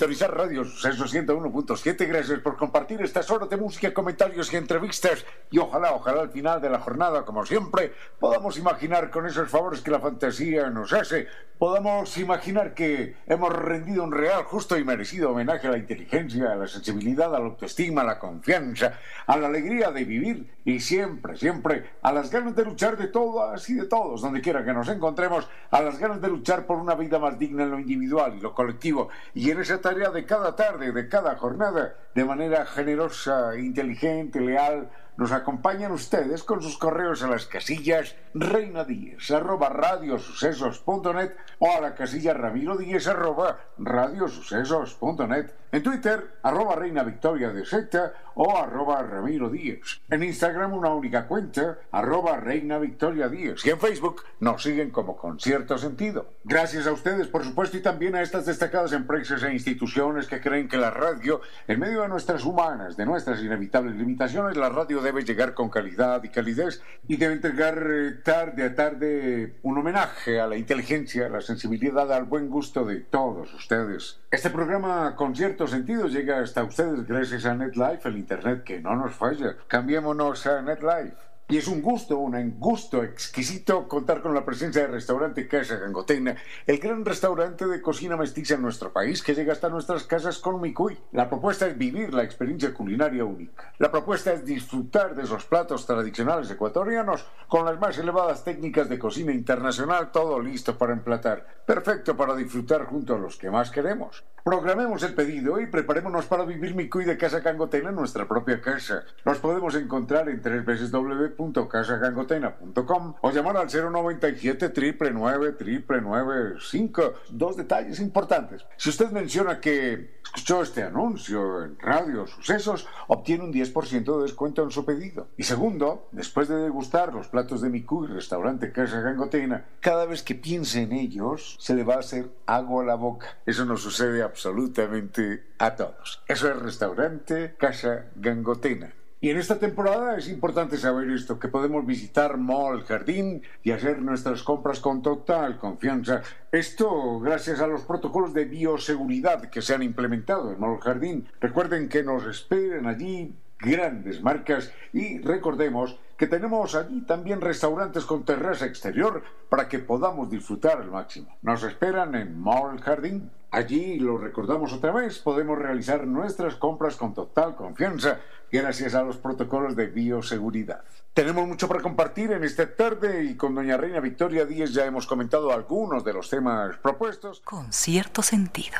Sintonizar 0.00 0.34
Radio 0.34 0.64
Suceso 0.64 1.04
101.7, 1.04 2.08
gracias 2.08 2.38
por 2.38 2.56
compartir 2.56 3.02
estas 3.02 3.30
horas 3.30 3.50
de 3.50 3.58
música, 3.58 3.92
comentarios 3.92 4.50
y 4.50 4.56
entrevistas. 4.56 5.26
Y 5.50 5.58
ojalá, 5.58 5.92
ojalá 5.92 6.22
al 6.22 6.30
final 6.30 6.58
de 6.58 6.70
la 6.70 6.78
jornada, 6.78 7.26
como 7.26 7.44
siempre, 7.44 7.92
podamos 8.18 8.56
imaginar 8.56 9.10
con 9.10 9.26
esos 9.26 9.50
favores 9.50 9.82
que 9.82 9.90
la 9.90 10.00
fantasía 10.00 10.70
nos 10.70 10.94
hace, 10.94 11.26
podamos 11.60 12.16
imaginar 12.16 12.72
que 12.72 13.16
hemos 13.26 13.52
rendido 13.52 14.02
un 14.02 14.12
real, 14.12 14.44
justo 14.44 14.78
y 14.78 14.84
merecido 14.84 15.32
homenaje 15.32 15.68
a 15.68 15.72
la 15.72 15.76
inteligencia, 15.76 16.52
a 16.52 16.56
la 16.56 16.66
sensibilidad, 16.66 17.34
a 17.34 17.38
la 17.38 17.44
autoestima, 17.44 18.00
a 18.00 18.04
la 18.04 18.18
confianza, 18.18 18.94
a 19.26 19.36
la 19.36 19.48
alegría 19.48 19.90
de 19.90 20.06
vivir 20.06 20.50
y 20.64 20.80
siempre, 20.80 21.36
siempre 21.36 21.90
a 22.00 22.12
las 22.12 22.30
ganas 22.30 22.56
de 22.56 22.64
luchar 22.64 22.96
de 22.96 23.08
todas 23.08 23.68
y 23.68 23.74
de 23.74 23.84
todos, 23.84 24.22
donde 24.22 24.40
quiera 24.40 24.64
que 24.64 24.72
nos 24.72 24.88
encontremos, 24.88 25.46
a 25.70 25.82
las 25.82 25.98
ganas 25.98 26.22
de 26.22 26.28
luchar 26.28 26.64
por 26.64 26.78
una 26.78 26.94
vida 26.94 27.18
más 27.18 27.38
digna 27.38 27.64
en 27.64 27.72
lo 27.72 27.78
individual 27.78 28.34
y 28.38 28.40
lo 28.40 28.54
colectivo, 28.54 29.10
y 29.34 29.50
en 29.50 29.60
esa 29.60 29.82
de 29.94 30.24
cada 30.24 30.54
tarde, 30.54 30.92
de 30.92 31.08
cada 31.08 31.36
jornada, 31.36 31.96
de 32.14 32.24
manera 32.24 32.64
generosa, 32.64 33.56
inteligente, 33.56 34.40
leal, 34.40 34.88
nos 35.16 35.32
acompañan 35.32 35.90
ustedes 35.90 36.44
con 36.44 36.62
sus 36.62 36.78
correos 36.78 37.22
a 37.22 37.28
las 37.28 37.46
casillas 37.46 38.14
reina 38.32 38.86
arroba 39.34 39.68
radiosucesos.net 39.68 41.32
o 41.58 41.76
a 41.76 41.80
la 41.80 41.94
casilla 41.94 42.34
ramiro 42.34 42.78
arroba 43.06 43.58
radiosucesos.net. 43.78 45.50
En 45.72 45.84
Twitter, 45.84 46.38
arroba 46.42 46.74
reina 46.74 47.04
victoria 47.04 47.52
de 47.52 47.64
secta 47.64 48.12
o 48.34 48.56
arroba 48.56 49.02
ramiro 49.02 49.48
díez. 49.50 50.00
En 50.08 50.24
Instagram 50.24 50.72
una 50.72 50.88
única 50.88 51.28
cuenta, 51.28 51.78
arroba 51.92 52.38
reina 52.38 52.78
victoria 52.78 53.28
díez. 53.28 53.64
Y 53.64 53.70
en 53.70 53.78
Facebook 53.78 54.22
nos 54.40 54.62
siguen 54.62 54.90
como 54.90 55.16
con 55.16 55.38
cierto 55.38 55.78
sentido. 55.78 56.34
Gracias 56.42 56.88
a 56.88 56.92
ustedes, 56.92 57.28
por 57.28 57.44
supuesto, 57.44 57.76
y 57.76 57.82
también 57.82 58.16
a 58.16 58.22
estas 58.22 58.46
destacadas 58.46 58.92
empresas 58.92 59.42
e 59.44 59.52
instituciones 59.52 60.26
que 60.26 60.40
creen 60.40 60.68
que 60.68 60.76
la 60.76 60.90
radio, 60.90 61.40
en 61.68 61.78
medio 61.78 62.02
de 62.02 62.08
nuestras 62.08 62.44
humanas, 62.44 62.96
de 62.96 63.06
nuestras 63.06 63.40
inevitables 63.40 63.94
limitaciones, 63.94 64.56
la 64.56 64.70
radio 64.70 65.00
debe 65.02 65.22
llegar 65.22 65.54
con 65.54 65.68
calidad 65.68 66.24
y 66.24 66.30
calidez 66.30 66.82
y 67.06 67.16
debe 67.16 67.34
entregar 67.34 67.86
eh, 67.88 68.12
tarde 68.24 68.64
a 68.64 68.74
tarde 68.74 69.54
un 69.62 69.78
homenaje 69.78 70.40
a 70.40 70.48
la 70.48 70.56
inteligencia, 70.56 71.26
a 71.26 71.28
la 71.28 71.40
sensibilidad, 71.40 72.10
al 72.12 72.24
buen 72.24 72.48
gusto 72.48 72.84
de 72.84 72.96
todos 72.96 73.52
ustedes. 73.54 74.18
Este 74.32 74.48
programa 74.48 75.16
con 75.16 75.34
cierto 75.34 75.66
sentido 75.66 76.06
llega 76.06 76.38
hasta 76.38 76.62
ustedes 76.62 77.04
gracias 77.04 77.44
a 77.46 77.54
NetLife, 77.56 78.08
el 78.08 78.18
Internet 78.18 78.62
que 78.62 78.80
no 78.80 78.94
nos 78.94 79.12
falla. 79.12 79.56
Cambiémonos 79.66 80.46
a 80.46 80.62
NetLife. 80.62 81.29
Y 81.50 81.56
es 81.56 81.66
un 81.66 81.82
gusto, 81.82 82.16
un 82.16 82.60
gusto 82.60 83.02
exquisito 83.02 83.88
contar 83.88 84.22
con 84.22 84.32
la 84.32 84.44
presencia 84.44 84.82
del 84.82 84.92
restaurante 84.92 85.48
Casa 85.48 85.78
Gangotena, 85.78 86.36
el 86.64 86.78
gran 86.78 87.04
restaurante 87.04 87.66
de 87.66 87.82
cocina 87.82 88.16
mestiza 88.16 88.54
en 88.54 88.62
nuestro 88.62 88.92
país 88.92 89.20
que 89.20 89.34
llega 89.34 89.52
hasta 89.52 89.68
nuestras 89.68 90.04
casas 90.04 90.38
con 90.38 90.60
Micuy. 90.60 90.96
La 91.10 91.28
propuesta 91.28 91.66
es 91.66 91.76
vivir 91.76 92.14
la 92.14 92.22
experiencia 92.22 92.72
culinaria 92.72 93.24
única. 93.24 93.72
La 93.78 93.90
propuesta 93.90 94.32
es 94.32 94.44
disfrutar 94.44 95.16
de 95.16 95.24
esos 95.24 95.44
platos 95.44 95.86
tradicionales 95.86 96.48
ecuatorianos 96.52 97.26
con 97.48 97.64
las 97.64 97.80
más 97.80 97.98
elevadas 97.98 98.44
técnicas 98.44 98.88
de 98.88 99.00
cocina 99.00 99.32
internacional, 99.32 100.12
todo 100.12 100.38
listo 100.38 100.78
para 100.78 100.92
emplatar. 100.92 101.44
Perfecto 101.66 102.16
para 102.16 102.36
disfrutar 102.36 102.84
junto 102.84 103.16
a 103.16 103.18
los 103.18 103.36
que 103.36 103.50
más 103.50 103.72
queremos. 103.72 104.22
Programemos 104.44 105.02
el 105.02 105.14
pedido 105.14 105.60
y 105.60 105.66
preparémonos 105.66 106.26
para 106.26 106.44
vivir 106.44 106.74
Micuy 106.74 107.04
de 107.04 107.18
Casa 107.18 107.40
Gangotena 107.40 107.90
en 107.90 107.96
nuestra 107.96 108.26
propia 108.26 108.60
casa. 108.60 109.04
Nos 109.24 109.38
podemos 109.38 109.74
encontrar 109.74 110.28
en 110.28 110.40
tres 110.40 110.64
veces 110.64 110.90
w 110.90 111.20
www.casagangotena.com 111.36 113.14
o 113.20 113.30
llamar 113.30 113.56
al 113.56 113.68
097 113.68 114.72
999 115.12 116.56
5 116.60 117.14
Dos 117.30 117.56
detalles 117.56 118.00
importantes. 118.00 118.64
Si 118.76 118.90
usted 118.90 119.10
menciona 119.10 119.60
que 119.60 120.19
escuchó 120.30 120.62
este 120.62 120.84
anuncio 120.84 121.64
en 121.64 121.76
Radio 121.80 122.24
Sucesos, 122.26 122.86
obtiene 123.08 123.42
un 123.42 123.52
10% 123.52 124.16
de 124.16 124.22
descuento 124.22 124.62
en 124.62 124.70
su 124.70 124.84
pedido. 124.84 125.28
Y 125.36 125.42
segundo, 125.42 126.08
después 126.12 126.46
de 126.46 126.56
degustar 126.56 127.12
los 127.12 127.26
platos 127.26 127.60
de 127.60 127.68
Micuy, 127.68 128.06
restaurante 128.06 128.70
Casa 128.70 129.00
Gangotena, 129.00 129.64
cada 129.80 130.06
vez 130.06 130.22
que 130.22 130.36
piense 130.36 130.82
en 130.82 130.92
ellos, 130.92 131.56
se 131.58 131.74
le 131.74 131.82
va 131.82 131.94
a 131.94 132.00
hacer 132.00 132.30
agua 132.46 132.84
a 132.84 132.86
la 132.86 132.94
boca. 132.94 133.38
Eso 133.44 133.64
no 133.64 133.76
sucede 133.76 134.22
absolutamente 134.22 135.48
a 135.58 135.74
todos. 135.74 136.22
Eso 136.28 136.48
es 136.48 136.56
restaurante 136.56 137.56
Casa 137.58 138.06
Gangotena. 138.14 138.92
Y 139.22 139.28
en 139.28 139.36
esta 139.36 139.58
temporada 139.58 140.16
es 140.16 140.30
importante 140.30 140.78
saber 140.78 141.10
esto, 141.10 141.38
que 141.38 141.48
podemos 141.48 141.84
visitar 141.84 142.38
Mall 142.38 142.84
Jardín 142.84 143.42
y 143.62 143.70
hacer 143.70 144.00
nuestras 144.00 144.42
compras 144.42 144.80
con 144.80 145.02
total 145.02 145.58
confianza. 145.58 146.22
Esto 146.50 147.20
gracias 147.20 147.60
a 147.60 147.66
los 147.66 147.82
protocolos 147.82 148.32
de 148.32 148.46
bioseguridad 148.46 149.50
que 149.50 149.60
se 149.60 149.74
han 149.74 149.82
implementado 149.82 150.50
en 150.50 150.58
Mall 150.58 150.80
Jardín. 150.80 151.28
Recuerden 151.38 151.90
que 151.90 152.02
nos 152.02 152.24
esperan 152.24 152.86
allí 152.86 153.34
grandes 153.58 154.22
marcas 154.22 154.72
y 154.94 155.18
recordemos 155.18 155.98
que 156.16 156.26
tenemos 156.26 156.74
allí 156.74 157.02
también 157.02 157.42
restaurantes 157.42 158.06
con 158.06 158.24
terraza 158.24 158.64
exterior 158.64 159.22
para 159.50 159.68
que 159.68 159.80
podamos 159.80 160.30
disfrutar 160.30 160.80
al 160.80 160.90
máximo. 160.90 161.36
Nos 161.42 161.62
esperan 161.62 162.14
en 162.14 162.40
Mall 162.40 162.80
Jardín. 162.80 163.30
Allí, 163.50 163.98
lo 163.98 164.16
recordamos 164.16 164.72
otra 164.72 164.92
vez, 164.92 165.18
podemos 165.18 165.58
realizar 165.58 166.06
nuestras 166.06 166.54
compras 166.54 166.94
con 166.96 167.14
total 167.14 167.56
confianza 167.56 168.20
gracias 168.50 168.94
a 168.94 169.02
los 169.02 169.16
protocolos 169.16 169.76
de 169.76 169.86
bioseguridad. 169.86 170.84
Tenemos 171.14 171.46
mucho 171.46 171.68
para 171.68 171.82
compartir 171.82 172.32
en 172.32 172.44
esta 172.44 172.74
tarde 172.74 173.24
y 173.24 173.36
con 173.36 173.54
doña 173.54 173.76
Reina 173.76 174.00
Victoria 174.00 174.44
Díez 174.44 174.72
ya 174.72 174.86
hemos 174.86 175.06
comentado 175.06 175.52
algunos 175.52 176.04
de 176.04 176.12
los 176.12 176.30
temas 176.30 176.76
propuestos. 176.78 177.40
Con 177.40 177.72
cierto 177.72 178.22
sentido. 178.22 178.78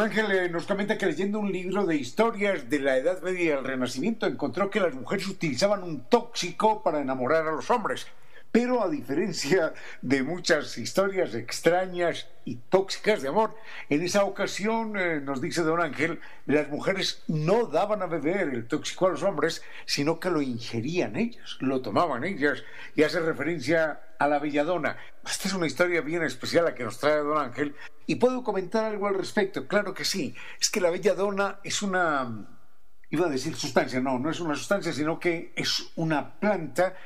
Ángel 0.00 0.32
eh, 0.32 0.48
nos 0.48 0.66
comenta 0.66 0.96
que 0.96 1.06
leyendo 1.06 1.38
un 1.38 1.52
libro 1.52 1.84
de 1.84 1.96
historias 1.96 2.70
de 2.70 2.78
la 2.78 2.96
Edad 2.96 3.20
Media 3.22 3.44
y 3.44 3.48
el 3.48 3.64
Renacimiento 3.64 4.26
encontró 4.26 4.70
que 4.70 4.80
las 4.80 4.94
mujeres 4.94 5.28
utilizaban 5.28 5.82
un 5.82 6.04
tóxico 6.04 6.82
para 6.82 7.00
enamorar 7.00 7.46
a 7.46 7.52
los 7.52 7.70
hombres. 7.70 8.06
Pero 8.52 8.82
a 8.82 8.88
diferencia 8.88 9.74
de 10.02 10.24
muchas 10.24 10.76
historias 10.76 11.34
extrañas 11.34 12.26
y 12.44 12.56
tóxicas 12.56 13.22
de 13.22 13.28
amor, 13.28 13.54
en 13.88 14.02
esa 14.02 14.24
ocasión, 14.24 14.98
eh, 14.98 15.20
nos 15.20 15.40
dice 15.40 15.62
don 15.62 15.80
Ángel, 15.80 16.20
las 16.46 16.68
mujeres 16.68 17.22
no 17.28 17.66
daban 17.66 18.02
a 18.02 18.06
beber 18.06 18.48
el 18.48 18.66
tóxico 18.66 19.06
a 19.06 19.10
los 19.10 19.22
hombres, 19.22 19.62
sino 19.86 20.18
que 20.18 20.30
lo 20.30 20.42
ingerían 20.42 21.14
ellas, 21.14 21.58
lo 21.60 21.80
tomaban 21.80 22.24
ellas, 22.24 22.64
y 22.96 23.04
hace 23.04 23.20
referencia 23.20 24.00
a 24.18 24.26
la 24.26 24.40
belladona. 24.40 24.96
Esta 25.24 25.46
es 25.46 25.54
una 25.54 25.68
historia 25.68 26.00
bien 26.00 26.24
especial 26.24 26.64
la 26.64 26.74
que 26.74 26.82
nos 26.82 26.98
trae 26.98 27.18
don 27.18 27.38
Ángel, 27.38 27.76
y 28.06 28.16
puedo 28.16 28.42
comentar 28.42 28.84
algo 28.84 29.06
al 29.06 29.14
respecto, 29.14 29.68
claro 29.68 29.94
que 29.94 30.04
sí. 30.04 30.34
Es 30.60 30.70
que 30.70 30.80
la 30.80 30.90
belladona 30.90 31.60
es 31.62 31.82
una, 31.82 32.48
iba 33.10 33.26
a 33.26 33.30
decir 33.30 33.54
sustancia, 33.54 34.00
no, 34.00 34.18
no 34.18 34.28
es 34.28 34.40
una 34.40 34.56
sustancia, 34.56 34.92
sino 34.92 35.20
que 35.20 35.52
es 35.54 35.92
una 35.94 36.40
planta 36.40 36.96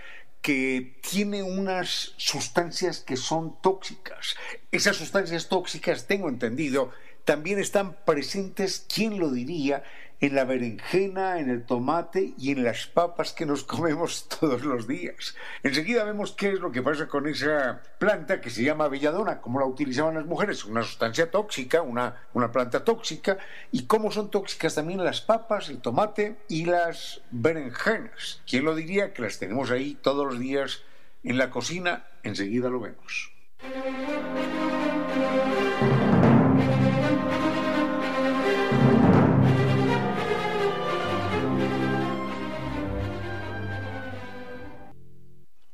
que 0.45 1.01
tiene 1.01 1.43
unas 1.43 2.13
sustancias 2.19 2.99
que 2.99 3.17
son 3.17 3.59
tóxicas. 3.63 4.37
Esas 4.71 4.97
sustancias 4.97 5.49
tóxicas, 5.49 6.07
tengo 6.07 6.29
entendido, 6.29 6.91
también 7.25 7.59
están 7.59 7.97
presentes, 8.05 8.85
¿quién 8.95 9.19
lo 9.19 9.31
diría?, 9.31 9.85
en 10.21 10.35
la 10.35 10.45
berenjena, 10.45 11.39
en 11.39 11.51
el 11.51 11.65
tomate 11.65 12.35
y 12.39 12.53
en 12.53 12.65
las 12.65 12.87
papas 12.87 13.33
que 13.33 13.47
nos 13.47 13.65
comemos 13.65 14.29
todos 14.41 14.63
los 14.63 14.87
días. 14.87 15.35
Enseguida 15.63 16.05
vemos 16.05 16.33
qué 16.33 16.53
es 16.53 16.61
lo 16.61 16.73
que 16.73 16.83
pasa 16.83 17.07
con 17.07 17.27
esa 17.27 17.83
planta 17.99 18.41
que 18.41 18.51
se 18.51 18.63
llama 18.63 18.89
belladona, 18.89 19.41
cómo 19.41 19.61
la 19.61 19.67
utilizaban 19.67 20.15
las 20.15 20.27
mujeres, 20.27 20.65
una 20.65 20.83
sustancia 20.83 21.31
tóxica, 21.31 21.83
una, 21.83 22.23
una 22.33 22.51
planta 22.53 22.85
tóxica, 22.85 23.39
y 23.73 23.87
cómo 23.87 24.11
son 24.11 24.31
tóxicas 24.31 24.75
también 24.75 25.05
las 25.05 25.21
papas, 25.21 25.69
el 25.69 25.81
tomate 25.81 26.39
y 26.49 26.65
las 26.65 27.23
berenjenas. 27.31 28.43
¿Quién 28.49 28.65
lo 28.65 28.75
diría 28.75 29.13
que 29.13 29.23
las 29.23 29.39
tenemos 29.39 29.71
ahí 29.71 29.95
todos 29.95 30.27
los 30.27 30.39
días 30.39 30.83
en 31.23 31.39
la 31.39 31.51
cocina? 31.51 32.07
Enseguida 32.23 32.71
lo 32.71 32.81
vemos. 32.81 33.33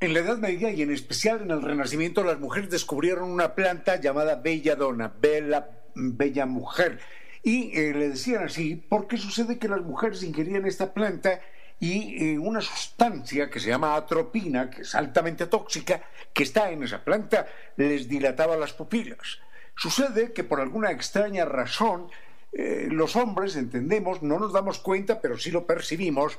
En 0.02 0.14
la 0.14 0.20
Edad 0.20 0.38
Media 0.38 0.70
y 0.70 0.80
en 0.80 0.90
especial 0.90 1.42
en 1.42 1.50
el 1.50 1.60
Renacimiento, 1.60 2.24
las 2.24 2.40
mujeres 2.40 2.70
descubrieron 2.70 3.30
una 3.30 3.54
planta 3.54 4.00
llamada 4.00 4.36
belladona, 4.36 5.12
bella, 5.20 5.68
bella 5.94 6.46
mujer. 6.46 7.00
Y 7.42 7.78
eh, 7.78 7.92
le 7.92 8.08
decían 8.08 8.44
así 8.44 8.76
porque 8.76 9.18
sucede 9.18 9.58
que 9.58 9.68
las 9.68 9.82
mujeres 9.82 10.22
ingerían 10.22 10.64
esta 10.64 10.94
planta 10.94 11.42
y 11.78 12.32
eh, 12.32 12.38
una 12.38 12.62
sustancia 12.62 13.50
que 13.50 13.60
se 13.60 13.68
llama 13.68 13.94
atropina, 13.94 14.70
que 14.70 14.82
es 14.82 14.94
altamente 14.94 15.46
tóxica, 15.48 16.02
que 16.32 16.44
está 16.44 16.70
en 16.70 16.82
esa 16.82 17.04
planta, 17.04 17.46
les 17.76 18.08
dilataba 18.08 18.56
las 18.56 18.72
pupilas. 18.72 19.40
Sucede 19.76 20.32
que 20.32 20.44
por 20.44 20.62
alguna 20.62 20.92
extraña 20.92 21.44
razón 21.44 22.08
eh, 22.52 22.88
los 22.90 23.16
hombres 23.16 23.54
entendemos, 23.54 24.22
no 24.22 24.38
nos 24.38 24.54
damos 24.54 24.78
cuenta, 24.78 25.20
pero 25.20 25.36
sí 25.36 25.50
lo 25.50 25.66
percibimos, 25.66 26.38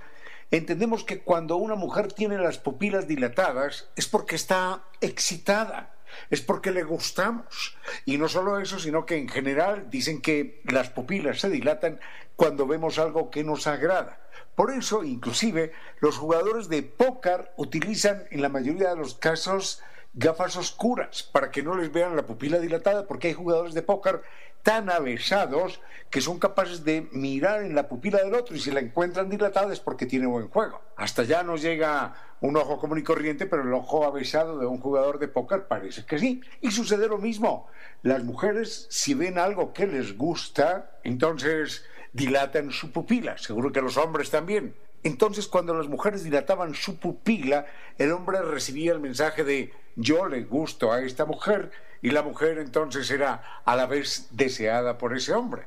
entendemos 0.52 1.04
que 1.04 1.20
cuando 1.20 1.56
una 1.56 1.76
mujer 1.76 2.12
tiene 2.12 2.38
las 2.38 2.58
pupilas 2.58 3.08
dilatadas 3.08 3.90
es 3.96 4.08
porque 4.08 4.36
está 4.36 4.84
excitada, 5.00 5.96
es 6.30 6.42
porque 6.42 6.72
le 6.72 6.84
gustamos. 6.84 7.78
Y 8.06 8.18
no 8.18 8.28
solo 8.28 8.60
eso, 8.60 8.78
sino 8.78 9.06
que 9.06 9.18
en 9.18 9.30
general 9.30 9.90
dicen 9.90 10.22
que 10.22 10.62
las 10.66 10.90
pupilas 10.90 11.40
se 11.40 11.50
dilatan 11.50 12.00
cuando 12.36 12.68
vemos 12.68 13.00
algo 13.00 13.32
que 13.32 13.44
nos 13.44 13.68
agrada. 13.68 14.20
Por 14.56 14.72
eso, 14.72 15.04
inclusive, 15.04 15.72
los 16.00 16.18
jugadores 16.18 16.68
de 16.68 16.84
póker 16.84 17.52
utilizan 17.56 18.26
en 18.32 18.42
la 18.42 18.50
mayoría 18.50 18.90
de 18.90 18.98
los 18.98 19.16
casos 19.16 19.82
gafas 20.14 20.58
oscuras 20.58 21.24
para 21.24 21.52
que 21.52 21.64
no 21.64 21.76
les 21.76 21.92
vean 21.92 22.16
la 22.16 22.26
pupila 22.26 22.60
dilatada, 22.60 23.08
porque 23.08 23.30
hay 23.30 23.34
jugadores 23.34 23.74
de 23.74 23.82
póker 23.82 24.22
tan 24.64 24.90
avesados 24.90 25.82
que 26.10 26.22
son 26.22 26.40
capaces 26.40 26.84
de 26.84 27.08
mirar 27.12 27.64
en 27.64 27.74
la 27.74 27.88
pupila 27.88 28.20
del 28.20 28.34
otro 28.36 28.56
y 28.56 28.60
si 28.60 28.70
la 28.70 28.82
encuentran 28.82 29.30
dilatada 29.30 29.72
es 29.72 29.80
porque 29.80 30.06
tiene 30.06 30.28
buen 30.28 30.50
juego. 30.50 30.82
Hasta 30.98 31.24
ya 31.24 31.42
no 31.42 31.56
llega 31.56 32.14
un 32.42 32.58
ojo 32.58 32.80
común 32.80 33.00
y 33.00 33.04
corriente, 33.04 33.46
pero 33.46 33.64
el 33.64 33.74
ojo 33.74 34.04
avesado 34.04 34.58
de 34.58 34.66
un 34.66 34.80
jugador 34.80 35.20
de 35.20 35.28
póker 35.28 35.68
parece 35.68 36.06
que 36.06 36.20
sí. 36.20 36.42
Y 36.60 36.72
sucede 36.72 37.08
lo 37.08 37.18
mismo. 37.18 37.68
Las 38.04 38.24
mujeres, 38.24 38.88
si 38.90 39.14
ven 39.14 39.40
algo 39.40 39.74
que 39.74 39.88
les 39.88 40.18
gusta, 40.18 40.92
entonces 41.04 41.86
dilatan 42.14 42.72
su 42.72 42.92
pupila. 42.92 43.38
Seguro 43.38 43.72
que 43.72 43.82
los 43.82 43.96
hombres 43.98 44.30
también. 44.30 44.76
Entonces, 45.04 45.48
cuando 45.48 45.74
las 45.74 45.88
mujeres 45.88 46.24
dilataban 46.24 46.76
su 46.76 46.98
pupila, 46.98 47.66
el 47.98 48.12
hombre 48.12 48.42
recibía 48.42 48.92
el 48.92 49.00
mensaje 49.00 49.44
de 49.44 49.74
yo 49.96 50.28
le 50.28 50.44
gusto 50.44 50.92
a 50.92 51.02
esta 51.02 51.26
mujer 51.26 51.72
y 52.02 52.12
la 52.12 52.24
mujer 52.24 52.58
entonces 52.58 53.10
era 53.12 53.62
a 53.66 53.76
la 53.76 53.86
vez 53.86 54.28
deseada 54.32 54.98
por 54.98 55.16
ese 55.16 55.34
hombre. 55.34 55.64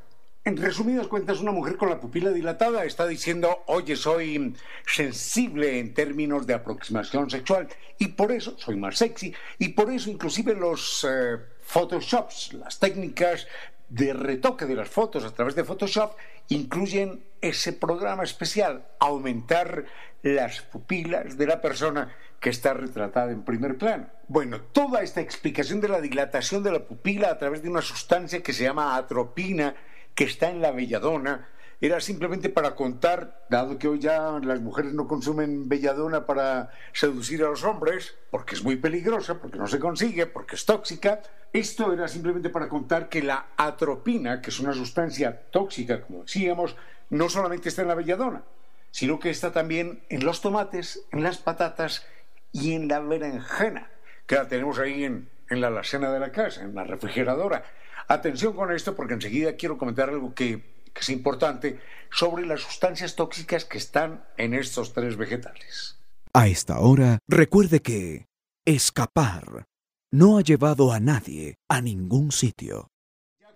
En 0.47 0.59
resumidas 0.59 1.07
cuentas, 1.07 1.41
una 1.41 1.53
mujer 1.53 1.79
con 1.79 1.89
la 1.89 1.99
pupila 1.99 2.31
dilatada 2.31 2.85
está 2.85 3.07
diciendo, 3.07 3.63
oye, 3.67 3.97
soy 3.97 4.55
sensible 4.87 5.79
en 5.79 5.95
términos 5.95 6.47
de 6.47 6.53
aproximación 6.53 7.31
sexual 7.31 7.69
y 7.99 8.09
por 8.09 8.31
eso 8.31 8.55
soy 8.59 8.77
más 8.77 8.99
sexy 8.99 9.35
y 9.59 9.71
por 9.71 9.91
eso 9.91 10.11
inclusive 10.11 10.55
los 10.55 11.07
eh, 11.09 11.39
Photoshops, 11.63 12.53
las 12.53 12.79
técnicas 12.79 13.47
de 13.89 14.13
retoque 14.13 14.67
de 14.67 14.75
las 14.75 14.89
fotos 14.89 15.25
a 15.25 15.33
través 15.33 15.55
de 15.55 15.65
Photoshop 15.65 16.15
incluyen 16.49 17.25
ese 17.41 17.73
programa 17.73 18.25
especial, 18.25 18.87
aumentar 18.99 19.87
las 20.23 20.61
pupilas 20.61 21.39
de 21.39 21.47
la 21.47 21.63
persona 21.63 22.15
que 22.45 22.51
está 22.51 22.75
retratada 22.75 23.33
en 23.33 23.43
primer 23.43 23.79
plano. 23.79 24.07
Bueno, 24.29 24.61
toda 24.61 25.01
esta 25.01 25.23
explicación 25.23 25.81
de 25.81 25.89
la 25.89 26.03
dilatación 26.03 26.63
de 26.63 26.73
la 26.73 26.85
pupila 26.85 27.31
a 27.31 27.39
través 27.39 27.63
de 27.63 27.71
una 27.71 27.81
sustancia 27.81 28.43
que 28.43 28.53
se 28.53 28.65
llama 28.65 28.97
atropina, 28.97 29.75
que 30.15 30.25
está 30.25 30.51
en 30.51 30.61
la 30.61 30.71
belladona, 30.71 31.49
era 31.81 32.01
simplemente 32.01 32.51
para 32.51 32.75
contar, 32.75 33.47
dado 33.49 33.79
que 33.79 33.89
hoy 33.89 33.99
ya 33.99 34.39
las 34.43 34.61
mujeres 34.61 34.93
no 34.93 35.09
consumen 35.09 35.71
belladona 35.71 36.27
para 36.27 36.69
seducir 36.93 37.43
a 37.43 37.49
los 37.49 37.65
hombres, 37.65 38.15
porque 38.31 38.57
es 38.57 38.63
muy 38.63 38.77
peligrosa, 38.77 39.41
porque 39.41 39.57
no 39.57 39.67
se 39.67 39.79
consigue, 39.79 40.27
porque 40.27 40.57
es 40.57 40.67
tóxica, 40.67 41.23
esto 41.51 41.95
era 41.95 42.09
simplemente 42.09 42.51
para 42.51 42.69
contar 42.69 43.09
que 43.09 43.23
la 43.23 43.47
atropina, 43.57 44.43
que 44.43 44.51
es 44.51 44.61
una 44.61 44.75
sustancia 44.75 45.47
tóxica, 45.51 46.03
como 46.03 46.25
decíamos, 46.25 46.77
no 47.09 47.31
solamente 47.31 47.71
está 47.71 47.81
en 47.81 47.89
la 47.89 47.95
belladona, 47.95 48.43
sino 48.91 49.19
que 49.19 49.31
está 49.31 49.51
también 49.51 50.05
en 50.11 50.27
los 50.27 50.43
tomates, 50.43 51.07
en 51.11 51.23
las 51.23 51.39
patatas 51.39 52.05
y 52.55 52.73
en 52.73 52.89
la 52.89 53.01
berenjena, 53.01 53.91
que 54.27 54.37
la 54.37 54.49
tenemos 54.49 54.79
ahí 54.79 55.05
en, 55.05 55.29
la 55.51 55.67
alacena 55.67 56.11
de 56.11 56.21
la 56.21 56.33
casa, 56.33 56.63
en 56.63 56.75
la 56.75 56.85
refrigeradora. 56.85 57.65
Atención 58.09 58.55
con 58.55 58.73
esto 58.73 58.97
porque 58.97 59.15
enseguida 59.15 59.57
quiero 59.57 59.77
comentar 59.77 60.09
algo 60.09 60.35
que, 60.35 60.83
que 60.93 61.01
es 61.01 61.09
importante 61.11 61.81
sobre 62.11 62.47
las 62.47 62.61
sustancias 62.61 63.17
tóxicas 63.17 63.65
que 63.65 63.79
están 63.79 64.25
en 64.37 64.55
estos 64.55 64.93
tres 64.93 65.17
vegetales. 65.17 65.99
A 66.33 66.49
esta 66.49 66.79
hora, 66.79 67.19
recuerde 67.29 67.81
que 67.81 68.27
escapar 68.65 69.67
no 70.11 70.39
ha 70.39 70.41
llevado 70.41 70.93
a 70.93 71.01
nadie 71.01 71.59
a 71.69 71.81
ningún 71.81 72.31
sitio 72.31 72.89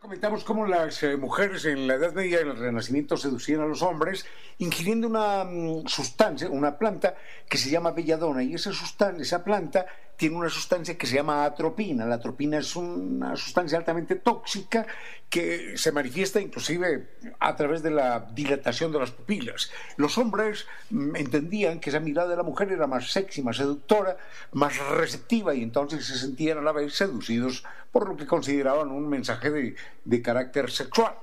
comentamos 0.09 0.43
cómo 0.43 0.67
las 0.67 1.03
eh, 1.03 1.19
mujeres 1.19 1.67
en 1.67 1.87
la 1.87 1.97
Edad 1.97 2.15
Media 2.15 2.41
en 2.41 2.49
el 2.49 2.57
Renacimiento 2.57 3.19
seducían 3.19 3.61
a 3.61 3.67
los 3.67 3.83
hombres 3.83 4.25
ingiriendo 4.57 5.07
una 5.07 5.45
mm, 5.45 5.87
sustancia, 5.87 6.49
una 6.49 6.79
planta 6.79 7.15
que 7.47 7.59
se 7.59 7.69
llama 7.69 7.91
belladona 7.91 8.43
y 8.43 8.55
esa 8.55 8.73
sustancia, 8.73 9.21
esa 9.21 9.45
planta 9.45 9.85
tiene 10.19 10.37
una 10.37 10.51
sustancia 10.51 10.99
que 10.99 11.07
se 11.07 11.15
llama 11.15 11.45
atropina. 11.45 12.05
La 12.05 12.17
atropina 12.17 12.59
es 12.59 12.75
una 12.75 13.37
sustancia 13.37 13.79
altamente 13.79 14.17
tóxica 14.17 14.85
que 15.31 15.79
se 15.79 15.93
manifiesta 15.93 16.41
inclusive 16.41 17.09
a 17.39 17.55
través 17.55 17.85
de 17.85 17.93
la 17.93 18.29
dilatación 18.35 18.91
de 18.91 18.99
las 18.99 19.13
pupilas. 19.13 19.71
Los 19.97 20.19
hombres 20.19 20.67
mm, 20.91 21.15
entendían 21.15 21.79
que 21.79 21.91
esa 21.91 22.01
mirada 22.01 22.31
de 22.31 22.37
la 22.37 22.43
mujer 22.43 22.73
era 22.73 22.89
más 22.89 23.13
sexy, 23.13 23.43
más 23.43 23.59
seductora, 23.59 24.17
más 24.53 24.77
receptiva 24.91 25.55
y 25.55 25.63
entonces 25.63 26.05
se 26.05 26.19
sentían 26.19 26.59
a 26.59 26.63
la 26.63 26.73
vez 26.73 26.95
seducidos 26.95 27.65
por 27.93 28.09
lo 28.09 28.17
que 28.17 28.27
consideraban 28.27 28.91
un 28.91 29.09
mensaje 29.09 29.53
de, 29.53 29.77
de 30.05 30.23
carácter 30.23 30.69
sexual. 30.73 31.15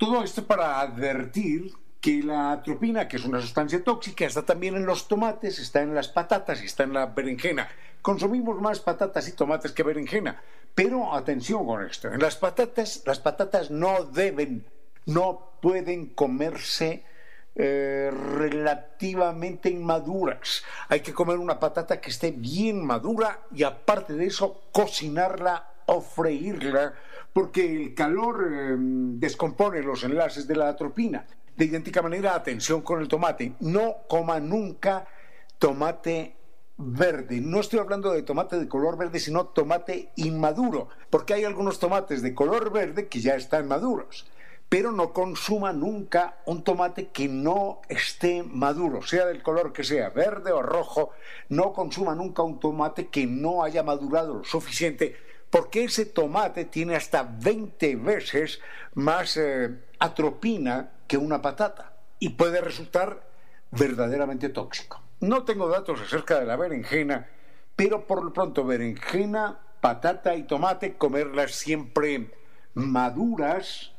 Todo 0.00 0.24
esto 0.24 0.44
para 0.44 0.80
advertir 0.80 1.72
que 2.00 2.24
la 2.24 2.52
atropina, 2.52 3.06
que 3.06 3.18
es 3.18 3.24
una 3.24 3.40
sustancia 3.40 3.82
tóxica, 3.84 4.26
está 4.26 4.44
también 4.44 4.74
en 4.74 4.84
los 4.84 5.06
tomates, 5.06 5.60
está 5.60 5.82
en 5.82 5.94
las 5.94 6.08
patatas 6.08 6.60
y 6.60 6.66
está 6.66 6.82
en 6.82 6.92
la 6.92 7.06
berenjena. 7.06 7.68
Consumimos 8.06 8.60
más 8.60 8.78
patatas 8.78 9.26
y 9.26 9.32
tomates 9.32 9.72
que 9.72 9.82
berenjena. 9.82 10.40
Pero 10.76 11.12
atención 11.12 11.66
con 11.66 11.84
esto, 11.84 12.06
en 12.06 12.20
las 12.20 12.36
patatas, 12.36 13.02
las 13.04 13.18
patatas 13.18 13.72
no 13.72 14.04
deben, 14.04 14.64
no 15.06 15.58
pueden 15.60 16.10
comerse 16.10 17.02
eh, 17.56 18.08
relativamente 18.12 19.70
inmaduras. 19.70 20.62
Hay 20.88 21.00
que 21.00 21.12
comer 21.12 21.38
una 21.38 21.58
patata 21.58 22.00
que 22.00 22.10
esté 22.10 22.30
bien 22.30 22.86
madura 22.86 23.40
y 23.52 23.64
aparte 23.64 24.12
de 24.12 24.26
eso 24.26 24.68
cocinarla 24.70 25.68
o 25.86 26.00
freírla 26.00 26.94
porque 27.32 27.66
el 27.66 27.92
calor 27.92 28.48
eh, 28.48 28.76
descompone 28.78 29.82
los 29.82 30.04
enlaces 30.04 30.46
de 30.46 30.54
la 30.54 30.68
atropina. 30.68 31.26
De 31.56 31.64
idéntica 31.64 32.02
manera, 32.02 32.36
atención 32.36 32.82
con 32.82 33.00
el 33.00 33.08
tomate. 33.08 33.54
No 33.58 33.96
coma 34.06 34.38
nunca 34.38 35.08
tomate 35.58 36.35
verde. 36.78 37.40
No 37.40 37.60
estoy 37.60 37.78
hablando 37.78 38.12
de 38.12 38.22
tomate 38.22 38.58
de 38.58 38.68
color 38.68 38.96
verde, 38.96 39.18
sino 39.18 39.46
tomate 39.46 40.10
inmaduro, 40.16 40.88
porque 41.10 41.34
hay 41.34 41.44
algunos 41.44 41.78
tomates 41.78 42.22
de 42.22 42.34
color 42.34 42.72
verde 42.72 43.08
que 43.08 43.20
ya 43.20 43.34
están 43.34 43.68
maduros. 43.68 44.26
Pero 44.68 44.90
no 44.90 45.12
consuma 45.12 45.72
nunca 45.72 46.38
un 46.44 46.64
tomate 46.64 47.08
que 47.08 47.28
no 47.28 47.80
esté 47.88 48.42
maduro, 48.42 49.00
sea 49.00 49.26
del 49.26 49.42
color 49.42 49.72
que 49.72 49.84
sea, 49.84 50.10
verde 50.10 50.50
o 50.50 50.60
rojo. 50.60 51.10
No 51.48 51.72
consuma 51.72 52.14
nunca 52.16 52.42
un 52.42 52.58
tomate 52.58 53.06
que 53.06 53.26
no 53.26 53.62
haya 53.62 53.84
madurado 53.84 54.34
lo 54.34 54.44
suficiente, 54.44 55.16
porque 55.50 55.84
ese 55.84 56.04
tomate 56.04 56.64
tiene 56.64 56.96
hasta 56.96 57.22
20 57.22 57.94
veces 57.96 58.60
más 58.94 59.36
eh, 59.36 59.70
atropina 60.00 60.90
que 61.06 61.16
una 61.16 61.40
patata 61.40 61.92
y 62.18 62.30
puede 62.30 62.60
resultar 62.60 63.22
verdaderamente 63.70 64.48
tóxico. 64.48 65.05
No 65.20 65.44
tengo 65.44 65.68
datos 65.68 66.00
acerca 66.00 66.38
de 66.38 66.46
la 66.46 66.56
berenjena, 66.56 67.28
pero 67.74 68.06
por 68.06 68.24
lo 68.24 68.32
pronto 68.32 68.64
berenjena, 68.64 69.58
patata 69.80 70.34
y 70.36 70.44
tomate, 70.44 70.96
comerlas 70.96 71.52
siempre 71.52 72.32
maduras 72.74 73.92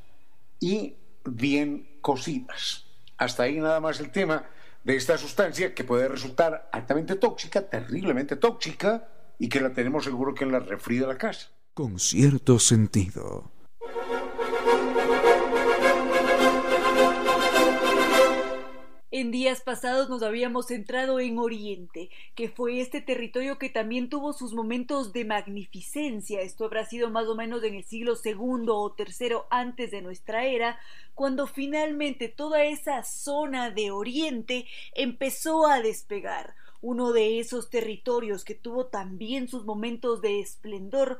y 0.60 0.96
bien 1.26 1.98
cocidas. 2.02 2.86
Hasta 3.18 3.44
ahí 3.44 3.60
nada 3.60 3.80
más 3.80 4.00
el 4.00 4.12
tema 4.12 4.46
de 4.84 4.96
esta 4.96 5.18
sustancia 5.18 5.74
que 5.74 5.84
puede 5.84 6.08
resultar 6.08 6.70
altamente 6.72 7.16
tóxica, 7.16 7.68
terriblemente 7.68 8.36
tóxica, 8.36 9.10
y 9.40 9.50
que 9.50 9.60
la 9.60 9.74
tenemos 9.74 10.04
seguro 10.04 10.34
que 10.34 10.44
en 10.44 10.52
la 10.52 10.60
refri 10.60 10.98
de 10.98 11.08
la 11.08 11.18
casa. 11.18 11.50
Con 11.74 12.00
cierto 12.00 12.60
sentido. 12.60 13.52
En 19.10 19.32
días 19.32 19.62
pasados 19.62 20.10
nos 20.10 20.22
habíamos 20.22 20.68
centrado 20.68 21.22
en 21.22 21.40
Oriente, 21.40 22.10
que 22.36 22.50
fue 22.50 22.82
este 22.82 23.00
territorio 23.00 23.58
que 23.58 23.70
también 23.70 24.10
tuvo 24.10 24.34
sus 24.34 24.54
momentos 24.54 25.14
de 25.14 25.24
magnificencia. 25.24 26.42
Esto 26.42 26.66
habrá 26.66 26.84
sido 26.86 27.10
más 27.10 27.26
o 27.28 27.36
menos 27.36 27.64
en 27.64 27.76
el 27.76 27.86
siglo 27.86 28.18
segundo 28.18 28.76
o 28.78 28.92
tercero 28.92 29.48
antes 29.50 29.92
de 29.92 30.02
nuestra 30.02 30.44
era, 30.46 30.78
cuando 31.16 31.48
finalmente 31.48 32.28
toda 32.28 32.66
esa 32.66 33.02
zona 33.06 33.72
de 33.72 33.92
Oriente 33.92 34.66
empezó 34.94 35.68
a 35.68 35.82
despegar. 35.82 36.54
Uno 36.82 37.14
de 37.14 37.40
esos 37.40 37.70
territorios 37.70 38.44
que 38.44 38.56
tuvo 38.56 38.88
también 38.88 39.48
sus 39.48 39.64
momentos 39.64 40.22
de 40.22 40.42
esplendor 40.42 41.18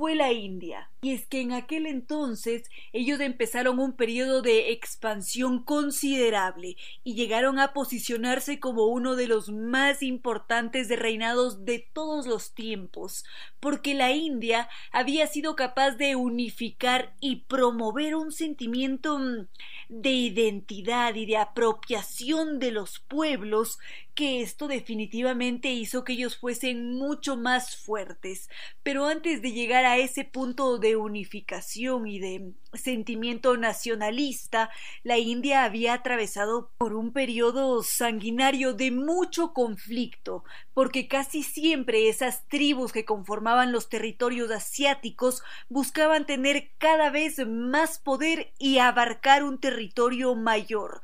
fue 0.00 0.14
la 0.14 0.32
India. 0.32 0.90
Y 1.02 1.12
es 1.12 1.26
que 1.26 1.42
en 1.42 1.52
aquel 1.52 1.84
entonces 1.84 2.62
ellos 2.94 3.20
empezaron 3.20 3.78
un 3.78 3.92
periodo 3.92 4.40
de 4.40 4.72
expansión 4.72 5.62
considerable 5.62 6.78
y 7.04 7.16
llegaron 7.16 7.58
a 7.58 7.74
posicionarse 7.74 8.60
como 8.60 8.86
uno 8.86 9.14
de 9.14 9.26
los 9.26 9.50
más 9.50 10.02
importantes 10.02 10.88
reinados 10.88 11.66
de 11.66 11.86
todos 11.92 12.26
los 12.26 12.54
tiempos, 12.54 13.26
porque 13.60 13.92
la 13.92 14.12
India 14.12 14.70
había 14.90 15.26
sido 15.26 15.54
capaz 15.54 15.90
de 15.98 16.16
unificar 16.16 17.14
y 17.20 17.42
promover 17.42 18.16
un 18.16 18.32
sentimiento 18.32 19.18
mm, 19.18 19.48
de 19.90 20.10
identidad 20.12 21.14
y 21.14 21.26
de 21.26 21.36
apropiación 21.36 22.58
de 22.58 22.70
los 22.70 23.00
pueblos 23.00 23.78
que 24.20 24.42
esto 24.42 24.68
definitivamente 24.68 25.70
hizo 25.70 26.04
que 26.04 26.12
ellos 26.12 26.36
fuesen 26.36 26.92
mucho 26.92 27.38
más 27.38 27.74
fuertes. 27.74 28.50
Pero 28.82 29.06
antes 29.06 29.40
de 29.40 29.52
llegar 29.52 29.86
a 29.86 29.96
ese 29.96 30.26
punto 30.26 30.76
de 30.76 30.94
unificación 30.94 32.06
y 32.06 32.18
de 32.18 32.52
sentimiento 32.74 33.56
nacionalista, 33.56 34.68
la 35.04 35.16
India 35.16 35.64
había 35.64 35.94
atravesado 35.94 36.70
por 36.76 36.92
un 36.92 37.14
periodo 37.14 37.82
sanguinario 37.82 38.74
de 38.74 38.90
mucho 38.90 39.54
conflicto, 39.54 40.44
porque 40.74 41.08
casi 41.08 41.42
siempre 41.42 42.10
esas 42.10 42.46
tribus 42.46 42.92
que 42.92 43.06
conformaban 43.06 43.72
los 43.72 43.88
territorios 43.88 44.50
asiáticos 44.50 45.42
buscaban 45.70 46.26
tener 46.26 46.72
cada 46.76 47.08
vez 47.08 47.38
más 47.46 47.98
poder 47.98 48.52
y 48.58 48.80
abarcar 48.80 49.44
un 49.44 49.58
territorio 49.58 50.34
mayor 50.34 51.00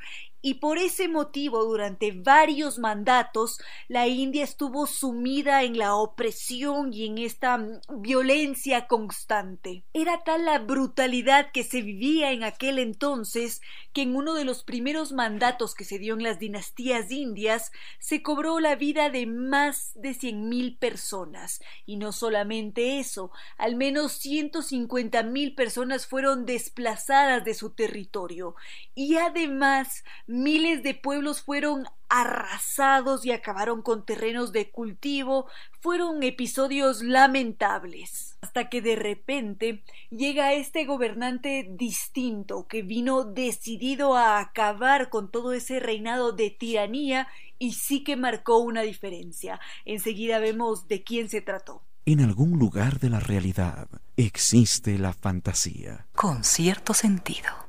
y 0.47 0.55
por 0.55 0.79
ese 0.79 1.09
motivo 1.09 1.65
durante 1.65 2.13
varios 2.13 2.79
mandatos 2.79 3.59
la 3.89 4.07
India 4.07 4.45
estuvo 4.45 4.87
sumida 4.87 5.65
en 5.65 5.77
la 5.77 5.97
opresión 5.97 6.93
y 6.93 7.05
en 7.05 7.19
esta 7.19 7.59
mm, 7.59 7.81
violencia 8.01 8.87
constante. 8.87 9.83
Era 9.93 10.23
tal 10.23 10.45
la 10.45 10.61
brutalidad 10.61 11.51
que 11.51 11.65
se 11.65 11.83
vivía 11.83 12.31
en 12.31 12.45
aquel 12.45 12.79
entonces 12.79 13.61
que 13.93 14.03
en 14.03 14.15
uno 14.15 14.35
de 14.35 14.45
los 14.45 14.63
primeros 14.63 15.11
mandatos 15.11 15.75
que 15.75 15.83
se 15.83 15.99
dio 15.99 16.15
en 16.15 16.23
las 16.23 16.39
dinastías 16.39 17.11
indias 17.11 17.73
se 17.99 18.23
cobró 18.23 18.61
la 18.61 18.77
vida 18.77 19.11
de 19.11 19.27
más 19.27 19.91
de 19.97 20.15
cien 20.15 20.49
mil 20.49 20.77
personas 20.77 21.61
y 21.87 21.97
no 21.97 22.13
solamente 22.13 23.01
eso, 23.01 23.33
al 23.59 23.75
menos 23.75 24.13
ciento 24.13 24.63
cincuenta 24.63 25.25
mil 25.25 25.57
personas 25.57 26.07
fueron 26.07 26.47
desplazadas 26.47 27.45
de 27.45 27.55
su 27.55 27.71
territorio 27.71 28.55
y 28.95 29.17
además 29.17 30.05
miles 30.43 30.83
de 30.83 30.95
pueblos 30.95 31.43
fueron 31.43 31.87
arrasados 32.09 33.25
y 33.25 33.33
acabaron 33.33 33.83
con 33.83 34.05
terrenos 34.05 34.53
de 34.53 34.71
cultivo, 34.71 35.47
fueron 35.81 36.23
episodios 36.23 37.03
lamentables. 37.03 38.37
Hasta 38.41 38.69
que 38.69 38.81
de 38.81 38.97
repente 38.97 39.83
llega 40.11 40.53
este 40.53 40.85
gobernante 40.85 41.67
distinto 41.69 42.67
que 42.69 42.83
vino 42.83 43.25
decidido 43.25 44.17
a 44.17 44.39
acabar 44.39 45.11
con 45.11 45.31
todo 45.31 45.53
ese 45.53 45.81
reinado 45.81 46.33
de 46.33 46.51
tiranía 46.51 47.29
y 47.59 47.73
sí 47.73 48.05
que 48.05 48.17
marcó 48.17 48.59
una 48.59 48.83
diferencia. 48.83 49.61
Enseguida 49.85 50.39
vemos 50.39 50.89
de 50.89 51.03
quién 51.03 51.29
se 51.29 51.41
trató. 51.41 51.83
En 52.05 52.21
algún 52.21 52.59
lugar 52.59 53.01
de 53.01 53.11
la 53.11 53.19
realidad 53.19 53.89
existe 54.17 54.97
la 54.97 55.13
fantasía. 55.13 56.07
Con 56.15 56.45
cierto 56.45 56.95
sentido. 56.95 57.66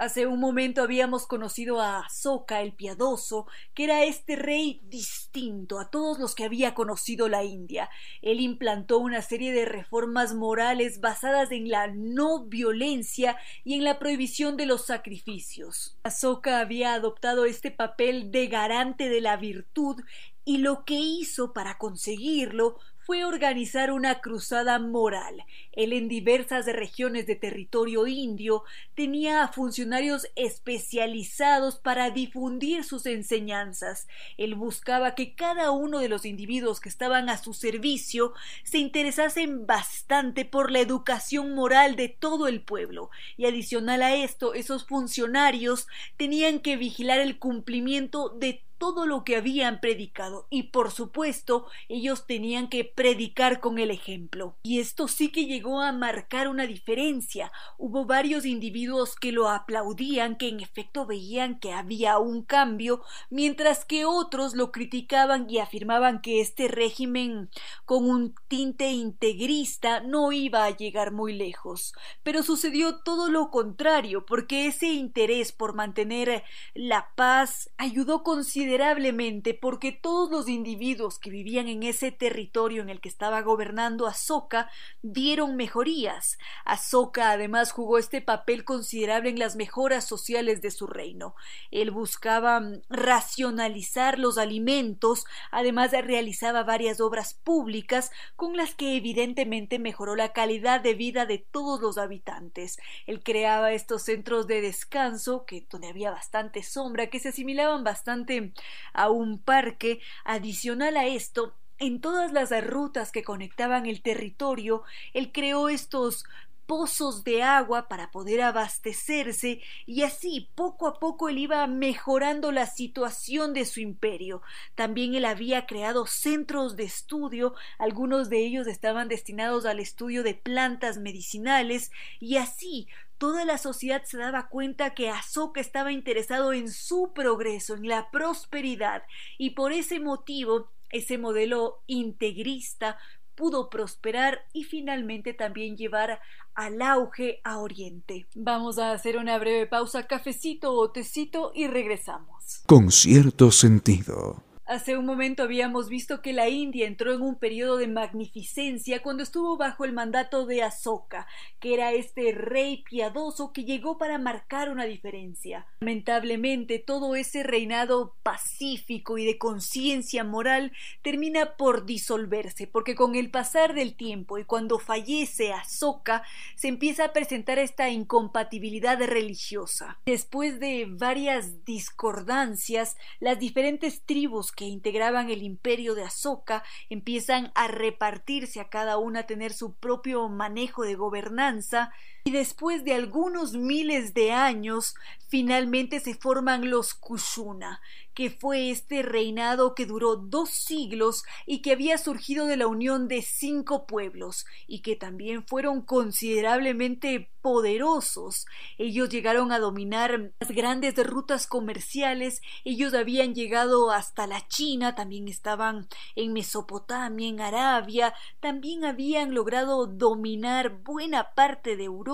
Hace 0.00 0.26
un 0.26 0.40
momento 0.40 0.80
habíamos 0.80 1.26
conocido 1.26 1.78
a 1.78 1.98
Asoka 1.98 2.62
el 2.62 2.72
piadoso, 2.72 3.46
que 3.74 3.84
era 3.84 4.02
este 4.04 4.34
rey 4.34 4.80
distinto 4.84 5.78
a 5.78 5.90
todos 5.90 6.18
los 6.18 6.34
que 6.34 6.44
había 6.44 6.72
conocido 6.72 7.28
la 7.28 7.44
India. 7.44 7.90
Él 8.22 8.40
implantó 8.40 8.96
una 8.96 9.20
serie 9.20 9.52
de 9.52 9.66
reformas 9.66 10.32
morales 10.32 11.02
basadas 11.02 11.52
en 11.52 11.68
la 11.68 11.88
no 11.88 12.46
violencia 12.46 13.36
y 13.62 13.74
en 13.74 13.84
la 13.84 13.98
prohibición 13.98 14.56
de 14.56 14.64
los 14.64 14.86
sacrificios. 14.86 15.98
Asoka 16.02 16.60
había 16.60 16.94
adoptado 16.94 17.44
este 17.44 17.70
papel 17.70 18.30
de 18.30 18.46
garante 18.46 19.10
de 19.10 19.20
la 19.20 19.36
virtud 19.36 20.00
y 20.46 20.58
lo 20.58 20.86
que 20.86 20.94
hizo 20.94 21.52
para 21.52 21.76
conseguirlo 21.76 22.78
fue 23.00 23.24
organizar 23.24 23.90
una 23.90 24.20
cruzada 24.20 24.78
moral. 24.78 25.44
Él 25.72 25.92
en 25.92 26.08
diversas 26.08 26.66
regiones 26.66 27.26
de 27.26 27.36
territorio 27.36 28.06
indio 28.06 28.64
tenía 28.94 29.48
funcionarios 29.48 30.28
especializados 30.36 31.78
para 31.78 32.10
difundir 32.10 32.84
sus 32.84 33.06
enseñanzas. 33.06 34.06
Él 34.36 34.54
buscaba 34.54 35.14
que 35.14 35.34
cada 35.34 35.70
uno 35.70 35.98
de 35.98 36.08
los 36.08 36.24
individuos 36.24 36.80
que 36.80 36.88
estaban 36.88 37.28
a 37.28 37.38
su 37.38 37.54
servicio 37.54 38.32
se 38.64 38.78
interesasen 38.78 39.66
bastante 39.66 40.44
por 40.44 40.70
la 40.70 40.80
educación 40.80 41.54
moral 41.54 41.96
de 41.96 42.08
todo 42.08 42.48
el 42.48 42.62
pueblo. 42.62 43.10
Y 43.36 43.46
adicional 43.46 44.02
a 44.02 44.14
esto, 44.14 44.54
esos 44.54 44.86
funcionarios 44.86 45.86
tenían 46.16 46.60
que 46.60 46.76
vigilar 46.76 47.20
el 47.20 47.38
cumplimiento 47.38 48.28
de 48.28 48.64
todo 48.80 49.04
lo 49.04 49.24
que 49.24 49.36
habían 49.36 49.78
predicado 49.78 50.46
y 50.48 50.64
por 50.64 50.90
supuesto 50.90 51.66
ellos 51.90 52.26
tenían 52.26 52.68
que 52.70 52.82
predicar 52.86 53.60
con 53.60 53.78
el 53.78 53.90
ejemplo. 53.90 54.56
Y 54.62 54.80
esto 54.80 55.06
sí 55.06 55.28
que 55.28 55.44
llegó 55.44 55.82
a 55.82 55.92
marcar 55.92 56.48
una 56.48 56.66
diferencia. 56.66 57.52
Hubo 57.76 58.06
varios 58.06 58.46
individuos 58.46 59.16
que 59.16 59.32
lo 59.32 59.50
aplaudían, 59.50 60.36
que 60.36 60.48
en 60.48 60.60
efecto 60.60 61.04
veían 61.04 61.60
que 61.60 61.74
había 61.74 62.18
un 62.18 62.42
cambio, 62.42 63.02
mientras 63.28 63.84
que 63.84 64.06
otros 64.06 64.54
lo 64.54 64.72
criticaban 64.72 65.48
y 65.50 65.58
afirmaban 65.58 66.22
que 66.22 66.40
este 66.40 66.66
régimen 66.66 67.50
con 67.84 68.08
un 68.08 68.34
tinte 68.48 68.92
integrista 68.92 70.00
no 70.00 70.32
iba 70.32 70.64
a 70.64 70.74
llegar 70.74 71.12
muy 71.12 71.34
lejos. 71.34 71.92
Pero 72.22 72.42
sucedió 72.42 73.00
todo 73.00 73.28
lo 73.28 73.50
contrario, 73.50 74.24
porque 74.24 74.66
ese 74.66 74.86
interés 74.86 75.52
por 75.52 75.74
mantener 75.74 76.44
la 76.72 77.10
paz 77.14 77.70
ayudó 77.76 78.22
considerablemente 78.22 78.69
considerablemente 78.70 79.52
porque 79.52 79.90
todos 79.90 80.30
los 80.30 80.48
individuos 80.48 81.18
que 81.18 81.28
vivían 81.28 81.66
en 81.66 81.82
ese 81.82 82.12
territorio 82.12 82.82
en 82.82 82.88
el 82.88 83.00
que 83.00 83.08
estaba 83.08 83.42
gobernando 83.42 84.06
Azoka 84.06 84.70
dieron 85.02 85.56
mejorías. 85.56 86.38
Azoka 86.64 87.32
además 87.32 87.72
jugó 87.72 87.98
este 87.98 88.20
papel 88.20 88.62
considerable 88.62 89.30
en 89.30 89.40
las 89.40 89.56
mejoras 89.56 90.04
sociales 90.04 90.62
de 90.62 90.70
su 90.70 90.86
reino. 90.86 91.34
Él 91.72 91.90
buscaba 91.90 92.60
mm, 92.60 92.82
racionalizar 92.88 94.20
los 94.20 94.38
alimentos, 94.38 95.24
además 95.50 95.90
realizaba 95.90 96.62
varias 96.62 97.00
obras 97.00 97.34
públicas 97.34 98.12
con 98.36 98.56
las 98.56 98.76
que 98.76 98.94
evidentemente 98.94 99.80
mejoró 99.80 100.14
la 100.14 100.32
calidad 100.32 100.80
de 100.80 100.94
vida 100.94 101.26
de 101.26 101.38
todos 101.38 101.80
los 101.80 101.98
habitantes. 101.98 102.78
Él 103.08 103.20
creaba 103.24 103.72
estos 103.72 104.04
centros 104.04 104.46
de 104.46 104.60
descanso 104.60 105.44
que 105.44 105.66
donde 105.68 105.88
había 105.88 106.12
bastante 106.12 106.62
sombra 106.62 107.08
que 107.08 107.18
se 107.18 107.30
asimilaban 107.30 107.82
bastante 107.82 108.52
a 108.92 109.10
un 109.10 109.38
parque. 109.38 110.00
Adicional 110.24 110.96
a 110.96 111.06
esto, 111.06 111.54
en 111.78 112.00
todas 112.00 112.32
las 112.32 112.50
rutas 112.66 113.10
que 113.10 113.24
conectaban 113.24 113.86
el 113.86 114.02
territorio, 114.02 114.82
él 115.14 115.32
creó 115.32 115.68
estos 115.68 116.24
pozos 116.70 117.24
de 117.24 117.42
agua 117.42 117.88
para 117.88 118.12
poder 118.12 118.42
abastecerse 118.42 119.60
y 119.86 120.04
así 120.04 120.50
poco 120.54 120.86
a 120.86 121.00
poco 121.00 121.28
él 121.28 121.38
iba 121.38 121.66
mejorando 121.66 122.52
la 122.52 122.66
situación 122.66 123.54
de 123.54 123.64
su 123.64 123.80
imperio. 123.80 124.40
También 124.76 125.16
él 125.16 125.24
había 125.24 125.66
creado 125.66 126.06
centros 126.06 126.76
de 126.76 126.84
estudio, 126.84 127.54
algunos 127.76 128.28
de 128.30 128.46
ellos 128.46 128.68
estaban 128.68 129.08
destinados 129.08 129.66
al 129.66 129.80
estudio 129.80 130.22
de 130.22 130.34
plantas 130.34 130.98
medicinales 130.98 131.90
y 132.20 132.36
así 132.36 132.86
toda 133.20 133.44
la 133.44 133.58
sociedad 133.58 134.02
se 134.04 134.16
daba 134.16 134.48
cuenta 134.48 134.94
que 134.94 135.10
Azoka 135.10 135.60
estaba 135.60 135.92
interesado 135.92 136.54
en 136.54 136.72
su 136.72 137.12
progreso, 137.14 137.74
en 137.74 137.86
la 137.86 138.10
prosperidad, 138.10 139.02
y 139.36 139.50
por 139.50 139.72
ese 139.72 140.00
motivo 140.00 140.70
ese 140.88 141.18
modelo 141.18 141.82
integrista 141.86 142.96
pudo 143.34 143.68
prosperar 143.68 144.46
y 144.54 144.64
finalmente 144.64 145.34
también 145.34 145.76
llevar 145.76 146.18
al 146.54 146.80
auge 146.80 147.42
a 147.44 147.58
Oriente. 147.58 148.26
Vamos 148.34 148.78
a 148.78 148.92
hacer 148.92 149.18
una 149.18 149.38
breve 149.38 149.66
pausa, 149.66 150.06
cafecito 150.06 150.72
o 150.72 150.90
tecito 150.90 151.52
y 151.54 151.66
regresamos. 151.66 152.62
Con 152.66 152.90
cierto 152.90 153.50
sentido. 153.50 154.42
Hace 154.70 154.96
un 154.96 155.04
momento 155.04 155.42
habíamos 155.42 155.88
visto 155.88 156.22
que 156.22 156.32
la 156.32 156.48
India 156.48 156.86
entró 156.86 157.12
en 157.12 157.22
un 157.22 157.34
periodo 157.34 157.76
de 157.76 157.88
magnificencia 157.88 159.02
cuando 159.02 159.24
estuvo 159.24 159.56
bajo 159.56 159.84
el 159.84 159.92
mandato 159.92 160.46
de 160.46 160.62
Asoka, 160.62 161.26
que 161.58 161.74
era 161.74 161.90
este 161.90 162.30
rey 162.30 162.84
piadoso 162.88 163.52
que 163.52 163.64
llegó 163.64 163.98
para 163.98 164.16
marcar 164.18 164.70
una 164.70 164.84
diferencia. 164.84 165.66
Lamentablemente, 165.80 166.78
todo 166.78 167.16
ese 167.16 167.42
reinado 167.42 168.14
pacífico 168.22 169.18
y 169.18 169.24
de 169.24 169.38
conciencia 169.38 170.22
moral 170.22 170.70
termina 171.02 171.56
por 171.56 171.84
disolverse, 171.84 172.68
porque 172.68 172.94
con 172.94 173.16
el 173.16 173.28
pasar 173.32 173.74
del 173.74 173.96
tiempo 173.96 174.38
y 174.38 174.44
cuando 174.44 174.78
fallece 174.78 175.52
Asoka, 175.52 176.22
se 176.54 176.68
empieza 176.68 177.06
a 177.06 177.12
presentar 177.12 177.58
esta 177.58 177.90
incompatibilidad 177.90 179.02
religiosa. 179.02 179.98
Después 180.06 180.60
de 180.60 180.86
varias 180.88 181.64
discordancias, 181.64 182.96
las 183.18 183.40
diferentes 183.40 184.02
tribus 184.02 184.52
que 184.60 184.66
integraban 184.66 185.30
el 185.30 185.42
imperio 185.42 185.94
de 185.94 186.04
Azoka 186.04 186.62
empiezan 186.90 187.50
a 187.54 187.66
repartirse 187.66 188.60
a 188.60 188.68
cada 188.68 188.98
una 188.98 189.20
a 189.20 189.26
tener 189.26 189.54
su 189.54 189.74
propio 189.74 190.28
manejo 190.28 190.82
de 190.82 190.96
gobernanza 190.96 191.94
y 192.24 192.30
después 192.30 192.84
de 192.84 192.94
algunos 192.94 193.52
miles 193.54 194.14
de 194.14 194.32
años 194.32 194.94
finalmente 195.28 196.00
se 196.00 196.14
forman 196.14 196.70
los 196.70 196.92
Kushuna, 196.92 197.80
que 198.14 198.30
fue 198.30 198.70
este 198.70 199.02
reinado 199.02 199.76
que 199.76 199.86
duró 199.86 200.16
dos 200.16 200.50
siglos 200.50 201.22
y 201.46 201.62
que 201.62 201.70
había 201.70 201.98
surgido 201.98 202.46
de 202.46 202.56
la 202.56 202.66
unión 202.66 203.06
de 203.06 203.22
cinco 203.22 203.86
pueblos 203.86 204.44
y 204.66 204.82
que 204.82 204.96
también 204.96 205.46
fueron 205.46 205.82
considerablemente 205.82 207.30
poderosos. 207.40 208.44
Ellos 208.76 209.08
llegaron 209.08 209.52
a 209.52 209.60
dominar 209.60 210.32
las 210.40 210.50
grandes 210.50 210.96
rutas 211.06 211.46
comerciales, 211.46 212.42
ellos 212.64 212.92
habían 212.92 213.34
llegado 213.34 213.92
hasta 213.92 214.26
la 214.26 214.46
China, 214.48 214.96
también 214.96 215.28
estaban 215.28 215.86
en 216.16 216.32
Mesopotamia, 216.32 217.28
en 217.28 217.40
Arabia, 217.40 218.14
también 218.40 218.84
habían 218.84 219.32
logrado 219.32 219.86
dominar 219.86 220.82
buena 220.82 221.32
parte 221.34 221.76
de 221.76 221.84
Europa 221.84 222.09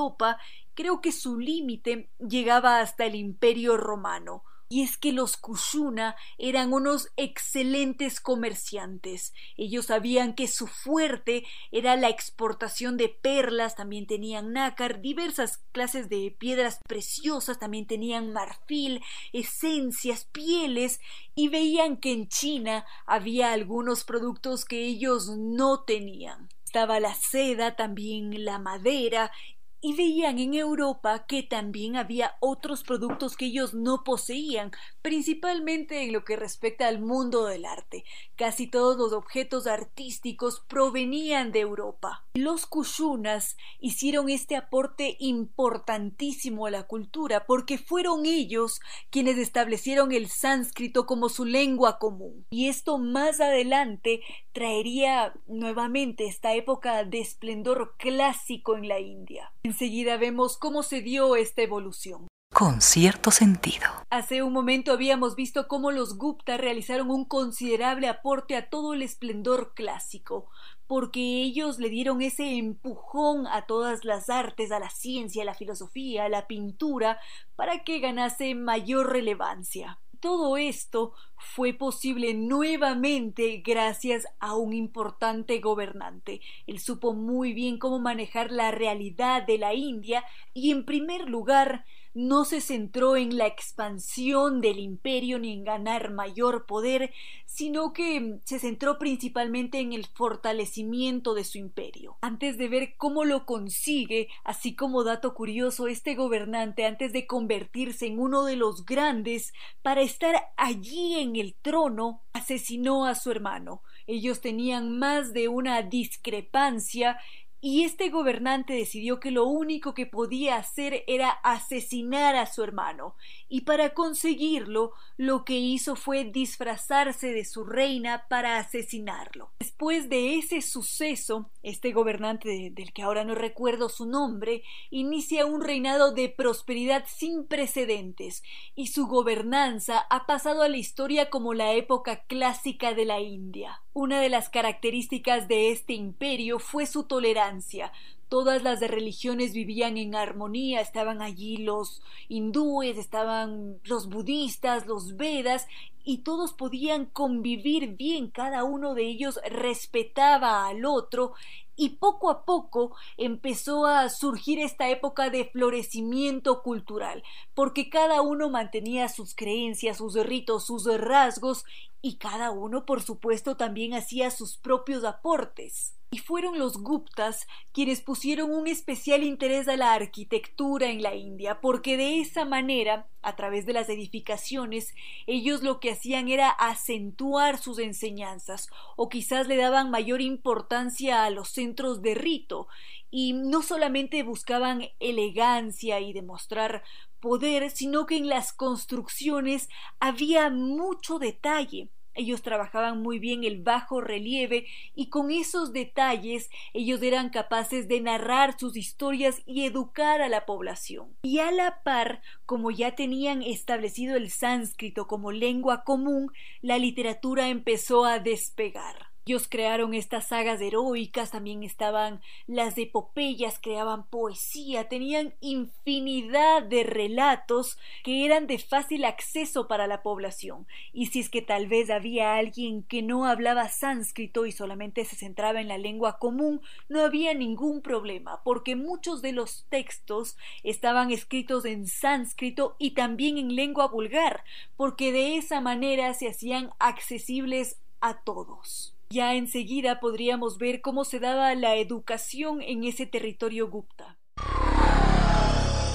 creo 0.74 1.00
que 1.00 1.12
su 1.12 1.38
límite 1.38 2.10
llegaba 2.18 2.80
hasta 2.80 3.06
el 3.06 3.14
imperio 3.14 3.76
romano. 3.76 4.44
Y 4.68 4.82
es 4.82 4.96
que 4.96 5.12
los 5.12 5.36
Kushuna 5.36 6.16
eran 6.38 6.72
unos 6.72 7.12
excelentes 7.16 8.20
comerciantes. 8.20 9.32
Ellos 9.56 9.86
sabían 9.86 10.34
que 10.34 10.48
su 10.48 10.66
fuerte 10.66 11.44
era 11.70 11.94
la 11.94 12.08
exportación 12.08 12.96
de 12.96 13.08
perlas, 13.08 13.76
también 13.76 14.08
tenían 14.08 14.52
nácar, 14.52 15.00
diversas 15.00 15.58
clases 15.70 16.08
de 16.08 16.34
piedras 16.36 16.80
preciosas, 16.84 17.60
también 17.60 17.86
tenían 17.86 18.32
marfil, 18.32 19.02
esencias, 19.32 20.24
pieles, 20.32 21.00
y 21.36 21.48
veían 21.48 21.96
que 21.96 22.12
en 22.12 22.28
China 22.28 22.84
había 23.06 23.52
algunos 23.52 24.02
productos 24.02 24.64
que 24.64 24.84
ellos 24.84 25.28
no 25.36 25.84
tenían. 25.84 26.48
Estaba 26.64 26.98
la 26.98 27.14
seda, 27.14 27.76
también 27.76 28.44
la 28.44 28.58
madera 28.58 29.30
y 29.80 29.94
veían 29.94 30.38
en 30.38 30.54
Europa 30.54 31.26
que 31.26 31.42
también 31.42 31.96
había 31.96 32.36
otros 32.40 32.82
productos 32.82 33.36
que 33.36 33.46
ellos 33.46 33.74
no 33.74 34.04
poseían, 34.04 34.72
principalmente 35.02 36.02
en 36.02 36.12
lo 36.12 36.24
que 36.24 36.36
respecta 36.36 36.88
al 36.88 37.00
mundo 37.00 37.46
del 37.46 37.64
arte. 37.64 38.04
Casi 38.36 38.66
todos 38.66 38.96
los 38.96 39.12
objetos 39.12 39.66
artísticos 39.66 40.64
provenían 40.68 41.52
de 41.52 41.60
Europa. 41.60 42.24
Los 42.34 42.66
Kushunas 42.66 43.56
hicieron 43.78 44.28
este 44.28 44.56
aporte 44.56 45.16
importantísimo 45.20 46.66
a 46.66 46.70
la 46.70 46.84
cultura 46.84 47.46
porque 47.46 47.78
fueron 47.78 48.26
ellos 48.26 48.80
quienes 49.10 49.38
establecieron 49.38 50.12
el 50.12 50.28
sánscrito 50.28 51.06
como 51.06 51.28
su 51.28 51.44
lengua 51.44 51.98
común. 51.98 52.46
Y 52.50 52.68
esto 52.68 52.98
más 52.98 53.40
adelante 53.40 54.20
traería 54.52 55.34
nuevamente 55.46 56.26
esta 56.26 56.54
época 56.54 57.04
de 57.04 57.20
esplendor 57.20 57.94
clásico 57.98 58.76
en 58.76 58.88
la 58.88 59.00
India. 59.00 59.52
Enseguida 59.66 60.16
vemos 60.16 60.58
cómo 60.58 60.84
se 60.84 61.00
dio 61.00 61.34
esta 61.34 61.60
evolución 61.60 62.28
con 62.54 62.80
cierto 62.80 63.32
sentido. 63.32 63.86
Hace 64.08 64.44
un 64.44 64.52
momento 64.52 64.92
habíamos 64.92 65.34
visto 65.34 65.66
cómo 65.66 65.90
los 65.90 66.16
Gupta 66.16 66.56
realizaron 66.56 67.10
un 67.10 67.24
considerable 67.24 68.06
aporte 68.06 68.54
a 68.54 68.70
todo 68.70 68.94
el 68.94 69.02
esplendor 69.02 69.74
clásico, 69.74 70.48
porque 70.86 71.20
ellos 71.42 71.80
le 71.80 71.90
dieron 71.90 72.22
ese 72.22 72.56
empujón 72.56 73.48
a 73.48 73.66
todas 73.66 74.04
las 74.04 74.30
artes, 74.30 74.70
a 74.70 74.78
la 74.78 74.88
ciencia, 74.88 75.42
a 75.42 75.46
la 75.46 75.54
filosofía, 75.54 76.24
a 76.24 76.28
la 76.28 76.46
pintura, 76.46 77.18
para 77.56 77.82
que 77.82 77.98
ganase 77.98 78.54
mayor 78.54 79.12
relevancia. 79.12 79.98
Todo 80.20 80.56
esto 80.56 81.12
fue 81.36 81.72
posible 81.74 82.34
nuevamente 82.34 83.62
gracias 83.64 84.26
a 84.40 84.56
un 84.56 84.72
importante 84.72 85.58
gobernante. 85.60 86.40
Él 86.66 86.78
supo 86.78 87.12
muy 87.12 87.52
bien 87.52 87.78
cómo 87.78 87.98
manejar 87.98 88.50
la 88.50 88.70
realidad 88.70 89.46
de 89.46 89.58
la 89.58 89.74
India 89.74 90.24
y 90.54 90.70
en 90.70 90.84
primer 90.84 91.28
lugar 91.28 91.84
no 92.16 92.46
se 92.46 92.62
centró 92.62 93.14
en 93.18 93.36
la 93.36 93.46
expansión 93.46 94.62
del 94.62 94.78
imperio 94.78 95.38
ni 95.38 95.52
en 95.52 95.64
ganar 95.64 96.10
mayor 96.10 96.64
poder, 96.64 97.12
sino 97.44 97.92
que 97.92 98.38
se 98.46 98.58
centró 98.58 98.98
principalmente 98.98 99.80
en 99.80 99.92
el 99.92 100.06
fortalecimiento 100.06 101.34
de 101.34 101.44
su 101.44 101.58
imperio. 101.58 102.16
Antes 102.22 102.56
de 102.56 102.68
ver 102.68 102.94
cómo 102.96 103.26
lo 103.26 103.44
consigue, 103.44 104.28
así 104.44 104.74
como 104.74 105.04
dato 105.04 105.34
curioso, 105.34 105.88
este 105.88 106.14
gobernante, 106.14 106.86
antes 106.86 107.12
de 107.12 107.26
convertirse 107.26 108.06
en 108.06 108.18
uno 108.18 108.44
de 108.44 108.56
los 108.56 108.86
grandes, 108.86 109.52
para 109.82 110.00
estar 110.00 110.36
allí 110.56 111.16
en 111.16 111.36
el 111.36 111.54
trono, 111.60 112.22
asesinó 112.32 113.04
a 113.04 113.14
su 113.14 113.30
hermano. 113.30 113.82
Ellos 114.06 114.40
tenían 114.40 114.98
más 114.98 115.34
de 115.34 115.48
una 115.48 115.82
discrepancia 115.82 117.18
y 117.66 117.82
este 117.82 118.10
gobernante 118.10 118.74
decidió 118.74 119.18
que 119.18 119.32
lo 119.32 119.44
único 119.46 119.92
que 119.92 120.06
podía 120.06 120.54
hacer 120.54 121.02
era 121.08 121.30
asesinar 121.30 122.36
a 122.36 122.46
su 122.46 122.62
hermano, 122.62 123.16
y 123.48 123.62
para 123.62 123.94
conseguirlo 123.94 124.92
lo 125.16 125.44
que 125.44 125.54
hizo 125.54 125.96
fue 125.96 126.24
disfrazarse 126.24 127.32
de 127.32 127.44
su 127.44 127.64
reina 127.64 128.26
para 128.28 128.58
asesinarlo. 128.58 129.50
Después 129.58 130.08
de 130.08 130.36
ese 130.36 130.62
suceso, 130.62 131.50
este 131.62 131.92
gobernante 131.92 132.70
del 132.72 132.92
que 132.92 133.02
ahora 133.02 133.24
no 133.24 133.34
recuerdo 133.34 133.88
su 133.88 134.06
nombre, 134.06 134.62
inicia 134.90 135.46
un 135.46 135.62
reinado 135.62 136.12
de 136.12 136.28
prosperidad 136.28 137.04
sin 137.08 137.46
precedentes, 137.46 138.42
y 138.74 138.88
su 138.88 139.06
gobernanza 139.06 140.06
ha 140.10 140.26
pasado 140.26 140.62
a 140.62 140.68
la 140.68 140.76
historia 140.76 141.30
como 141.30 141.54
la 141.54 141.72
época 141.72 142.24
clásica 142.24 142.94
de 142.94 143.04
la 143.04 143.20
India. 143.20 143.82
Una 143.92 144.20
de 144.20 144.28
las 144.28 144.50
características 144.50 145.48
de 145.48 145.70
este 145.70 145.94
imperio 145.94 146.58
fue 146.58 146.86
su 146.86 147.04
tolerancia. 147.04 147.92
Todas 148.28 148.62
las 148.62 148.80
religiones 148.80 149.52
vivían 149.52 149.96
en 149.98 150.14
armonía, 150.14 150.80
estaban 150.80 151.22
allí 151.22 151.58
los 151.58 152.02
hindúes, 152.28 152.98
estaban 152.98 153.78
los 153.84 154.08
budistas, 154.08 154.86
los 154.86 155.16
vedas, 155.16 155.66
y 156.08 156.18
todos 156.18 156.52
podían 156.52 157.06
convivir 157.06 157.96
bien, 157.96 158.30
cada 158.30 158.62
uno 158.62 158.94
de 158.94 159.04
ellos 159.04 159.40
respetaba 159.50 160.68
al 160.68 160.84
otro 160.84 161.34
y 161.74 161.90
poco 161.90 162.30
a 162.30 162.44
poco 162.44 162.94
empezó 163.16 163.86
a 163.86 164.08
surgir 164.08 164.60
esta 164.60 164.88
época 164.88 165.30
de 165.30 165.46
florecimiento 165.46 166.62
cultural, 166.62 167.24
porque 167.54 167.90
cada 167.90 168.22
uno 168.22 168.48
mantenía 168.48 169.08
sus 169.08 169.34
creencias, 169.34 169.98
sus 169.98 170.14
ritos, 170.14 170.66
sus 170.66 170.86
rasgos, 170.86 171.64
y 172.00 172.18
cada 172.18 172.52
uno, 172.52 172.86
por 172.86 173.02
supuesto, 173.02 173.56
también 173.56 173.92
hacía 173.92 174.30
sus 174.30 174.56
propios 174.56 175.02
aportes 175.02 175.96
y 176.10 176.18
fueron 176.18 176.58
los 176.58 176.78
Guptas 176.78 177.46
quienes 177.72 178.00
pusieron 178.00 178.52
un 178.52 178.68
especial 178.68 179.24
interés 179.24 179.66
a 179.68 179.76
la 179.76 179.92
arquitectura 179.92 180.88
en 180.88 181.02
la 181.02 181.14
India, 181.14 181.60
porque 181.60 181.96
de 181.96 182.20
esa 182.20 182.44
manera, 182.44 183.08
a 183.22 183.34
través 183.34 183.66
de 183.66 183.72
las 183.72 183.88
edificaciones, 183.88 184.94
ellos 185.26 185.62
lo 185.62 185.80
que 185.80 185.90
hacían 185.90 186.28
era 186.28 186.48
acentuar 186.48 187.58
sus 187.58 187.78
enseñanzas, 187.78 188.68
o 188.96 189.08
quizás 189.08 189.48
le 189.48 189.56
daban 189.56 189.90
mayor 189.90 190.20
importancia 190.20 191.24
a 191.24 191.30
los 191.30 191.50
centros 191.50 192.02
de 192.02 192.14
rito, 192.14 192.68
y 193.10 193.32
no 193.32 193.62
solamente 193.62 194.22
buscaban 194.22 194.88
elegancia 195.00 196.00
y 196.00 196.12
demostrar 196.12 196.82
poder, 197.20 197.70
sino 197.70 198.06
que 198.06 198.16
en 198.16 198.28
las 198.28 198.52
construcciones 198.52 199.68
había 199.98 200.50
mucho 200.50 201.18
detalle, 201.18 201.88
ellos 202.16 202.42
trabajaban 202.42 203.02
muy 203.02 203.18
bien 203.18 203.44
el 203.44 203.62
bajo 203.62 204.00
relieve 204.00 204.66
y 204.94 205.08
con 205.08 205.30
esos 205.30 205.72
detalles 205.72 206.50
ellos 206.72 207.02
eran 207.02 207.30
capaces 207.30 207.88
de 207.88 208.00
narrar 208.00 208.58
sus 208.58 208.76
historias 208.76 209.42
y 209.46 209.64
educar 209.64 210.20
a 210.20 210.28
la 210.28 210.46
población. 210.46 211.16
Y 211.22 211.38
a 211.38 211.50
la 211.50 211.82
par, 211.82 212.22
como 212.44 212.70
ya 212.70 212.94
tenían 212.94 213.42
establecido 213.42 214.16
el 214.16 214.30
sánscrito 214.30 215.06
como 215.06 215.32
lengua 215.32 215.84
común, 215.84 216.32
la 216.60 216.78
literatura 216.78 217.48
empezó 217.48 218.04
a 218.04 218.18
despegar. 218.18 219.15
Ellos 219.28 219.48
crearon 219.48 219.92
estas 219.92 220.28
sagas 220.28 220.60
heroicas, 220.60 221.32
también 221.32 221.64
estaban 221.64 222.20
las 222.46 222.78
epopeyas, 222.78 223.58
creaban 223.58 224.06
poesía, 224.06 224.88
tenían 224.88 225.34
infinidad 225.40 226.62
de 226.62 226.84
relatos 226.84 227.76
que 228.04 228.24
eran 228.24 228.46
de 228.46 228.60
fácil 228.60 229.04
acceso 229.04 229.66
para 229.66 229.88
la 229.88 230.04
población. 230.04 230.68
Y 230.92 231.06
si 231.06 231.18
es 231.18 231.28
que 231.28 231.42
tal 231.42 231.66
vez 231.66 231.90
había 231.90 232.36
alguien 232.36 232.84
que 232.84 233.02
no 233.02 233.26
hablaba 233.26 233.68
sánscrito 233.68 234.46
y 234.46 234.52
solamente 234.52 235.04
se 235.04 235.16
centraba 235.16 235.60
en 235.60 235.66
la 235.66 235.78
lengua 235.78 236.20
común, 236.20 236.60
no 236.88 237.00
había 237.00 237.34
ningún 237.34 237.82
problema, 237.82 238.44
porque 238.44 238.76
muchos 238.76 239.22
de 239.22 239.32
los 239.32 239.66
textos 239.70 240.36
estaban 240.62 241.10
escritos 241.10 241.64
en 241.64 241.88
sánscrito 241.88 242.76
y 242.78 242.92
también 242.92 243.38
en 243.38 243.56
lengua 243.56 243.88
vulgar, 243.88 244.44
porque 244.76 245.10
de 245.10 245.36
esa 245.36 245.60
manera 245.60 246.14
se 246.14 246.28
hacían 246.28 246.70
accesibles 246.78 247.80
a 248.00 248.20
todos. 248.22 248.95
Ya 249.10 249.34
enseguida 249.34 250.00
podríamos 250.00 250.58
ver 250.58 250.80
cómo 250.80 251.04
se 251.04 251.20
daba 251.20 251.54
la 251.54 251.76
educación 251.76 252.60
en 252.60 252.84
ese 252.84 253.06
territorio 253.06 253.70
Gupta. 253.70 254.18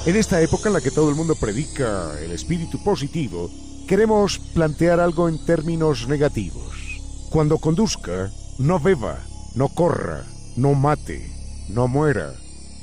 En 0.06 0.15
esta 0.15 0.41
época 0.41 0.69
en 0.69 0.74
la 0.74 0.82
que 0.82 0.91
todo 0.91 1.10
el 1.10 1.15
mundo 1.15 1.36
predica 1.39 2.19
el 2.19 2.32
espíritu 2.32 2.84
positivo, 2.84 3.50
queremos 3.88 4.39
plantear 4.54 5.00
algo 5.00 5.30
en 5.30 5.43
términos 5.45 6.08
negativos. 6.08 7.00
Cuando 7.30 7.60
conduzca, 7.60 8.32
no 8.58 8.80
beba, 8.80 9.19
no 9.56 9.69
corra, 9.69 10.26
no 10.56 10.74
mate, 10.74 11.30
no 11.69 11.88
muera, 11.88 12.34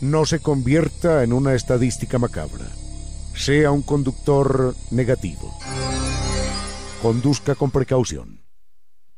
no 0.01 0.27
se 0.27 0.41
convierta 0.41 1.25
en 1.25 1.33
una 1.33 1.55
estadística 1.55 2.19
macabra. 2.19 2.67
Sea 3.35 3.71
un 3.73 3.83
conductor 3.83 4.75
negativo. 4.91 5.53
Conduzca 7.03 7.55
con 7.55 7.71
precaución. 7.71 8.48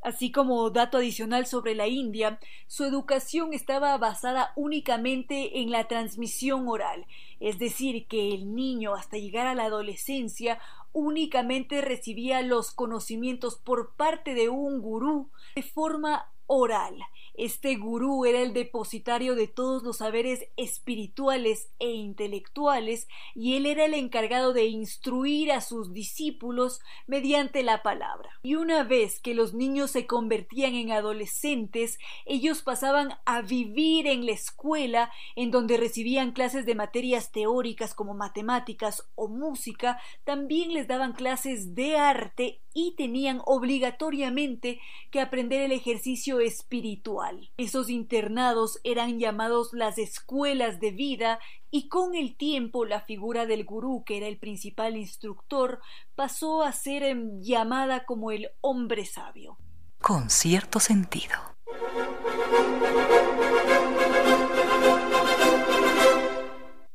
Así 0.03 0.33
como 0.33 0.71
dato 0.71 0.99
adicional 0.99 1.47
sobre 1.47 1.75
la 1.75 1.87
India, 1.87 2.39
su 2.67 2.85
educación 2.85 3.53
estaba 3.53 3.97
basada 3.99 4.53
únicamente 4.57 5.61
en 5.61 5.71
la 5.71 5.89
transmisión 5.89 6.69
oral, 6.69 7.07
es 7.39 7.59
decir, 7.59 8.07
que 8.07 8.33
el 8.33 8.55
niño 8.55 8.95
hasta 8.95 9.19
llegar 9.19 9.47
a 9.47 9.55
la 9.55 9.65
adolescencia 9.65 10.59
únicamente 10.93 11.83
recibía 11.83 12.43
los 12.43 12.71
conocimientos 12.71 13.57
por 13.57 13.95
parte 13.95 14.35
de 14.35 14.49
un 14.49 14.81
gurú 14.81 15.31
de 15.55 15.63
forma 15.63 16.31
oral, 16.53 16.97
este 17.35 17.77
gurú 17.77 18.25
era 18.25 18.41
el 18.41 18.53
depositario 18.53 19.37
de 19.37 19.47
todos 19.47 19.85
los 19.85 19.99
saberes 19.99 20.49
espirituales 20.57 21.71
e 21.79 21.93
intelectuales 21.93 23.07
y 23.37 23.55
él 23.55 23.67
era 23.67 23.85
el 23.85 23.95
encargado 23.95 24.53
de 24.53 24.65
instruir 24.65 25.53
a 25.53 25.61
sus 25.61 25.93
discípulos 25.93 26.81
mediante 27.07 27.63
la 27.63 27.85
palabra. 27.85 28.29
Y 28.43 28.57
una 28.57 28.83
vez 28.83 29.21
que 29.21 29.35
los 29.35 29.55
niños 29.55 29.93
se 29.93 30.09
convertían 30.09 30.75
en 30.75 30.91
adolescentes, 30.91 31.99
ellos 32.27 32.63
pasaban 32.63 33.15
a 33.27 33.43
vivir 33.43 34.09
en 34.09 34.27
la 34.27 34.33
escuela 34.33 35.13
en 35.37 35.53
donde 35.53 35.77
recibían 35.77 36.33
clases 36.33 36.67
de 36.67 36.75
materias 36.75 37.31
teóricas 37.31 37.95
como 37.95 38.13
matemáticas 38.13 39.09
o 39.15 39.29
música, 39.29 40.01
también 40.25 40.75
les 40.75 40.89
daban 40.89 41.13
clases 41.13 41.77
de 41.77 41.97
arte 41.97 42.61
y 42.73 42.95
tenían 42.97 43.43
obligatoriamente 43.45 44.81
que 45.11 45.21
aprender 45.21 45.63
el 45.63 45.73
ejercicio 45.73 46.41
espiritual. 46.41 47.51
Esos 47.57 47.91
internados 47.91 48.81
eran 48.85 49.19
llamados 49.19 49.71
las 49.73 49.99
escuelas 49.99 50.81
de 50.81 50.91
vida 50.93 51.39
y 51.71 51.89
con 51.89 52.15
el 52.15 52.37
tiempo 52.37 52.85
la 52.85 53.01
figura 53.01 53.47
del 53.47 53.65
gurú, 53.65 54.03
que 54.05 54.17
era 54.17 54.27
el 54.27 54.39
principal 54.39 54.97
instructor, 54.97 55.81
pasó 56.15 56.63
a 56.63 56.73
ser 56.73 57.03
em, 57.03 57.41
llamada 57.41 58.05
como 58.05 58.31
el 58.31 58.51
hombre 58.61 59.05
sabio. 59.05 59.59
Con 60.01 60.31
cierto 60.31 60.81
sentido. 60.81 61.37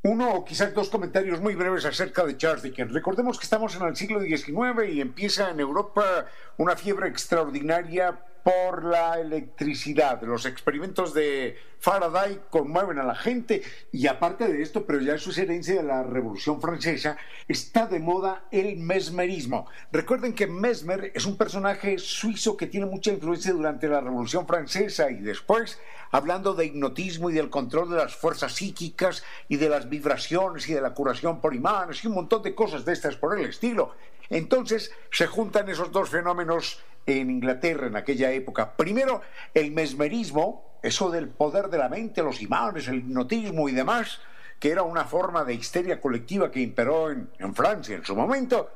Uno 0.06 0.36
o 0.36 0.46
quizás 0.46 0.72
dos 0.72 0.90
comentarios 0.90 1.42
muy 1.42 1.56
breves 1.56 1.84
acerca 1.84 2.24
de 2.24 2.38
Charles 2.38 2.62
Dickens. 2.62 2.94
Recordemos 2.94 3.40
que 3.40 3.46
estamos 3.46 3.76
en 3.76 3.88
el 3.88 3.96
siglo 3.96 4.22
XIX 4.22 4.94
y 4.94 5.02
empieza 5.02 5.50
en 5.50 5.60
Europa 5.60 6.28
una 6.58 6.76
fiebre 6.76 7.08
extraordinaria 7.08 8.16
por 8.46 8.86
la 8.86 9.20
electricidad. 9.20 10.22
Los 10.22 10.46
experimentos 10.46 11.16
de 11.16 11.58
Faraday 11.80 12.42
conmueven 12.52 13.00
a 13.00 13.04
la 13.04 13.16
gente 13.16 13.64
y 13.92 14.06
aparte 14.06 14.48
de 14.48 14.62
esto, 14.62 14.86
pero 14.86 15.02
ya 15.02 15.16
eso 15.16 15.32
es 15.32 15.40
herencia 15.40 15.74
de 15.74 15.82
la 15.82 16.04
Revolución 16.04 16.62
Francesa, 16.62 17.18
está 17.48 17.88
de 17.88 17.98
moda 17.98 18.44
el 18.52 18.78
mesmerismo. 18.78 19.68
Recuerden 19.92 20.36
que 20.36 20.46
Mesmer 20.46 21.12
es 21.16 21.26
un 21.26 21.38
personaje 21.38 21.98
suizo 21.98 22.56
que 22.56 22.68
tiene 22.68 22.86
mucha 22.86 23.12
influencia 23.12 23.52
durante 23.52 23.88
la 23.88 24.00
Revolución 24.00 24.46
Francesa 24.46 25.10
y 25.10 25.22
después, 25.22 25.80
hablando 26.12 26.54
de 26.54 26.68
hipnotismo 26.68 27.32
y 27.32 27.34
del 27.34 27.50
control 27.50 27.90
de 27.90 27.96
las 27.96 28.14
fuerzas 28.14 28.54
psíquicas 28.54 29.24
y 29.48 29.58
de 29.58 29.70
las 29.70 29.90
vibraciones 29.90 30.70
y 30.70 30.76
de 30.76 30.82
la 30.82 30.94
curación 30.94 31.42
por 31.42 31.56
imanes 31.56 32.04
y 32.04 32.08
un 32.10 32.14
montón 32.14 32.44
de 32.44 32.54
cosas 32.54 32.86
de 32.86 32.94
estas 32.94 33.16
por 33.16 33.40
el 33.40 33.48
estilo. 33.48 33.96
Entonces 34.30 34.92
se 35.12 35.26
juntan 35.26 35.68
esos 35.68 35.92
dos 35.92 36.10
fenómenos 36.10 36.80
en 37.06 37.30
Inglaterra 37.30 37.88
en 37.88 37.96
aquella 37.96 38.32
época. 38.32 38.76
Primero, 38.76 39.22
el 39.54 39.72
mesmerismo, 39.72 40.80
eso 40.82 41.10
del 41.12 41.30
poder 41.30 41.70
de 41.70 41.78
la 41.78 41.90
mente, 41.90 42.24
los 42.24 42.42
imanes, 42.42 42.88
el 42.88 42.98
hipnotismo 42.98 43.70
y 43.70 43.74
demás, 43.74 44.20
que 44.60 44.72
era 44.72 44.84
una 44.84 45.06
forma 45.06 45.44
de 45.44 45.54
histeria 45.54 46.00
colectiva 46.00 46.52
que 46.52 46.62
imperó 46.62 47.12
en, 47.12 47.56
Francia 47.56 47.96
en 47.96 48.06
su 48.06 48.16
momento, 48.16 48.72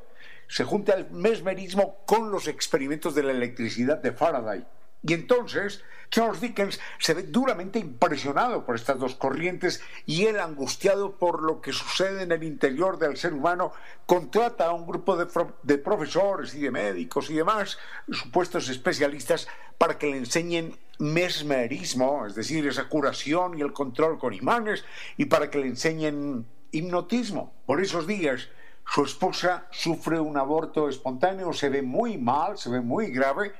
se 0.48 0.63
junta 0.63 0.94
el 0.94 1.10
mesmerismo 1.12 1.98
con 2.06 2.32
los 2.32 2.48
experimentos 2.48 3.15
de 3.15 3.24
la 3.24 3.32
electricidad 3.32 3.98
de 3.98 4.12
Faraday. 4.12 4.65
Y 5.02 5.14
entonces 5.14 5.84
Charles 6.10 6.42
Dickens 6.42 6.80
se 6.98 7.14
ve 7.14 7.24
duramente 7.24 7.80
impresionado 7.80 8.66
por 8.66 8.76
estas 8.76 8.98
dos 8.98 9.16
corrientes 9.16 9.82
y 10.06 10.26
él, 10.26 10.40
angustiado 10.40 11.16
por 11.16 11.44
lo 11.44 11.62
que 11.62 11.72
sucede 11.72 12.24
en 12.24 12.32
el 12.32 12.44
interior 12.44 12.98
del 12.98 13.18
ser 13.18 13.34
humano, 13.34 13.74
contrata 14.06 14.66
a 14.66 14.74
un 14.74 14.88
grupo 14.88 15.16
de, 15.16 15.78
profesores 15.78 16.56
y 16.56 16.62
de 16.62 16.72
médicos 16.72 17.30
y 17.30 17.36
demás, 17.36 17.78
supuestos 18.12 18.70
especialistas, 18.70 19.48
para 19.78 19.98
que 19.98 20.08
le 20.08 20.18
enseñen 20.18 20.78
mesmerismo, 20.98 22.26
es 22.26 22.36
decir, 22.36 22.68
esa 22.68 22.90
curación 22.90 23.58
y 23.58 23.62
el 23.62 23.72
control 23.72 24.18
con 24.20 24.34
imanes, 24.34 24.84
y 25.16 25.26
para 25.26 25.50
que 25.50 25.60
le 25.60 25.68
enseñen 25.68 26.46
hipnotismo. 26.72 27.54
Por 27.66 27.82
esos 27.82 28.06
días, 28.06 28.50
su 28.86 29.06
esposa 29.06 29.68
sufre 29.70 30.20
un 30.20 30.38
aborto 30.38 30.90
espontáneo, 30.90 31.54
se 31.54 31.70
ve 31.70 31.82
muy 31.84 32.18
mal, 32.18 32.58
se 32.58 32.70
ve 32.70 32.82
muy 32.82 33.12
grave, 33.12 33.54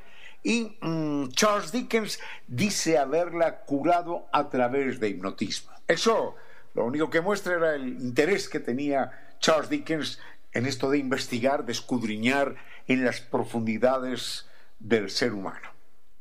y 0.44 0.78
mm, 0.82 1.30
Charles 1.30 1.72
Dickens 1.72 2.20
dice 2.48 2.98
haberla 2.98 3.62
curado 3.62 4.28
a 4.32 4.50
través 4.50 5.00
de 5.00 5.10
hipnotismo. 5.10 5.72
Eso 5.88 6.36
lo 6.74 6.86
único 6.86 7.10
que 7.10 7.22
muestra 7.22 7.56
era 7.56 7.76
el 7.76 7.88
interés 7.88 8.48
que 8.48 8.60
tenía 8.60 9.36
Charles 9.40 9.70
Dickens 9.70 10.20
en 10.52 10.66
esto 10.66 10.90
de 10.90 10.98
investigar, 10.98 11.66
de 11.66 11.72
escudriñar 11.72 12.56
en 12.88 13.06
las 13.06 13.22
profundidades 13.22 14.48
del 14.80 15.10
ser 15.10 15.34
humano. 15.34 15.70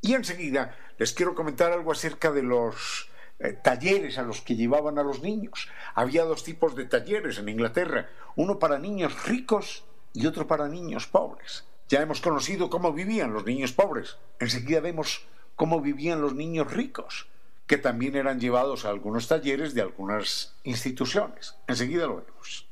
Y 0.00 0.14
enseguida 0.14 0.76
les 0.98 1.12
quiero 1.12 1.34
comentar 1.34 1.72
algo 1.72 1.92
acerca 1.92 2.30
de 2.32 2.42
los 2.42 3.10
eh, 3.38 3.52
talleres 3.52 4.18
a 4.18 4.22
los 4.22 4.40
que 4.40 4.56
llevaban 4.56 4.98
a 4.98 5.02
los 5.02 5.22
niños. 5.22 5.68
Había 5.94 6.24
dos 6.24 6.44
tipos 6.44 6.74
de 6.74 6.86
talleres 6.86 7.38
en 7.38 7.48
Inglaterra, 7.48 8.08
uno 8.36 8.58
para 8.58 8.78
niños 8.78 9.26
ricos 9.26 9.84
y 10.12 10.26
otro 10.26 10.46
para 10.46 10.68
niños 10.68 11.06
pobres. 11.06 11.64
Ya 11.88 12.02
hemos 12.02 12.20
conocido 12.20 12.68
cómo 12.68 12.92
vivían 12.92 13.32
los 13.32 13.46
niños 13.46 13.72
pobres. 13.72 14.18
Enseguida 14.40 14.80
vemos 14.80 15.26
cómo 15.56 15.80
vivían 15.80 16.20
los 16.20 16.34
niños 16.34 16.70
ricos, 16.70 17.28
que 17.66 17.78
también 17.78 18.14
eran 18.14 18.40
llevados 18.40 18.84
a 18.84 18.90
algunos 18.90 19.26
talleres 19.26 19.72
de 19.72 19.80
algunas 19.80 20.54
instituciones. 20.64 21.56
Enseguida 21.66 22.06
lo 22.06 22.16
vemos. 22.16 22.68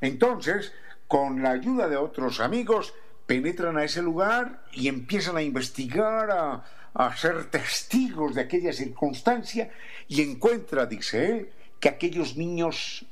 Entonces, 0.00 0.72
con 1.08 1.42
la 1.42 1.50
ayuda 1.50 1.88
de 1.88 1.96
otros 1.96 2.40
amigos, 2.40 2.94
penetran 3.26 3.76
a 3.76 3.84
ese 3.84 4.02
lugar 4.02 4.62
y 4.72 4.88
empiezan 4.88 5.36
a 5.36 5.42
investigar, 5.42 6.30
a, 6.30 6.64
a 6.94 7.16
ser 7.16 7.50
testigos 7.50 8.34
de 8.34 8.42
aquella 8.42 8.72
circunstancia 8.72 9.70
y 10.06 10.22
encuentra, 10.22 10.86
dice 10.86 11.30
él, 11.30 11.52
que 11.80 11.88
aquellos 11.88 12.36
niños 12.36 13.06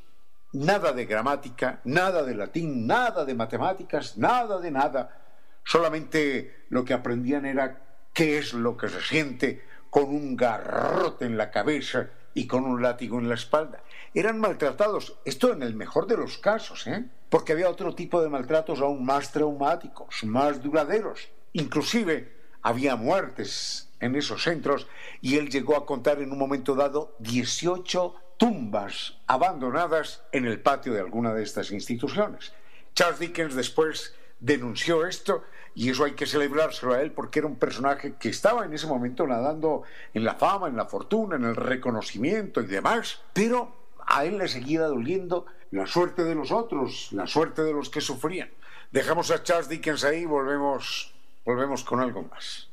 nada 0.52 0.92
de 0.92 1.06
gramática, 1.06 1.80
nada 1.84 2.22
de 2.22 2.34
latín, 2.34 2.86
nada 2.86 3.24
de 3.24 3.34
matemáticas, 3.34 4.16
nada 4.18 4.60
de 4.60 4.70
nada, 4.70 5.21
Solamente 5.64 6.64
lo 6.68 6.84
que 6.84 6.94
aprendían 6.94 7.46
era 7.46 7.82
qué 8.12 8.38
es 8.38 8.52
lo 8.52 8.76
que 8.76 8.88
se 8.88 9.00
siente 9.00 9.64
con 9.90 10.04
un 10.04 10.36
garrote 10.36 11.24
en 11.24 11.36
la 11.36 11.50
cabeza 11.50 12.10
y 12.34 12.46
con 12.46 12.64
un 12.64 12.82
látigo 12.82 13.18
en 13.18 13.28
la 13.28 13.34
espalda. 13.34 13.82
Eran 14.14 14.40
maltratados, 14.40 15.18
esto 15.24 15.52
en 15.52 15.62
el 15.62 15.74
mejor 15.74 16.06
de 16.06 16.16
los 16.16 16.38
casos, 16.38 16.86
¿eh? 16.86 17.04
porque 17.28 17.52
había 17.52 17.68
otro 17.68 17.94
tipo 17.94 18.22
de 18.22 18.28
maltratos 18.28 18.80
aún 18.80 19.04
más 19.04 19.32
traumáticos, 19.32 20.24
más 20.24 20.62
duraderos. 20.62 21.28
Inclusive 21.52 22.32
había 22.62 22.96
muertes 22.96 23.90
en 24.00 24.16
esos 24.16 24.42
centros 24.42 24.86
y 25.20 25.36
él 25.36 25.48
llegó 25.48 25.76
a 25.76 25.86
contar 25.86 26.20
en 26.20 26.32
un 26.32 26.38
momento 26.38 26.74
dado 26.74 27.16
18 27.20 28.14
tumbas 28.36 29.18
abandonadas 29.26 30.22
en 30.32 30.46
el 30.46 30.60
patio 30.60 30.92
de 30.92 31.00
alguna 31.00 31.34
de 31.34 31.42
estas 31.42 31.70
instituciones. 31.70 32.52
Charles 32.94 33.20
Dickens 33.20 33.54
después 33.54 34.14
denunció 34.42 35.06
esto 35.06 35.44
y 35.74 35.88
eso 35.88 36.04
hay 36.04 36.12
que 36.12 36.26
celebrárselo 36.26 36.92
a 36.92 37.00
él 37.00 37.12
porque 37.12 37.38
era 37.38 37.48
un 37.48 37.56
personaje 37.56 38.14
que 38.18 38.28
estaba 38.28 38.64
en 38.64 38.74
ese 38.74 38.86
momento 38.86 39.26
nadando 39.26 39.84
en 40.12 40.24
la 40.24 40.34
fama, 40.34 40.68
en 40.68 40.76
la 40.76 40.84
fortuna, 40.86 41.36
en 41.36 41.44
el 41.44 41.56
reconocimiento 41.56 42.60
y 42.60 42.66
demás, 42.66 43.20
pero 43.32 43.74
a 44.04 44.24
él 44.24 44.38
le 44.38 44.48
seguía 44.48 44.82
doliendo 44.82 45.46
la 45.70 45.86
suerte 45.86 46.24
de 46.24 46.34
los 46.34 46.50
otros, 46.50 47.08
la 47.12 47.26
suerte 47.26 47.62
de 47.62 47.72
los 47.72 47.88
que 47.88 48.00
sufrían. 48.00 48.50
Dejamos 48.90 49.30
a 49.30 49.42
Charles 49.42 49.68
Dickens 49.68 50.04
ahí 50.04 50.22
y 50.22 50.26
volvemos, 50.26 51.14
volvemos 51.46 51.84
con 51.84 52.00
algo 52.00 52.22
más. 52.24 52.68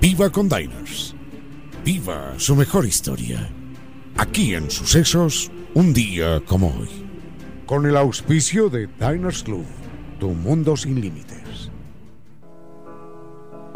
Viva 0.00 0.30
con 0.30 0.48
Diners. 0.48 1.14
Viva 1.84 2.38
su 2.38 2.54
mejor 2.54 2.86
historia. 2.86 3.57
Aquí 4.18 4.56
en 4.56 4.68
Sucesos 4.68 5.48
un 5.74 5.94
día 5.94 6.40
como 6.44 6.74
hoy. 6.76 6.88
Con 7.66 7.86
el 7.86 7.96
auspicio 7.96 8.68
de 8.68 8.88
Diners 8.98 9.44
Club, 9.44 9.64
tu 10.18 10.30
mundo 10.30 10.76
sin 10.76 11.00
límites. 11.00 11.37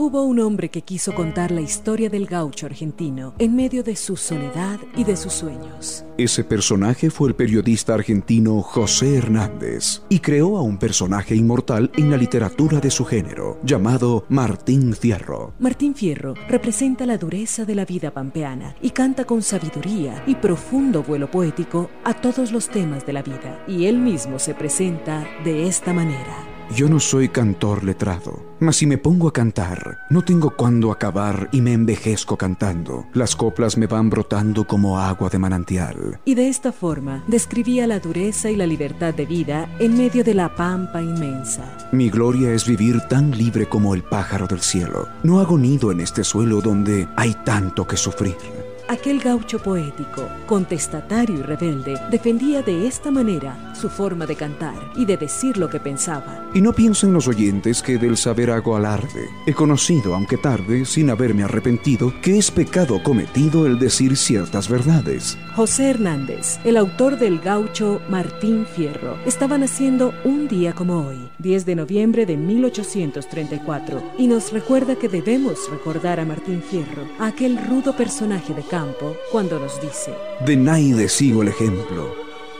Hubo 0.04 0.24
un 0.24 0.40
hombre 0.40 0.68
que 0.68 0.82
quiso 0.82 1.14
contar 1.14 1.52
la 1.52 1.60
historia 1.60 2.10
del 2.10 2.26
gaucho 2.26 2.66
argentino 2.66 3.34
en 3.38 3.54
medio 3.54 3.84
de 3.84 3.94
su 3.94 4.16
soledad 4.16 4.80
y 4.96 5.04
de 5.04 5.14
sus 5.16 5.32
sueños. 5.32 6.04
Ese 6.18 6.42
personaje 6.42 7.08
fue 7.08 7.28
el 7.28 7.36
periodista 7.36 7.94
argentino 7.94 8.62
José 8.62 9.18
Hernández 9.18 10.02
y 10.08 10.18
creó 10.18 10.56
a 10.56 10.62
un 10.62 10.76
personaje 10.76 11.36
inmortal 11.36 11.92
en 11.96 12.10
la 12.10 12.16
literatura 12.16 12.80
de 12.80 12.90
su 12.90 13.04
género, 13.04 13.60
llamado 13.62 14.26
Martín 14.28 14.92
Fierro. 14.92 15.54
Martín 15.60 15.94
Fierro 15.94 16.34
representa 16.48 17.06
la 17.06 17.16
dureza 17.16 17.64
de 17.64 17.76
la 17.76 17.84
vida 17.84 18.10
pampeana 18.10 18.74
y 18.82 18.90
canta 18.90 19.24
con 19.24 19.40
sabiduría 19.40 20.24
y 20.26 20.34
profundo 20.34 21.04
vuelo 21.04 21.30
poético 21.30 21.90
a 22.02 22.12
todos 22.20 22.50
los 22.50 22.68
temas 22.68 23.06
de 23.06 23.12
la 23.12 23.22
vida. 23.22 23.64
Y 23.68 23.86
él 23.86 23.98
mismo 23.98 24.40
se 24.40 24.52
presenta 24.52 25.24
de 25.44 25.68
esta 25.68 25.92
manera. 25.92 26.51
Yo 26.70 26.88
no 26.88 27.00
soy 27.00 27.28
cantor 27.28 27.84
letrado, 27.84 28.42
mas 28.58 28.76
si 28.76 28.86
me 28.86 28.96
pongo 28.96 29.28
a 29.28 29.32
cantar, 29.32 29.98
no 30.08 30.22
tengo 30.22 30.56
cuándo 30.56 30.90
acabar 30.90 31.48
y 31.52 31.60
me 31.60 31.74
envejezco 31.74 32.38
cantando. 32.38 33.06
Las 33.12 33.36
coplas 33.36 33.76
me 33.76 33.86
van 33.86 34.08
brotando 34.08 34.66
como 34.66 34.98
agua 34.98 35.28
de 35.28 35.38
manantial. 35.38 36.20
Y 36.24 36.34
de 36.34 36.48
esta 36.48 36.72
forma 36.72 37.24
describía 37.26 37.86
la 37.86 38.00
dureza 38.00 38.50
y 38.50 38.56
la 38.56 38.66
libertad 38.66 39.12
de 39.12 39.26
vida 39.26 39.68
en 39.80 39.98
medio 39.98 40.24
de 40.24 40.34
la 40.34 40.54
pampa 40.54 41.02
inmensa. 41.02 41.76
Mi 41.92 42.08
gloria 42.08 42.52
es 42.52 42.66
vivir 42.66 43.00
tan 43.08 43.36
libre 43.36 43.68
como 43.68 43.94
el 43.94 44.02
pájaro 44.02 44.46
del 44.46 44.60
cielo. 44.60 45.08
No 45.22 45.40
hago 45.40 45.58
nido 45.58 45.92
en 45.92 46.00
este 46.00 46.24
suelo 46.24 46.62
donde 46.62 47.06
hay 47.16 47.34
tanto 47.44 47.86
que 47.86 47.98
sufrir. 47.98 48.61
Aquel 48.92 49.20
gaucho 49.20 49.58
poético, 49.58 50.28
contestatario 50.44 51.38
y 51.38 51.42
rebelde, 51.42 51.98
defendía 52.10 52.60
de 52.60 52.86
esta 52.86 53.10
manera 53.10 53.72
su 53.74 53.88
forma 53.88 54.26
de 54.26 54.36
cantar 54.36 54.74
y 54.94 55.06
de 55.06 55.16
decir 55.16 55.56
lo 55.56 55.70
que 55.70 55.80
pensaba. 55.80 56.44
Y 56.52 56.60
no 56.60 56.74
piensen 56.74 57.14
los 57.14 57.26
oyentes 57.26 57.80
que 57.80 57.96
del 57.96 58.18
saber 58.18 58.50
hago 58.50 58.76
alarde. 58.76 59.30
He 59.46 59.54
conocido, 59.54 60.14
aunque 60.14 60.36
tarde, 60.36 60.84
sin 60.84 61.08
haberme 61.08 61.42
arrepentido, 61.42 62.12
que 62.20 62.36
es 62.36 62.50
pecado 62.50 63.02
cometido 63.02 63.64
el 63.66 63.78
decir 63.78 64.14
ciertas 64.14 64.68
verdades. 64.68 65.38
José 65.56 65.88
Hernández, 65.88 66.58
el 66.62 66.76
autor 66.76 67.18
del 67.18 67.38
gaucho 67.38 68.02
Martín 68.10 68.66
Fierro, 68.66 69.16
estaba 69.24 69.56
naciendo 69.56 70.12
un 70.22 70.48
día 70.48 70.74
como 70.74 71.06
hoy, 71.06 71.30
10 71.38 71.64
de 71.64 71.76
noviembre 71.76 72.26
de 72.26 72.36
1834, 72.36 74.02
y 74.18 74.26
nos 74.26 74.52
recuerda 74.52 74.96
que 74.96 75.08
debemos 75.08 75.70
recordar 75.70 76.20
a 76.20 76.26
Martín 76.26 76.62
Fierro, 76.62 77.06
aquel 77.18 77.56
rudo 77.66 77.96
personaje 77.96 78.52
de 78.52 78.62
campo 78.62 78.81
cuando 79.30 79.58
nos 79.58 79.80
dice, 79.80 80.12
De 80.44 80.56
Naide 80.56 81.08
sigo 81.08 81.42
el 81.42 81.48
ejemplo, 81.48 82.14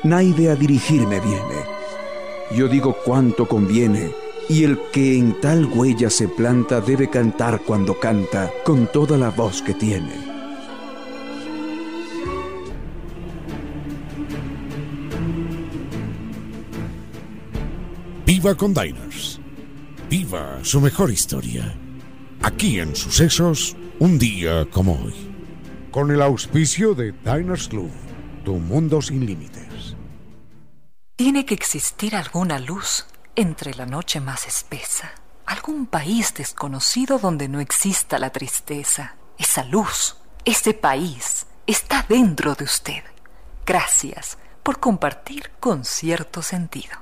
Naide 0.05 0.51
a 0.51 0.55
dirigirme 0.55 1.21
viene. 1.21 1.65
Yo 2.57 2.69
digo 2.69 2.97
cuánto 3.05 3.47
conviene, 3.49 4.13
y 4.49 4.65
el 4.65 4.79
que 4.93 5.17
en 5.17 5.41
tal 5.41 5.67
huella 5.67 6.11
se 6.11 6.29
planta 6.29 6.81
debe 6.81 7.09
cantar 7.09 7.63
cuando 7.63 7.99
canta, 7.99 8.53
con 8.65 8.87
toda 8.87 9.17
la 9.17 9.31
voz 9.31 9.63
que 9.63 9.75
tiene. 9.75 10.13
Viva 18.27 18.55
con 18.55 18.75
Diners. 18.75 19.41
Viva 20.11 20.59
su 20.63 20.81
mejor 20.81 21.11
historia. 21.11 21.75
Aquí 22.43 22.81
en 22.81 22.95
Sucesos, 22.95 23.77
un 23.99 24.19
día 24.19 24.67
como 24.71 24.95
hoy 24.95 25.32
con 25.93 26.11
el 26.11 26.21
auspicio 26.21 26.95
de 26.95 27.13
Diners 27.13 27.69
Club, 27.69 27.93
tu 28.45 28.55
mundo 28.55 29.01
sin 29.01 29.25
límites. 29.25 29.95
Tiene 31.15 31.47
que 31.47 31.55
existir 31.55 32.17
alguna 32.17 32.59
luz 32.59 33.07
entre 33.37 33.75
la 33.75 33.87
noche 33.87 34.19
más 34.21 34.49
espesa 34.49 35.13
algún 35.53 35.87
país 35.87 36.35
desconocido 36.35 37.19
donde 37.19 37.49
no 37.49 37.61
exista 37.61 38.19
la 38.19 38.31
tristeza. 38.31 39.17
Esa 39.39 39.65
luz, 39.65 40.17
ese 40.45 40.75
país, 40.75 41.47
está 41.67 42.05
dentro 42.09 42.55
de 42.55 42.65
usted. 42.65 43.03
Gracias 43.67 44.39
por 44.63 44.81
compartir 44.81 45.51
con 45.61 45.85
cierto 45.85 46.43
sentido. 46.43 46.97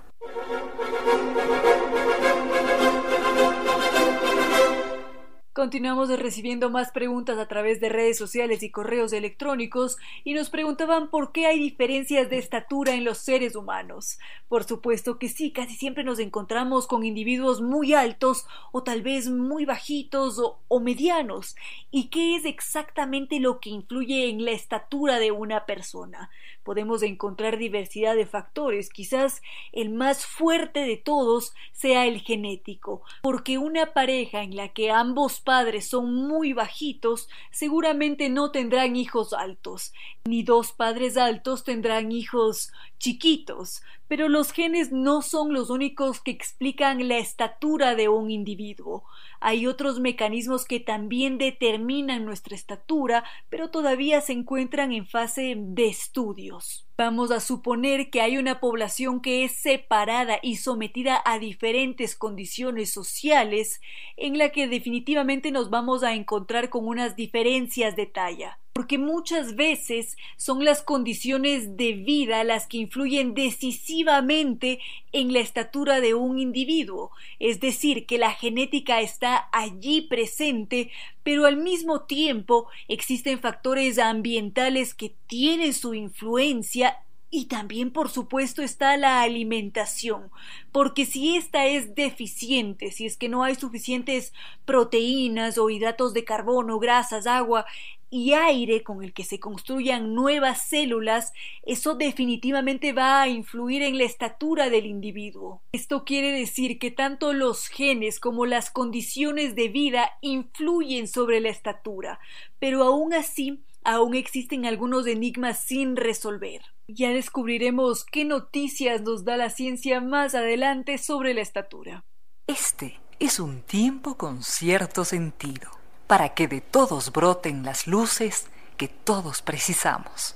Continuamos 5.61 6.09
recibiendo 6.19 6.71
más 6.71 6.91
preguntas 6.91 7.37
a 7.37 7.47
través 7.47 7.83
de 7.83 7.91
redes 7.91 8.17
sociales 8.17 8.63
y 8.63 8.71
correos 8.71 9.13
electrónicos 9.13 9.99
y 10.25 10.33
nos 10.33 10.49
preguntaban 10.49 11.11
por 11.11 11.33
qué 11.33 11.45
hay 11.45 11.59
diferencias 11.59 12.31
de 12.31 12.39
estatura 12.39 12.95
en 12.95 13.05
los 13.05 13.19
seres 13.19 13.55
humanos. 13.55 14.19
Por 14.49 14.65
supuesto 14.65 15.19
que 15.19 15.29
sí, 15.29 15.53
casi 15.53 15.75
siempre 15.75 16.03
nos 16.03 16.19
encontramos 16.19 16.87
con 16.87 17.05
individuos 17.05 17.61
muy 17.61 17.93
altos 17.93 18.47
o 18.73 18.83
tal 18.83 19.03
vez 19.03 19.29
muy 19.29 19.67
bajitos 19.67 20.39
o, 20.39 20.61
o 20.69 20.81
medianos. 20.81 21.57
¿Y 21.91 22.09
qué 22.09 22.37
es 22.37 22.47
exactamente 22.47 23.39
lo 23.39 23.61
que 23.61 23.69
influye 23.69 24.31
en 24.31 24.47
la 24.47 24.53
estatura 24.53 25.19
de 25.19 25.31
una 25.31 25.67
persona? 25.67 26.31
Podemos 26.71 27.03
encontrar 27.03 27.59
diversidad 27.59 28.15
de 28.15 28.27
factores, 28.27 28.91
quizás 28.91 29.43
el 29.73 29.91
más 29.91 30.25
fuerte 30.25 30.79
de 30.79 30.97
todos 30.97 31.53
sea 31.73 32.07
el 32.07 32.21
genético, 32.21 33.03
porque 33.23 33.59
una 33.59 33.93
pareja 33.93 34.45
en 34.45 34.55
la 34.55 34.69
que 34.69 34.93
ambos 34.93 35.41
padres 35.41 35.89
son 35.89 36.15
muy 36.15 36.53
bajitos, 36.53 37.29
seguramente 37.51 38.29
no 38.29 38.53
tendrán 38.53 38.95
hijos 38.95 39.33
altos, 39.33 39.93
ni 40.25 40.45
dos 40.45 40.71
padres 40.71 41.17
altos 41.17 41.65
tendrán 41.65 42.13
hijos 42.13 42.71
chiquitos, 43.01 43.83
pero 44.07 44.29
los 44.29 44.53
genes 44.53 44.93
no 44.93 45.23
son 45.23 45.53
los 45.53 45.71
únicos 45.71 46.21
que 46.21 46.31
explican 46.31 47.09
la 47.09 47.17
estatura 47.19 47.97
de 47.97 48.09
un 48.09 48.31
individuo. 48.31 49.05
Hay 49.41 49.67
otros 49.67 50.01
mecanismos 50.01 50.67
que 50.67 50.81
también 50.81 51.39
determinan 51.39 52.27
nuestra 52.27 52.55
estatura, 52.55 53.25
pero 53.49 53.71
todavía 53.71 54.21
se 54.21 54.35
encuentran 54.35 54.93
en 54.93 55.07
fase 55.07 55.55
de 55.57 55.87
estudios. 55.89 56.87
Vamos 56.99 57.31
a 57.31 57.41
suponer 57.41 58.11
que 58.11 58.21
hay 58.21 58.37
una 58.37 58.61
población 58.61 59.23
que 59.23 59.45
es 59.45 59.53
separada 59.53 60.39
y 60.43 60.57
sometida 60.57 61.23
a 61.25 61.39
diferentes 61.39 62.15
condiciones 62.15 62.93
sociales, 62.93 63.81
en 64.19 64.37
la 64.37 64.51
que 64.51 64.69
definitivamente 64.69 65.51
nos 65.51 65.71
vamos 65.71 66.03
a 66.03 66.15
encontrar 66.15 66.69
con 66.69 66.87
unas 66.87 67.17
diferencias 67.17 67.97
de 67.97 68.07
talla 68.07 68.59
porque 68.81 68.97
muchas 68.97 69.57
veces 69.57 70.17
son 70.39 70.65
las 70.65 70.81
condiciones 70.81 71.77
de 71.77 71.93
vida 71.93 72.43
las 72.45 72.67
que 72.67 72.79
influyen 72.79 73.35
decisivamente 73.35 74.79
en 75.13 75.35
la 75.35 75.41
estatura 75.41 76.01
de 76.01 76.15
un 76.15 76.39
individuo, 76.39 77.11
es 77.39 77.61
decir, 77.61 78.07
que 78.07 78.17
la 78.17 78.33
genética 78.33 79.03
está 79.03 79.51
allí 79.53 80.01
presente, 80.01 80.91
pero 81.23 81.45
al 81.45 81.59
mismo 81.59 82.05
tiempo 82.05 82.69
existen 82.89 83.39
factores 83.39 83.99
ambientales 83.99 84.95
que 84.95 85.15
tienen 85.27 85.75
su 85.75 85.93
influencia 85.93 86.97
y 87.33 87.45
también, 87.45 87.93
por 87.93 88.09
supuesto, 88.09 88.61
está 88.61 88.97
la 88.97 89.23
alimentación, 89.23 90.31
porque 90.73 91.07
si 91.07 91.37
ésta 91.37 91.67
es 91.67 91.95
deficiente, 91.95 92.91
si 92.91 93.07
es 93.07 93.17
que 93.17 93.29
no 93.29 93.45
hay 93.45 93.55
suficientes 93.55 94.33
proteínas 94.65 95.57
o 95.57 95.71
hidratos 95.71 96.13
de 96.13 96.25
carbono, 96.25 96.81
grasas, 96.81 97.29
agua, 97.29 97.67
y 98.11 98.33
aire 98.33 98.83
con 98.83 99.03
el 99.05 99.13
que 99.15 99.25
se 99.25 99.39
construyan 99.39 100.15
nuevas 100.15 100.69
células, 100.69 101.33
eso 101.63 101.95
definitivamente 101.95 102.93
va 102.93 103.23
a 103.23 103.29
influir 103.29 103.83
en 103.83 103.97
la 103.97 104.05
estatura 104.05 104.69
del 104.69 104.87
individuo. 104.87 105.63
Esto 105.73 106.05
quiere 106.05 106.33
decir 106.33 106.79
que 106.81 106.91
tanto 106.91 107.33
los 107.33 107.69
genes 107.69 108.19
como 108.19 108.47
las 108.47 108.71
condiciones 108.71 109.55
de 109.55 109.69
vida 109.69 110.11
influyen 110.21 111.07
sobre 111.07 111.41
la 111.41 111.51
estatura, 111.51 112.19
pero 112.59 112.83
aún 112.83 113.15
así 113.15 113.63
aún 113.85 114.15
existen 114.15 114.67
algunos 114.67 115.07
enigmas 115.07 115.65
sin 115.65 115.97
resolver. 115.97 116.63
Ya 116.89 117.11
descubriremos 117.11 118.05
qué 118.05 118.25
noticias 118.25 119.01
nos 119.03 119.25
da 119.25 119.37
la 119.37 119.49
ciencia 119.49 120.01
más 120.01 120.35
adelante 120.35 120.99
sobre 120.99 121.33
la 121.33 121.41
estatura. 121.41 122.05
Este 122.47 122.99
es 123.21 123.39
un 123.39 123.63
tiempo 123.63 124.17
con 124.17 124.43
cierto 124.43 125.05
sentido 125.05 125.80
para 126.11 126.31
que 126.31 126.49
de 126.49 126.61
todos 126.61 127.13
broten 127.13 127.63
las 127.63 127.87
luces 127.87 128.49
que 128.77 128.89
todos 128.89 129.43
precisamos. 129.43 130.35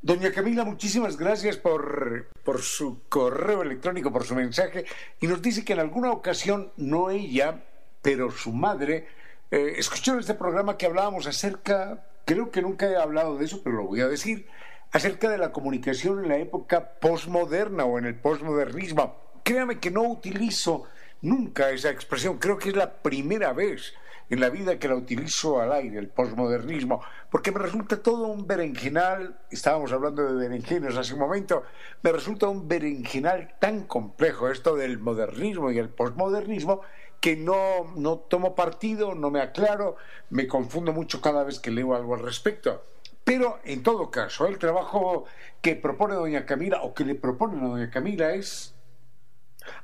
Doña 0.00 0.32
Camila, 0.32 0.64
muchísimas 0.64 1.16
gracias 1.16 1.56
por, 1.56 2.30
por, 2.42 2.62
su 2.62 3.04
correo 3.08 3.62
electrónico, 3.62 4.12
por 4.12 4.24
su 4.24 4.34
mensaje, 4.34 4.86
y 5.20 5.28
nos 5.28 5.40
dice 5.40 5.64
que 5.64 5.74
en 5.74 5.78
alguna 5.78 6.10
ocasión, 6.10 6.72
no 6.76 7.10
ella, 7.10 7.62
pero 8.02 8.32
su 8.32 8.50
madre, 8.52 9.06
eh, 9.52 9.74
escuchó 9.76 10.18
este 10.18 10.34
programa 10.34 10.76
que 10.76 10.86
hablábamos 10.86 11.28
acerca 11.28 12.08
creo 12.24 12.50
que 12.50 12.62
nunca 12.62 12.86
he 12.86 12.96
hablado 12.96 13.36
de 13.36 13.44
eso, 13.44 13.62
pero 13.62 13.76
lo 13.76 13.84
voy 13.84 14.00
a 14.00 14.08
decir, 14.08 14.46
acerca 14.92 15.30
de 15.30 15.38
la 15.38 15.52
comunicación 15.52 16.22
en 16.22 16.28
la 16.28 16.36
época 16.36 16.94
postmoderna 17.00 17.84
o 17.84 17.98
en 17.98 18.06
el 18.06 18.14
postmodernismo. 18.14 19.16
Créame 19.42 19.80
que 19.80 19.90
no 19.90 20.02
utilizo 20.02 20.84
nunca 21.22 21.70
esa 21.70 21.90
expresión, 21.90 22.38
creo 22.38 22.58
que 22.58 22.70
es 22.70 22.76
la 22.76 22.94
primera 23.02 23.52
vez 23.52 23.94
en 24.32 24.40
la 24.40 24.48
vida 24.48 24.78
que 24.78 24.88
la 24.88 24.94
utilizo 24.94 25.60
al 25.60 25.72
aire, 25.72 25.98
el 25.98 26.08
postmodernismo, 26.08 27.02
porque 27.30 27.52
me 27.52 27.58
resulta 27.58 28.02
todo 28.02 28.28
un 28.28 28.46
berenjenal, 28.46 29.38
estábamos 29.50 29.92
hablando 29.92 30.22
de 30.22 30.48
berenjenas 30.48 30.96
hace 30.96 31.12
un 31.12 31.20
momento, 31.20 31.64
me 32.02 32.12
resulta 32.12 32.48
un 32.48 32.66
berenjenal 32.66 33.54
tan 33.60 33.82
complejo 33.82 34.48
esto 34.48 34.74
del 34.74 34.98
modernismo 34.98 35.70
y 35.70 35.78
el 35.78 35.90
postmodernismo, 35.90 36.80
que 37.22 37.36
no, 37.36 37.94
no 37.96 38.18
tomo 38.18 38.54
partido, 38.54 39.14
no 39.14 39.30
me 39.30 39.40
aclaro, 39.40 39.96
me 40.28 40.48
confundo 40.48 40.92
mucho 40.92 41.22
cada 41.22 41.44
vez 41.44 41.60
que 41.60 41.70
leo 41.70 41.94
algo 41.94 42.16
al 42.16 42.22
respecto. 42.22 42.82
Pero 43.24 43.60
en 43.64 43.84
todo 43.84 44.10
caso, 44.10 44.48
el 44.48 44.58
trabajo 44.58 45.24
que 45.60 45.76
propone 45.76 46.16
doña 46.16 46.44
Camila 46.44 46.82
o 46.82 46.92
que 46.92 47.04
le 47.04 47.14
propone 47.14 47.64
a 47.64 47.68
doña 47.68 47.90
Camila 47.90 48.34
es 48.34 48.74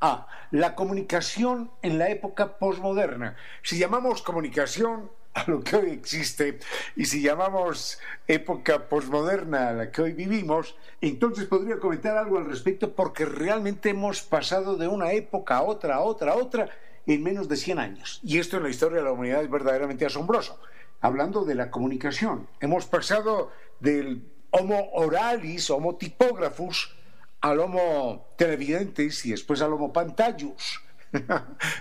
Ah, 0.01 0.27
la 0.51 0.75
comunicación 0.75 1.71
en 1.83 1.99
la 1.99 2.09
época 2.09 2.59
posmoderna. 2.59 3.37
Si 3.63 3.79
llamamos 3.79 4.23
comunicación 4.23 5.11
a 5.35 5.49
lo 5.49 5.63
que 5.63 5.77
hoy 5.77 5.91
existe 5.91 6.59
y 6.97 7.05
si 7.05 7.23
llamamos 7.23 8.01
época 8.27 8.89
posmoderna 8.89 9.69
a 9.69 9.73
la 9.73 9.93
que 9.93 10.03
hoy 10.03 10.13
vivimos, 10.13 10.75
entonces 11.01 11.47
podría 11.47 11.79
comentar 11.79 12.17
algo 12.17 12.39
al 12.39 12.47
respecto 12.47 12.93
porque 12.93 13.25
realmente 13.25 13.91
hemos 13.91 14.23
pasado 14.23 14.77
de 14.77 14.89
una 14.89 15.13
época 15.13 15.59
a 15.59 15.63
otra, 15.63 15.97
a 15.97 16.01
otra, 16.01 16.33
a 16.33 16.37
otra 16.37 16.71
en 17.15 17.23
menos 17.23 17.49
de 17.49 17.57
100 17.57 17.79
años. 17.79 18.21
Y 18.23 18.39
esto 18.39 18.59
en 18.59 18.65
la 18.65 18.69
historia 18.69 18.99
de 18.99 19.05
la 19.05 19.13
humanidad 19.13 19.43
es 19.43 19.51
verdaderamente 19.51 20.05
asombroso. 20.05 20.61
Hablando 21.01 21.45
de 21.45 21.55
la 21.55 21.71
comunicación, 21.71 22.49
hemos 22.61 22.85
pasado 22.85 23.51
del 23.81 24.23
Homo 24.51 24.91
oralis, 24.93 25.71
Homo 25.71 25.97
tipógrafus, 25.97 26.95
al 27.41 27.61
Homo 27.61 28.29
televidentes 28.37 29.25
y 29.25 29.31
después 29.31 29.63
al 29.63 29.73
Homo 29.73 29.91
pantallus. 29.91 30.83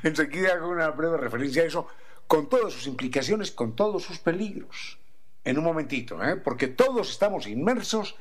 Enseguida 0.04 0.54
hago 0.54 0.70
una 0.70 0.90
breve 0.92 1.18
referencia 1.18 1.64
a 1.64 1.66
eso, 1.66 1.88
con 2.28 2.48
todas 2.48 2.72
sus 2.72 2.88
implicaciones, 2.88 3.52
con 3.52 3.76
todos 3.76 4.04
sus 4.04 4.20
peligros. 4.20 4.98
En 5.44 5.58
un 5.58 5.66
momentito, 5.66 6.24
¿eh? 6.24 6.38
porque 6.38 6.68
todos 6.68 7.10
estamos 7.10 7.48
inmersos 7.48 8.16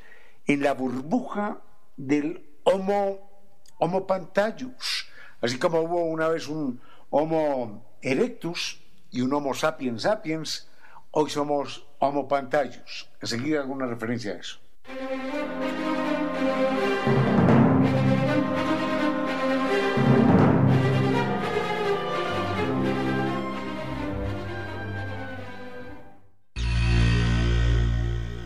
en 0.47 0.63
la 0.63 0.75
burbuja 0.75 1.61
del 1.97 2.49
Homo, 2.65 3.31
homo 3.79 4.07
pantallus. 4.09 5.09
Así 5.41 5.59
como 5.59 5.81
hubo 5.83 6.05
una 6.05 6.29
vez 6.29 6.49
un, 6.49 6.81
Homo 7.11 7.99
erectus 8.03 8.83
y 9.11 9.21
un 9.21 9.33
Homo 9.33 9.55
sapiens 9.55 10.03
sapiens, 10.03 10.69
hoy 11.13 11.31
somos 11.31 11.87
Homo 11.99 12.27
pantallus. 12.27 13.09
Enseguida 13.21 13.61
alguna 13.61 13.87
referencia 13.87 14.33
a 14.33 14.37
eso. 14.39 14.59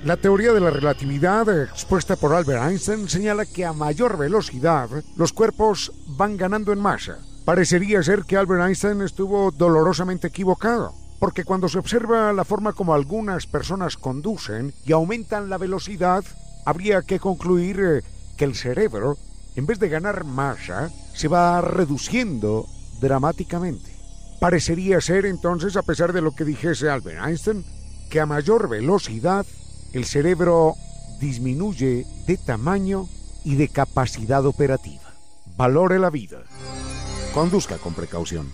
La 0.04 0.16
teoría 0.16 0.52
de 0.52 0.60
la 0.60 0.70
relatividad 0.70 1.62
expuesta 1.62 2.16
por 2.16 2.34
Albert 2.34 2.64
Einstein 2.64 3.08
señala 3.08 3.46
que 3.46 3.64
a 3.64 3.72
mayor 3.72 4.18
velocidad 4.18 4.88
los 5.16 5.32
cuerpos 5.32 5.92
van 6.06 6.36
ganando 6.36 6.72
en 6.72 6.80
masa 6.80 7.18
Parecería 7.50 8.00
ser 8.00 8.26
que 8.26 8.36
Albert 8.36 8.62
Einstein 8.62 9.00
estuvo 9.00 9.50
dolorosamente 9.50 10.28
equivocado, 10.28 10.94
porque 11.18 11.42
cuando 11.42 11.68
se 11.68 11.80
observa 11.80 12.32
la 12.32 12.44
forma 12.44 12.74
como 12.74 12.94
algunas 12.94 13.48
personas 13.48 13.96
conducen 13.96 14.72
y 14.86 14.92
aumentan 14.92 15.50
la 15.50 15.58
velocidad, 15.58 16.24
habría 16.64 17.02
que 17.02 17.18
concluir 17.18 17.80
eh, 17.80 18.02
que 18.36 18.44
el 18.44 18.54
cerebro, 18.54 19.16
en 19.56 19.66
vez 19.66 19.80
de 19.80 19.88
ganar 19.88 20.22
masa, 20.22 20.92
se 21.12 21.26
va 21.26 21.60
reduciendo 21.60 22.66
dramáticamente. 23.00 23.96
Parecería 24.38 25.00
ser 25.00 25.26
entonces, 25.26 25.76
a 25.76 25.82
pesar 25.82 26.12
de 26.12 26.22
lo 26.22 26.30
que 26.36 26.44
dijese 26.44 26.88
Albert 26.88 27.26
Einstein, 27.26 27.64
que 28.10 28.20
a 28.20 28.26
mayor 28.26 28.68
velocidad 28.68 29.44
el 29.92 30.04
cerebro 30.04 30.74
disminuye 31.18 32.06
de 32.28 32.36
tamaño 32.36 33.08
y 33.42 33.56
de 33.56 33.66
capacidad 33.66 34.46
operativa. 34.46 35.14
Valore 35.56 35.98
la 35.98 36.10
vida. 36.10 36.44
Conduzca 37.32 37.78
con 37.78 37.94
precaución. 37.94 38.52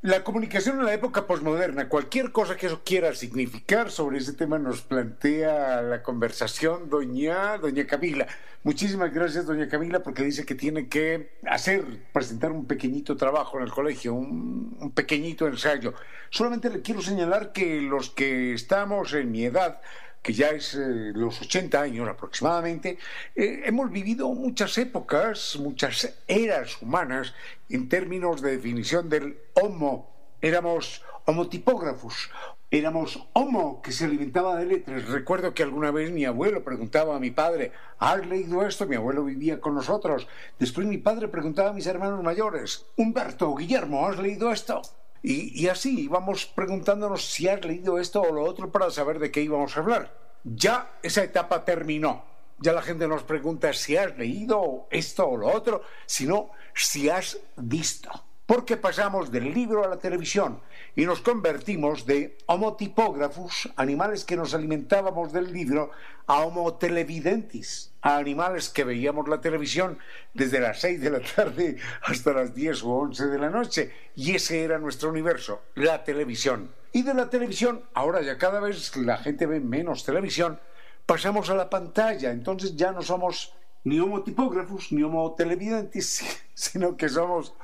La 0.00 0.22
comunicación 0.22 0.78
en 0.78 0.86
la 0.86 0.94
época 0.94 1.26
posmoderna, 1.26 1.88
cualquier 1.88 2.30
cosa 2.30 2.56
que 2.56 2.66
eso 2.66 2.82
quiera 2.84 3.14
significar 3.14 3.90
sobre 3.90 4.18
ese 4.18 4.32
tema 4.32 4.58
nos 4.58 4.80
plantea 4.80 5.82
la 5.82 6.02
conversación 6.02 6.88
doña, 6.88 7.58
doña 7.58 7.86
Camila. 7.86 8.26
Muchísimas 8.62 9.12
gracias, 9.12 9.44
doña 9.44 9.68
Camila, 9.68 10.02
porque 10.02 10.22
dice 10.22 10.46
que 10.46 10.54
tiene 10.54 10.88
que 10.88 11.32
hacer, 11.46 11.84
presentar 12.12 12.52
un 12.52 12.66
pequeñito 12.66 13.16
trabajo 13.16 13.58
en 13.58 13.64
el 13.64 13.72
colegio, 13.72 14.14
un, 14.14 14.76
un 14.80 14.92
pequeñito 14.92 15.48
ensayo. 15.48 15.92
Solamente 16.30 16.70
le 16.70 16.82
quiero 16.82 17.02
señalar 17.02 17.52
que 17.52 17.82
los 17.82 18.10
que 18.10 18.54
estamos 18.54 19.12
en 19.14 19.32
mi 19.32 19.44
edad, 19.44 19.80
que 20.22 20.32
ya 20.32 20.48
es 20.48 20.74
eh, 20.74 21.12
los 21.14 21.40
80 21.40 21.80
años 21.80 22.08
aproximadamente, 22.08 22.98
eh, 23.34 23.62
hemos 23.64 23.90
vivido 23.90 24.28
muchas 24.28 24.76
épocas, 24.78 25.56
muchas 25.58 26.14
eras 26.28 26.80
humanas 26.82 27.34
en 27.68 27.88
términos 27.88 28.42
de 28.42 28.52
definición 28.52 29.08
del 29.08 29.38
homo. 29.54 30.10
Éramos 30.42 31.02
homotipógrafos, 31.24 32.30
éramos 32.70 33.26
homo 33.32 33.80
que 33.82 33.92
se 33.92 34.04
alimentaba 34.04 34.56
de 34.56 34.66
letras. 34.66 35.08
Recuerdo 35.08 35.54
que 35.54 35.62
alguna 35.62 35.90
vez 35.90 36.10
mi 36.10 36.24
abuelo 36.24 36.64
preguntaba 36.64 37.16
a 37.16 37.20
mi 37.20 37.30
padre, 37.30 37.72
¿has 37.98 38.26
leído 38.26 38.66
esto? 38.66 38.86
Mi 38.86 38.96
abuelo 38.96 39.24
vivía 39.24 39.60
con 39.60 39.74
nosotros. 39.74 40.28
Después 40.58 40.86
mi 40.86 40.98
padre 40.98 41.28
preguntaba 41.28 41.70
a 41.70 41.74
mis 41.74 41.86
hermanos 41.86 42.22
mayores, 42.22 42.86
Humberto, 42.96 43.54
Guillermo, 43.54 44.06
¿has 44.06 44.18
leído 44.18 44.52
esto? 44.52 44.82
Y, 45.22 45.68
así 45.68 46.00
íbamos 46.00 46.46
preguntándonos 46.46 47.26
si 47.26 47.46
has 47.48 47.64
leído 47.64 47.98
esto 47.98 48.22
o 48.22 48.32
lo 48.32 48.44
otro 48.44 48.72
para 48.72 48.90
saber 48.90 49.18
de 49.18 49.30
qué 49.30 49.42
íbamos 49.42 49.76
a 49.76 49.80
hablar. 49.80 50.16
Ya 50.44 50.98
esa 51.02 51.22
etapa 51.22 51.64
terminó. 51.64 52.24
Ya 52.58 52.72
la 52.72 52.82
gente 52.82 53.08
nos 53.08 53.22
pregunta 53.22 53.72
si 53.72 53.96
has 53.96 54.16
leído 54.16 54.86
esto 54.90 55.28
o 55.28 55.36
lo 55.36 55.48
otro, 55.48 55.82
sino 56.06 56.50
si 56.74 57.08
has 57.08 57.38
visto 57.56 58.10
porque 58.50 58.76
pasamos 58.76 59.30
del 59.30 59.54
libro 59.54 59.84
a 59.84 59.88
la 59.88 60.00
televisión 60.00 60.60
y 60.96 61.06
nos 61.06 61.20
convertimos 61.20 62.04
de 62.04 62.36
homotipógrafos, 62.46 63.70
animales 63.76 64.24
que 64.24 64.34
nos 64.34 64.54
alimentábamos 64.54 65.32
del 65.32 65.52
libro, 65.52 65.92
a 66.26 66.40
homotelevidentes, 66.40 67.92
a 68.02 68.16
animales 68.16 68.68
que 68.68 68.82
veíamos 68.82 69.28
la 69.28 69.40
televisión 69.40 70.00
desde 70.34 70.58
las 70.58 70.80
6 70.80 71.00
de 71.00 71.10
la 71.10 71.20
tarde 71.20 71.76
hasta 72.02 72.32
las 72.32 72.52
10 72.52 72.82
o 72.82 72.88
11 72.88 73.26
de 73.28 73.38
la 73.38 73.50
noche. 73.50 73.92
Y 74.16 74.34
ese 74.34 74.64
era 74.64 74.80
nuestro 74.80 75.10
universo, 75.10 75.62
la 75.76 76.02
televisión. 76.02 76.74
Y 76.90 77.02
de 77.02 77.14
la 77.14 77.30
televisión, 77.30 77.84
ahora 77.94 78.20
ya 78.20 78.36
cada 78.36 78.58
vez 78.58 78.96
la 78.96 79.18
gente 79.18 79.46
ve 79.46 79.60
menos 79.60 80.04
televisión, 80.04 80.58
pasamos 81.06 81.50
a 81.50 81.54
la 81.54 81.70
pantalla, 81.70 82.32
entonces 82.32 82.74
ya 82.74 82.90
no 82.90 83.02
somos 83.02 83.54
ni 83.84 84.00
homotipógrafos 84.00 84.90
ni 84.90 85.04
homotelevidentes, 85.04 86.24
sino 86.54 86.96
que 86.96 87.08
somos 87.08 87.54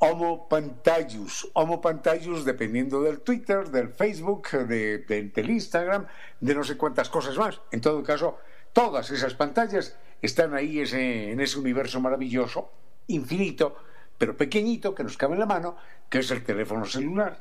Homo 0.00 0.48
Pantallus. 0.48 1.48
Homo 1.54 1.80
Pantallus 1.80 2.44
dependiendo 2.44 3.02
del 3.02 3.20
Twitter, 3.20 3.68
del 3.68 3.88
Facebook, 3.88 4.50
de, 4.50 4.98
del 4.98 5.50
Instagram, 5.50 6.06
de 6.40 6.54
no 6.54 6.62
sé 6.62 6.76
cuántas 6.76 7.08
cosas 7.08 7.36
más. 7.36 7.60
En 7.72 7.80
todo 7.80 8.02
caso, 8.02 8.38
todas 8.72 9.10
esas 9.10 9.34
pantallas 9.34 9.96
están 10.22 10.54
ahí 10.54 10.80
en 10.80 11.40
ese 11.40 11.58
universo 11.58 12.00
maravilloso, 12.00 12.70
infinito, 13.08 13.76
pero 14.16 14.36
pequeñito, 14.36 14.94
que 14.94 15.04
nos 15.04 15.16
cabe 15.16 15.34
en 15.34 15.40
la 15.40 15.46
mano, 15.46 15.76
que 16.08 16.20
es 16.20 16.30
el 16.30 16.44
teléfono 16.44 16.84
celular. 16.84 17.40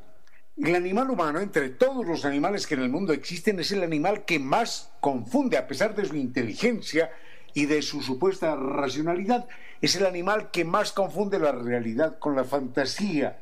El 0.58 0.76
animal 0.76 1.12
humano, 1.12 1.40
entre 1.40 1.70
todos 1.70 2.06
los 2.06 2.26
animales 2.26 2.66
que 2.66 2.74
en 2.74 2.82
el 2.82 2.90
mundo 2.90 3.14
existen, 3.14 3.60
es 3.60 3.72
el 3.72 3.84
animal 3.84 4.26
que 4.26 4.40
más 4.40 4.92
confunde, 5.00 5.58
a 5.58 5.68
pesar 5.68 5.96
de 5.96 6.06
su 6.06 6.16
inteligencia, 6.16 7.12
y 7.58 7.66
de 7.66 7.82
su 7.82 8.04
supuesta 8.04 8.56
racionalidad, 8.56 9.48
es 9.82 9.96
el 9.96 10.06
animal 10.06 10.52
que 10.52 10.66
más 10.66 10.92
confunde 10.92 11.40
la 11.40 11.52
realidad 11.52 12.18
con 12.20 12.36
la 12.36 12.44
fantasía. 12.44 13.40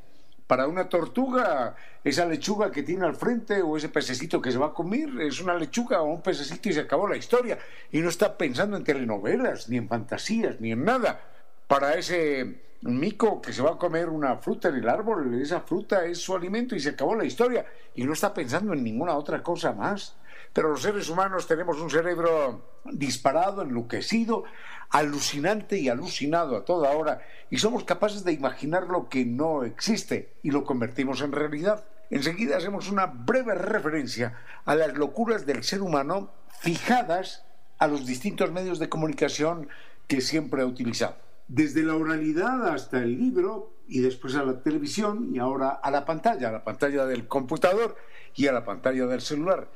Para 0.48 0.68
una 0.68 0.90
tortuga, 0.90 1.76
esa 2.04 2.26
lechuga 2.26 2.72
que 2.72 2.84
tiene 2.84 3.06
al 3.06 3.16
frente 3.16 3.62
o 3.64 3.78
ese 3.78 3.90
pececito 3.90 4.42
que 4.42 4.52
se 4.52 4.60
va 4.60 4.68
a 4.68 4.74
comer 4.74 5.10
es 5.22 5.42
una 5.42 5.56
lechuga 5.56 6.02
o 6.02 6.06
un 6.06 6.22
pececito 6.22 6.70
y 6.70 6.74
se 6.74 6.82
acabó 6.82 7.08
la 7.08 7.18
historia. 7.18 7.58
Y 7.92 8.00
no 8.00 8.10
está 8.10 8.38
pensando 8.38 8.78
en 8.78 8.84
telenovelas, 8.84 9.70
ni 9.70 9.78
en 9.78 9.88
fantasías, 9.88 10.62
ni 10.62 10.72
en 10.72 10.86
nada. 10.86 11.20
Para 11.68 11.96
ese 11.96 12.62
mico 12.82 13.42
que 13.42 13.54
se 13.54 13.64
va 13.64 13.72
a 13.72 13.78
comer 13.78 14.10
una 14.10 14.38
fruta 14.38 14.70
en 14.70 14.76
el 14.76 14.88
árbol, 14.88 15.42
esa 15.42 15.62
fruta 15.62 16.06
es 16.06 16.20
su 16.20 16.36
alimento 16.36 16.76
y 16.76 16.80
se 16.80 16.90
acabó 16.90 17.16
la 17.16 17.26
historia. 17.26 17.66
Y 17.96 18.04
no 18.04 18.14
está 18.14 18.32
pensando 18.32 18.74
en 18.74 18.84
ninguna 18.84 19.16
otra 19.16 19.42
cosa 19.42 19.72
más. 19.72 20.16
Pero 20.56 20.70
los 20.70 20.84
seres 20.84 21.10
humanos 21.10 21.48
tenemos 21.48 21.82
un 21.82 21.90
cerebro 21.90 22.80
disparado, 22.86 23.62
enloquecido, 23.62 24.46
alucinante 24.90 25.78
y 25.78 25.90
alucinado 25.90 26.56
a 26.56 26.64
toda 26.64 26.92
hora, 26.92 27.20
y 27.50 27.58
somos 27.58 27.84
capaces 27.84 28.24
de 28.24 28.32
imaginar 28.32 28.88
lo 28.88 29.10
que 29.10 29.26
no 29.26 29.66
existe 29.66 30.38
y 30.44 30.52
lo 30.52 30.64
convertimos 30.64 31.20
en 31.20 31.34
realidad. 31.34 31.84
Enseguida 32.10 32.56
hacemos 32.56 32.90
una 32.90 33.06
breve 33.06 33.54
referencia 33.54 34.38
a 34.64 34.76
las 34.76 34.94
locuras 34.94 35.46
del 35.46 35.62
ser 35.66 35.82
humano 35.82 36.32
fijadas 36.62 37.44
a 37.78 37.88
los 37.88 38.06
distintos 38.06 38.54
medios 38.54 38.80
de 38.80 38.88
comunicación 38.88 39.68
que 40.08 40.22
siempre 40.22 40.62
ha 40.62 40.66
utilizado. 40.66 41.18
Desde 41.50 41.84
la 41.84 41.96
oralidad 41.96 42.66
hasta 42.70 43.00
el 43.00 43.20
libro 43.20 43.74
y 43.90 44.00
después 44.00 44.36
a 44.36 44.44
la 44.46 44.62
televisión 44.62 45.36
y 45.36 45.40
ahora 45.40 45.72
a 45.72 45.92
la 45.92 46.06
pantalla, 46.06 46.48
a 46.48 46.54
la 46.54 46.64
pantalla 46.64 47.06
del 47.06 47.28
computador 47.28 47.98
y 48.34 48.48
a 48.48 48.54
la 48.54 48.64
pantalla 48.64 49.06
del 49.06 49.20
celular 49.20 49.68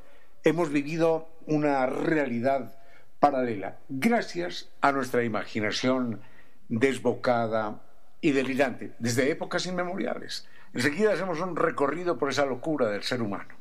hemos 0.43 0.71
vivido 0.71 1.29
una 1.45 1.85
realidad 1.85 2.75
paralela, 3.19 3.77
gracias 3.89 4.69
a 4.81 4.91
nuestra 4.91 5.23
imaginación 5.23 6.21
desbocada 6.69 7.81
y 8.21 8.31
delirante, 8.31 8.93
desde 8.99 9.31
épocas 9.31 9.65
inmemoriales. 9.65 10.47
Enseguida 10.73 11.13
hacemos 11.13 11.39
un 11.39 11.55
recorrido 11.55 12.17
por 12.17 12.29
esa 12.29 12.45
locura 12.45 12.89
del 12.89 13.03
ser 13.03 13.21
humano. 13.21 13.55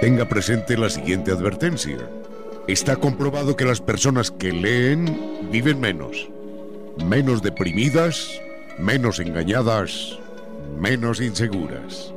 Tenga 0.00 0.26
presente 0.28 0.78
la 0.78 0.88
siguiente 0.88 1.30
advertencia. 1.30 1.98
Está 2.66 2.96
comprobado 2.96 3.56
que 3.56 3.66
las 3.66 3.80
personas 3.80 4.30
que 4.30 4.52
leen 4.52 5.50
viven 5.50 5.78
menos, 5.78 6.30
menos 7.04 7.42
deprimidas, 7.42 8.40
menos 8.78 9.20
engañadas, 9.20 10.18
menos 10.78 11.20
inseguras. 11.20 12.14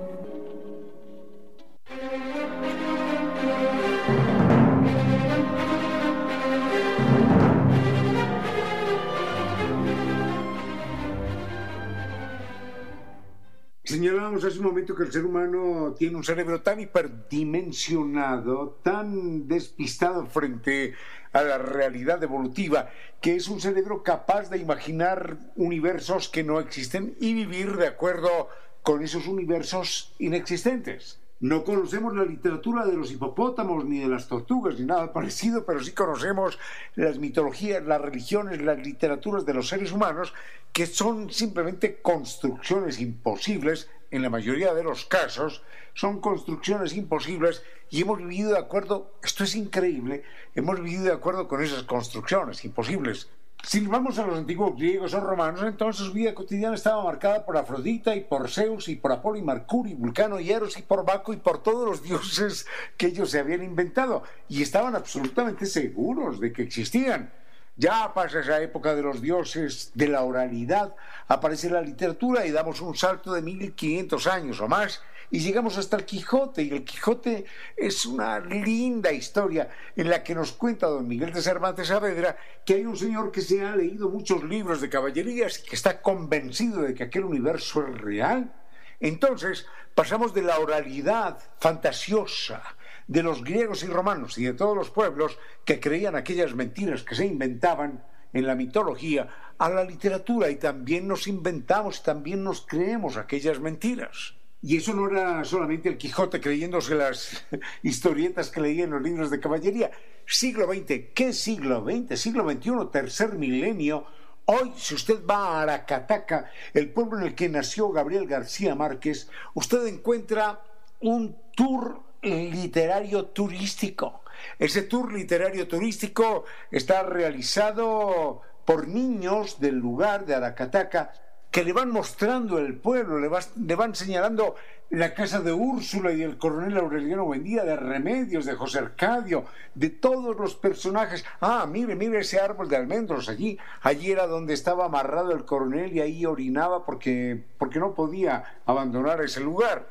Señalábamos 13.94 14.44
hace 14.44 14.58
un 14.58 14.66
momento 14.66 14.96
que 14.96 15.04
el 15.04 15.12
ser 15.12 15.24
humano 15.24 15.94
tiene 15.96 16.16
un 16.16 16.24
cerebro 16.24 16.64
tan 16.64 16.80
hiperdimensionado, 16.80 18.80
tan 18.82 19.48
despistado 19.48 20.26
frente 20.26 20.96
a 21.32 21.44
la 21.44 21.60
realidad 21.60 22.24
evolutiva, 22.24 22.90
que 23.22 23.36
es 23.36 23.48
un 23.50 23.62
cerebro 23.62 24.02
capaz 24.02 24.50
de 24.50 24.58
imaginar 24.58 25.38
universos 25.56 26.28
que 26.28 26.44
no 26.44 26.60
existen 26.60 27.16
y 27.20 27.36
vivir 27.36 27.78
de 27.78 27.86
acuerdo 27.86 28.50
con 28.82 29.04
esos 29.04 29.28
universos 29.28 30.16
inexistentes. 30.18 31.20
No 31.44 31.66
conocemos 31.66 32.16
la 32.16 32.24
literatura 32.24 32.86
de 32.86 32.96
los 32.96 33.12
hipopótamos 33.12 33.84
ni 33.84 34.00
de 34.00 34.08
las 34.08 34.30
tortugas 34.30 34.80
ni 34.80 34.86
nada 34.86 35.12
parecido, 35.12 35.66
pero 35.66 35.84
sí 35.84 35.92
conocemos 35.92 36.58
las 36.96 37.20
mitologías, 37.20 37.84
las 37.84 38.00
religiones, 38.00 38.62
las 38.62 38.80
literaturas 38.80 39.46
de 39.46 39.54
los 39.54 39.68
seres 39.68 39.92
humanos, 39.92 40.34
que 40.72 40.86
son 40.86 41.34
simplemente 41.34 42.02
construcciones 42.02 43.02
imposibles, 43.02 43.90
en 44.10 44.22
la 44.22 44.30
mayoría 44.30 44.74
de 44.74 44.86
los 44.86 45.04
casos, 45.04 45.64
son 45.94 46.22
construcciones 46.22 46.96
imposibles 46.96 47.62
y 47.90 48.04
hemos 48.04 48.20
vivido 48.20 48.52
de 48.52 48.60
acuerdo, 48.60 49.12
esto 49.22 49.44
es 49.44 49.54
increíble, 49.56 50.24
hemos 50.56 50.82
vivido 50.82 51.04
de 51.04 51.12
acuerdo 51.12 51.50
con 51.50 51.62
esas 51.62 51.84
construcciones 51.84 52.64
imposibles. 52.64 53.28
Si 53.66 53.80
vamos 53.80 54.20
a 54.20 54.28
los 54.28 54.38
antiguos 54.38 54.76
griegos 54.76 55.14
o 55.14 55.22
romanos, 55.22 55.64
entonces 55.64 56.06
su 56.06 56.12
vida 56.12 56.36
cotidiana 56.36 56.76
estaba 56.76 57.02
marcada 57.02 57.46
por 57.46 57.56
Afrodita 57.56 58.14
y 58.14 58.20
por 58.20 58.50
Zeus 58.50 58.90
y 58.90 58.98
por 58.98 59.14
Apolo 59.14 59.38
y 59.38 59.42
Mercurio 59.42 59.96
Vulcano 59.96 60.38
y 60.38 60.52
Eros 60.52 60.78
y 60.78 60.82
por 60.82 61.06
Baco 61.06 61.32
y 61.32 61.38
por 61.38 61.64
todos 61.64 61.88
los 61.88 62.04
dioses 62.04 62.68
que 62.98 63.08
ellos 63.08 63.32
se 63.32 63.40
habían 63.40 63.64
inventado. 63.64 64.24
Y 64.50 64.62
estaban 64.62 64.96
absolutamente 64.96 65.66
seguros 65.66 66.42
de 66.42 66.52
que 66.52 66.64
existían. 66.64 67.32
Ya 67.78 68.14
pasa 68.14 68.42
esa 68.42 68.62
época 68.62 68.96
de 68.96 69.02
los 69.02 69.22
dioses, 69.22 69.92
de 69.96 70.10
la 70.10 70.24
oralidad, 70.24 70.94
aparece 71.30 71.70
la 71.70 71.82
literatura 71.82 72.46
y 72.46 72.52
damos 72.52 72.82
un 72.82 72.96
salto 72.96 73.32
de 73.32 73.42
1500 73.42 74.28
años 74.28 74.60
o 74.60 74.68
más 74.68 75.02
y 75.34 75.40
llegamos 75.40 75.80
hasta 75.80 75.98
el 75.98 76.06
Quijote. 76.06 76.62
Y 76.62 76.70
el 76.70 76.86
Quijote 76.86 77.46
es 77.76 78.06
una 78.06 78.40
linda 78.40 79.12
historia 79.12 79.68
en 79.96 80.08
la 80.08 80.24
que 80.24 80.36
nos 80.36 80.52
cuenta 80.52 80.86
don 80.86 81.08
Miguel 81.08 81.34
de 81.34 81.42
Cervantes 81.42 81.88
Saavedra 81.88 82.38
que 82.64 82.76
hay 82.76 82.86
un 82.86 82.96
señor 82.96 83.32
que 83.32 83.42
se 83.42 83.66
ha 83.66 83.76
leído 83.76 84.10
muchos 84.10 84.44
libros 84.44 84.80
de 84.80 84.90
caballerías 84.90 85.58
y 85.58 85.64
que 85.64 85.76
está 85.76 86.04
convencido 86.04 86.84
de 86.84 86.94
que 86.94 87.06
aquel 87.06 87.26
universo 87.26 87.84
es 87.88 88.00
real. 88.00 88.54
Entonces 89.00 89.66
pasamos 89.96 90.36
de 90.36 90.44
la 90.44 90.60
oralidad 90.60 91.40
fantasiosa, 91.60 92.62
de 93.08 93.24
los 93.24 93.44
griegos 93.44 93.82
y 93.82 93.88
romanos 93.88 94.38
y 94.38 94.44
de 94.44 94.54
todos 94.54 94.78
los 94.78 94.92
pueblos 94.92 95.40
que 95.66 95.80
creían 95.80 96.16
aquellas 96.16 96.54
mentiras 96.54 97.02
que 97.02 97.16
se 97.16 97.26
inventaban 97.26 98.06
en 98.34 98.46
la 98.46 98.54
mitología 98.54 99.56
a 99.58 99.68
la 99.68 99.84
literatura 99.84 100.52
y 100.52 100.58
también 100.58 101.08
nos 101.08 101.26
inventamos, 101.26 102.04
también 102.04 102.44
nos 102.44 102.64
creemos 102.68 103.18
aquellas 103.18 103.60
mentiras. 103.60 104.36
Y 104.66 104.78
eso 104.78 104.94
no 104.94 105.10
era 105.10 105.44
solamente 105.44 105.90
el 105.90 105.98
Quijote 105.98 106.40
creyéndose 106.40 106.96
las 106.96 107.46
historietas 107.84 108.50
que 108.50 108.62
leía 108.62 108.86
en 108.86 108.92
los 108.92 109.02
libros 109.02 109.30
de 109.30 109.42
caballería. 109.42 109.92
Siglo 110.26 110.74
XX, 110.74 111.12
¿qué 111.14 111.34
siglo 111.34 111.84
XX? 111.84 112.18
Siglo 112.18 112.50
XXI, 112.50 112.72
tercer 112.90 113.34
milenio. 113.34 114.06
Hoy, 114.46 114.72
si 114.78 114.96
usted 114.96 115.26
va 115.26 115.60
a 115.60 115.62
Aracataca, 115.64 116.50
el 116.74 116.90
pueblo 116.92 117.20
en 117.20 117.28
el 117.28 117.36
que 117.36 117.50
nació 117.50 117.90
Gabriel 117.90 118.26
García 118.26 118.74
Márquez, 118.74 119.30
usted 119.54 119.86
encuentra 119.86 120.62
un 121.02 121.36
tour 121.58 122.00
literario 122.22 123.26
turístico. 123.26 124.24
Ese 124.58 124.84
tour 124.84 125.12
literario 125.12 125.68
turístico 125.68 126.46
está 126.72 127.04
realizado 127.04 128.42
por 128.64 128.88
niños 128.88 129.60
del 129.60 129.76
lugar 129.76 130.26
de 130.26 130.36
Aracataca 130.36 131.12
que 131.54 131.64
le 131.64 131.72
van 131.72 131.92
mostrando 131.92 132.58
el 132.58 132.74
pueblo, 132.74 133.20
le, 133.20 133.30
le, 133.68 133.76
van 133.76 133.94
señalando 133.94 134.56
la 134.90 135.14
casa 135.14 135.40
de 135.40 135.54
Úrsula 135.54 136.12
y 136.12 136.24
el 136.24 136.40
coronel 136.40 136.76
Aureliano 136.80 137.26
Buendía, 137.26 137.64
de 137.64 137.76
Remedios, 137.76 138.46
de 138.46 138.56
José 138.56 138.80
Arcadio, 138.80 139.46
de 139.76 139.92
todos 139.92 140.36
los 140.36 140.56
personajes. 140.56 141.24
Ah, 141.42 141.68
mire, 141.70 141.96
mire 141.96 142.22
ese 142.22 142.40
árbol 142.40 142.70
de 142.70 142.78
almendros 142.78 143.30
allí. 143.30 143.60
Allí 143.84 144.10
era 144.10 144.26
donde 144.26 144.56
estaba 144.56 144.86
amarrado 144.86 145.32
el 145.32 145.46
coronel 145.46 145.94
y 145.94 146.02
ahí 146.02 146.26
orinaba 146.26 146.88
porque, 146.88 147.44
porque 147.60 147.78
no 147.78 147.94
podía 147.94 148.62
abandonar 148.66 149.22
ese 149.22 149.40
lugar. 149.40 149.88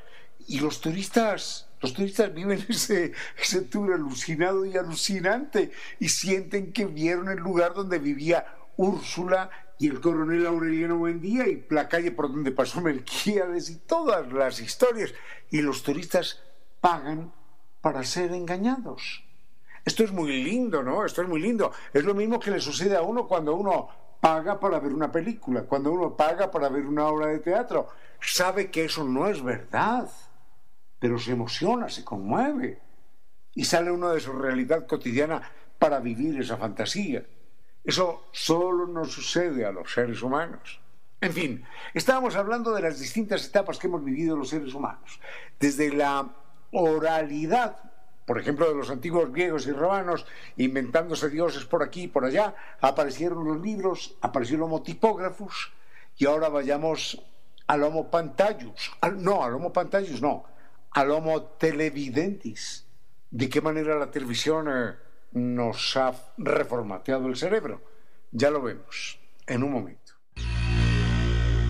Y 0.48 0.58
los 0.58 0.80
turistas 0.80 1.68
los 1.80 1.94
turistas 1.94 2.34
viven 2.34 2.64
ese, 2.68 3.12
ese 3.40 3.60
tour 3.62 3.92
alucinado 3.92 4.66
y 4.66 4.76
alucinante 4.76 5.70
y 6.00 6.08
sienten 6.08 6.72
que 6.72 6.86
vieron 6.86 7.28
el 7.28 7.38
lugar 7.38 7.72
donde 7.72 8.00
vivía 8.00 8.46
Úrsula 8.76 9.48
y 9.82 9.88
el 9.88 10.00
coronel 10.00 10.46
Aureliano 10.46 10.96
Buendía 10.96 11.48
y 11.48 11.66
la 11.70 11.88
calle 11.88 12.12
por 12.12 12.28
donde 12.28 12.52
pasó 12.52 12.80
Melquíades 12.80 13.68
y 13.68 13.78
todas 13.78 14.32
las 14.32 14.60
historias. 14.60 15.12
Y 15.50 15.60
los 15.60 15.82
turistas 15.82 16.40
pagan 16.80 17.32
para 17.80 18.04
ser 18.04 18.32
engañados. 18.32 19.24
Esto 19.84 20.04
es 20.04 20.12
muy 20.12 20.44
lindo, 20.44 20.82
¿no? 20.82 21.04
Esto 21.04 21.22
es 21.22 21.28
muy 21.28 21.40
lindo. 21.40 21.72
Es 21.92 22.04
lo 22.04 22.14
mismo 22.14 22.38
que 22.38 22.52
le 22.52 22.60
sucede 22.60 22.96
a 22.96 23.02
uno 23.02 23.26
cuando 23.26 23.56
uno 23.56 23.88
paga 24.20 24.60
para 24.60 24.78
ver 24.78 24.92
una 24.92 25.10
película, 25.10 25.62
cuando 25.62 25.90
uno 25.90 26.16
paga 26.16 26.50
para 26.50 26.68
ver 26.68 26.86
una 26.86 27.06
obra 27.06 27.26
de 27.26 27.40
teatro. 27.40 27.88
Sabe 28.20 28.70
que 28.70 28.84
eso 28.84 29.02
no 29.02 29.26
es 29.26 29.42
verdad 29.42 30.08
pero 31.02 31.18
se 31.18 31.32
emociona, 31.32 31.88
se 31.88 32.04
conmueve 32.04 32.78
y 33.54 33.64
sale 33.64 33.90
uno 33.90 34.10
de 34.10 34.20
su 34.20 34.32
realidad 34.34 34.86
cotidiana 34.86 35.42
para 35.76 35.98
vivir 35.98 36.40
esa 36.40 36.56
fantasía. 36.56 37.26
Eso 37.84 38.28
solo 38.32 38.86
nos 38.86 39.10
sucede 39.12 39.64
a 39.64 39.72
los 39.72 39.92
seres 39.92 40.22
humanos. 40.22 40.80
En 41.20 41.32
fin, 41.32 41.64
estábamos 41.94 42.34
hablando 42.36 42.72
de 42.72 42.82
las 42.82 42.98
distintas 42.98 43.46
etapas 43.46 43.78
que 43.78 43.86
hemos 43.86 44.04
vivido 44.04 44.36
los 44.36 44.48
seres 44.48 44.74
humanos. 44.74 45.20
Desde 45.58 45.92
la 45.92 46.34
oralidad, 46.72 47.78
por 48.26 48.40
ejemplo, 48.40 48.68
de 48.68 48.74
los 48.74 48.90
antiguos 48.90 49.32
griegos 49.32 49.66
y 49.66 49.72
romanos, 49.72 50.26
inventándose 50.56 51.28
dioses 51.28 51.64
por 51.64 51.82
aquí 51.82 52.02
y 52.02 52.08
por 52.08 52.24
allá, 52.24 52.54
aparecieron 52.80 53.44
los 53.44 53.60
libros, 53.60 54.16
apareció 54.20 54.56
el 54.56 54.62
homo 54.62 54.82
tipógrafos, 54.82 55.72
y 56.16 56.26
ahora 56.26 56.48
vayamos 56.48 57.22
al 57.66 57.82
homo 57.84 58.10
pantallus. 58.10 58.92
no, 59.16 59.44
al 59.44 59.54
homo 59.54 59.72
pantallus 59.72 60.20
no, 60.20 60.44
al 60.90 61.10
homo 61.10 61.42
televidentes. 61.42 62.86
¿De 63.30 63.48
qué 63.48 63.60
manera 63.60 63.98
la 63.98 64.10
televisión 64.10 64.68
eh, 64.70 64.94
nos 65.32 65.96
ha 65.96 66.12
reformateado 66.38 67.28
el 67.28 67.36
cerebro? 67.36 67.80
Ya 68.30 68.50
lo 68.50 68.62
vemos 68.62 69.18
en 69.46 69.62
un 69.62 69.72
momento. 69.72 70.12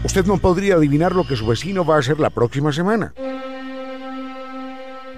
Usted 0.05 0.27
no 0.27 0.39
podría 0.39 0.75
adivinar 0.75 1.15
lo 1.15 1.25
que 1.25 1.37
su 1.37 1.47
vecino 1.47 1.85
va 1.85 1.97
a 1.97 1.99
hacer 2.01 2.19
la 2.19 2.31
próxima 2.31 2.73
semana. 2.73 3.15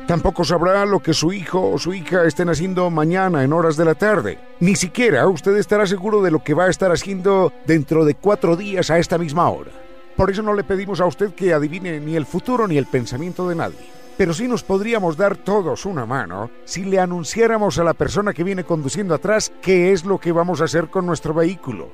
Tampoco 0.07 0.45
sabrá 0.45 0.85
lo 0.85 1.01
que 1.01 1.15
su 1.15 1.33
hijo 1.33 1.71
o 1.71 1.79
su 1.79 1.95
hija 1.95 2.25
estén 2.25 2.51
haciendo 2.51 2.91
mañana 2.91 3.43
en 3.43 3.55
horas 3.55 3.79
de 3.79 3.87
la 3.87 3.95
tarde. 3.95 4.39
Ni 4.61 4.77
siquiera 4.77 5.27
usted 5.27 5.57
estará 5.57 5.87
seguro 5.87 6.23
de 6.23 6.31
lo 6.31 6.45
que 6.45 6.53
va 6.53 6.67
a 6.67 6.71
estar 6.71 6.93
haciendo 6.93 7.53
dentro 7.67 8.05
de 8.05 8.15
cuatro 8.15 8.57
días 8.57 8.91
a 8.91 8.99
esta 8.99 9.17
misma 9.17 9.49
hora. 9.49 9.71
Por 10.15 10.31
eso 10.31 10.43
no 10.43 10.53
le 10.53 10.63
pedimos 10.63 11.01
a 11.01 11.07
usted 11.07 11.35
que 11.35 11.55
adivine 11.55 11.99
ni 12.01 12.17
el 12.17 12.27
futuro 12.27 12.69
ni 12.69 12.77
el 12.77 12.87
pensamiento 12.87 13.49
de 13.49 13.55
nadie. 13.55 14.04
Pero 14.17 14.33
sí 14.33 14.47
nos 14.47 14.63
podríamos 14.63 15.17
dar 15.17 15.37
todos 15.37 15.87
una 15.87 16.07
mano 16.07 16.51
si 16.65 16.85
le 16.85 17.01
anunciáramos 17.01 17.79
a 17.79 17.85
la 17.85 17.95
persona 17.95 18.33
que 18.33 18.45
viene 18.45 18.65
conduciendo 18.65 19.15
atrás 19.15 19.53
qué 19.61 19.93
es 19.93 20.05
lo 20.05 20.19
que 20.19 20.33
vamos 20.33 20.61
a 20.61 20.65
hacer 20.65 20.89
con 20.89 21.05
nuestro 21.05 21.35
vehículo. 21.35 21.91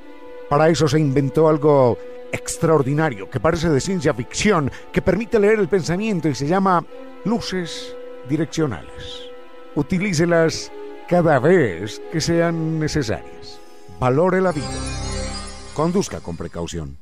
Para 0.50 0.68
eso 0.68 0.86
se 0.86 1.00
inventó 1.00 1.48
algo 1.48 1.96
extraordinario, 2.32 3.30
que 3.30 3.40
parece 3.40 3.70
de 3.70 3.80
ciencia 3.80 4.12
ficción, 4.12 4.70
que 4.92 5.02
permite 5.02 5.38
leer 5.38 5.60
el 5.60 5.68
pensamiento 5.68 6.28
y 6.28 6.34
se 6.34 6.46
llama 6.46 6.84
luces 7.24 7.96
direccionales. 8.28 9.30
Utilícelas 9.74 10.70
cada 11.08 11.38
vez 11.38 12.02
que 12.12 12.20
sean 12.20 12.78
necesarias. 12.78 13.60
Valore 13.98 14.40
la 14.40 14.52
vida. 14.52 14.68
Conduzca 15.74 16.20
con 16.20 16.36
precaución. 16.36 16.98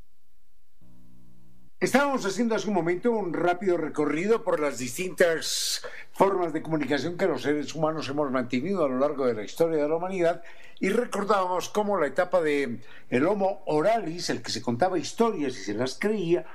Estábamos 1.80 2.26
haciendo 2.26 2.56
hace 2.56 2.66
un 2.66 2.74
momento 2.74 3.12
un 3.12 3.32
rápido 3.32 3.76
recorrido 3.76 4.42
por 4.42 4.58
las 4.58 4.78
distintas 4.78 5.80
formas 6.10 6.52
de 6.52 6.60
comunicación 6.60 7.16
que 7.16 7.28
los 7.28 7.42
seres 7.42 7.72
humanos 7.72 8.08
hemos 8.08 8.32
mantenido 8.32 8.84
a 8.84 8.88
lo 8.88 8.98
largo 8.98 9.24
de 9.24 9.34
la 9.34 9.44
historia 9.44 9.84
de 9.84 9.88
la 9.88 9.94
humanidad 9.94 10.42
y 10.80 10.88
recordábamos 10.88 11.68
cómo 11.68 11.96
la 11.96 12.08
etapa 12.08 12.40
de 12.40 12.80
el 13.10 13.26
Homo 13.26 13.62
oralis, 13.66 14.28
el 14.28 14.42
que 14.42 14.50
se 14.50 14.60
contaba 14.60 14.98
historias 14.98 15.56
y 15.56 15.62
se 15.62 15.74
las 15.74 15.96
creía, 15.96 16.46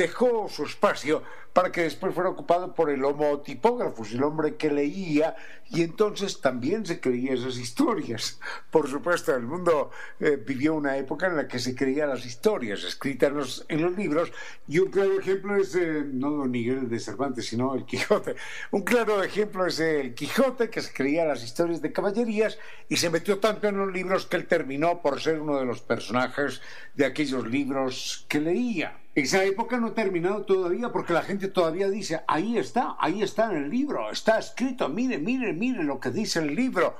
dejó 0.00 0.48
su 0.48 0.64
espacio 0.64 1.22
para 1.52 1.70
que 1.72 1.82
después 1.82 2.14
fuera 2.14 2.30
ocupado 2.30 2.74
por 2.74 2.90
el 2.90 3.04
homo 3.04 3.40
tipógrafos, 3.40 4.12
el 4.12 4.22
hombre 4.22 4.54
que 4.54 4.70
leía, 4.70 5.34
y 5.68 5.82
entonces 5.82 6.40
también 6.40 6.86
se 6.86 7.00
creía 7.00 7.34
esas 7.34 7.58
historias. 7.58 8.40
Por 8.70 8.88
supuesto, 8.88 9.34
el 9.34 9.42
mundo 9.42 9.90
eh, 10.20 10.42
vivió 10.46 10.74
una 10.74 10.96
época 10.96 11.26
en 11.26 11.36
la 11.36 11.48
que 11.48 11.58
se 11.58 11.74
creía 11.74 12.06
las 12.06 12.24
historias 12.24 12.84
escritas 12.84 13.64
en 13.68 13.82
los, 13.82 13.96
libros, 13.96 14.32
y 14.68 14.78
un 14.78 14.90
claro 14.90 15.18
ejemplo 15.18 15.56
es, 15.56 15.74
eh, 15.74 16.04
no 16.10 16.30
Don 16.30 16.50
Miguel 16.50 16.88
de 16.88 16.98
Cervantes, 16.98 17.48
sino 17.48 17.74
el 17.74 17.84
Quijote. 17.84 18.36
Un 18.70 18.82
claro 18.82 19.22
ejemplo 19.22 19.66
es 19.66 19.80
el 19.80 20.14
Quijote, 20.14 20.70
que 20.70 20.80
se 20.80 20.92
creía 20.92 21.26
las 21.26 21.42
historias 21.42 21.82
de 21.82 21.92
caballerías 21.92 22.58
y 22.88 22.96
se 22.96 23.10
metió 23.10 23.38
tanto 23.38 23.68
en 23.68 23.76
los 23.76 23.92
libros 23.92 24.24
que 24.26 24.36
él 24.36 24.46
terminó 24.46 25.02
por 25.02 25.20
ser 25.20 25.40
uno 25.40 25.58
de 25.58 25.66
los 25.66 25.82
personajes 25.82 26.62
de 26.94 27.04
aquellos 27.04 27.46
libros 27.46 28.24
que 28.28 28.40
leía. 28.40 28.96
Esa 29.14 29.42
época 29.44 29.78
no 29.78 29.88
ha 29.88 29.94
terminado 29.94 30.44
todavía 30.44 30.92
porque 30.92 31.12
la 31.12 31.22
gente 31.22 31.48
todavía 31.48 31.90
dice, 31.90 32.20
ahí 32.28 32.56
está, 32.56 32.96
ahí 33.00 33.22
está 33.22 33.50
en 33.50 33.64
el 33.64 33.70
libro, 33.70 34.10
está 34.10 34.38
escrito, 34.38 34.88
mire, 34.88 35.18
mire, 35.18 35.52
mire 35.52 35.82
lo 35.82 35.98
que 35.98 36.10
dice 36.10 36.38
el 36.38 36.54
libro. 36.54 36.96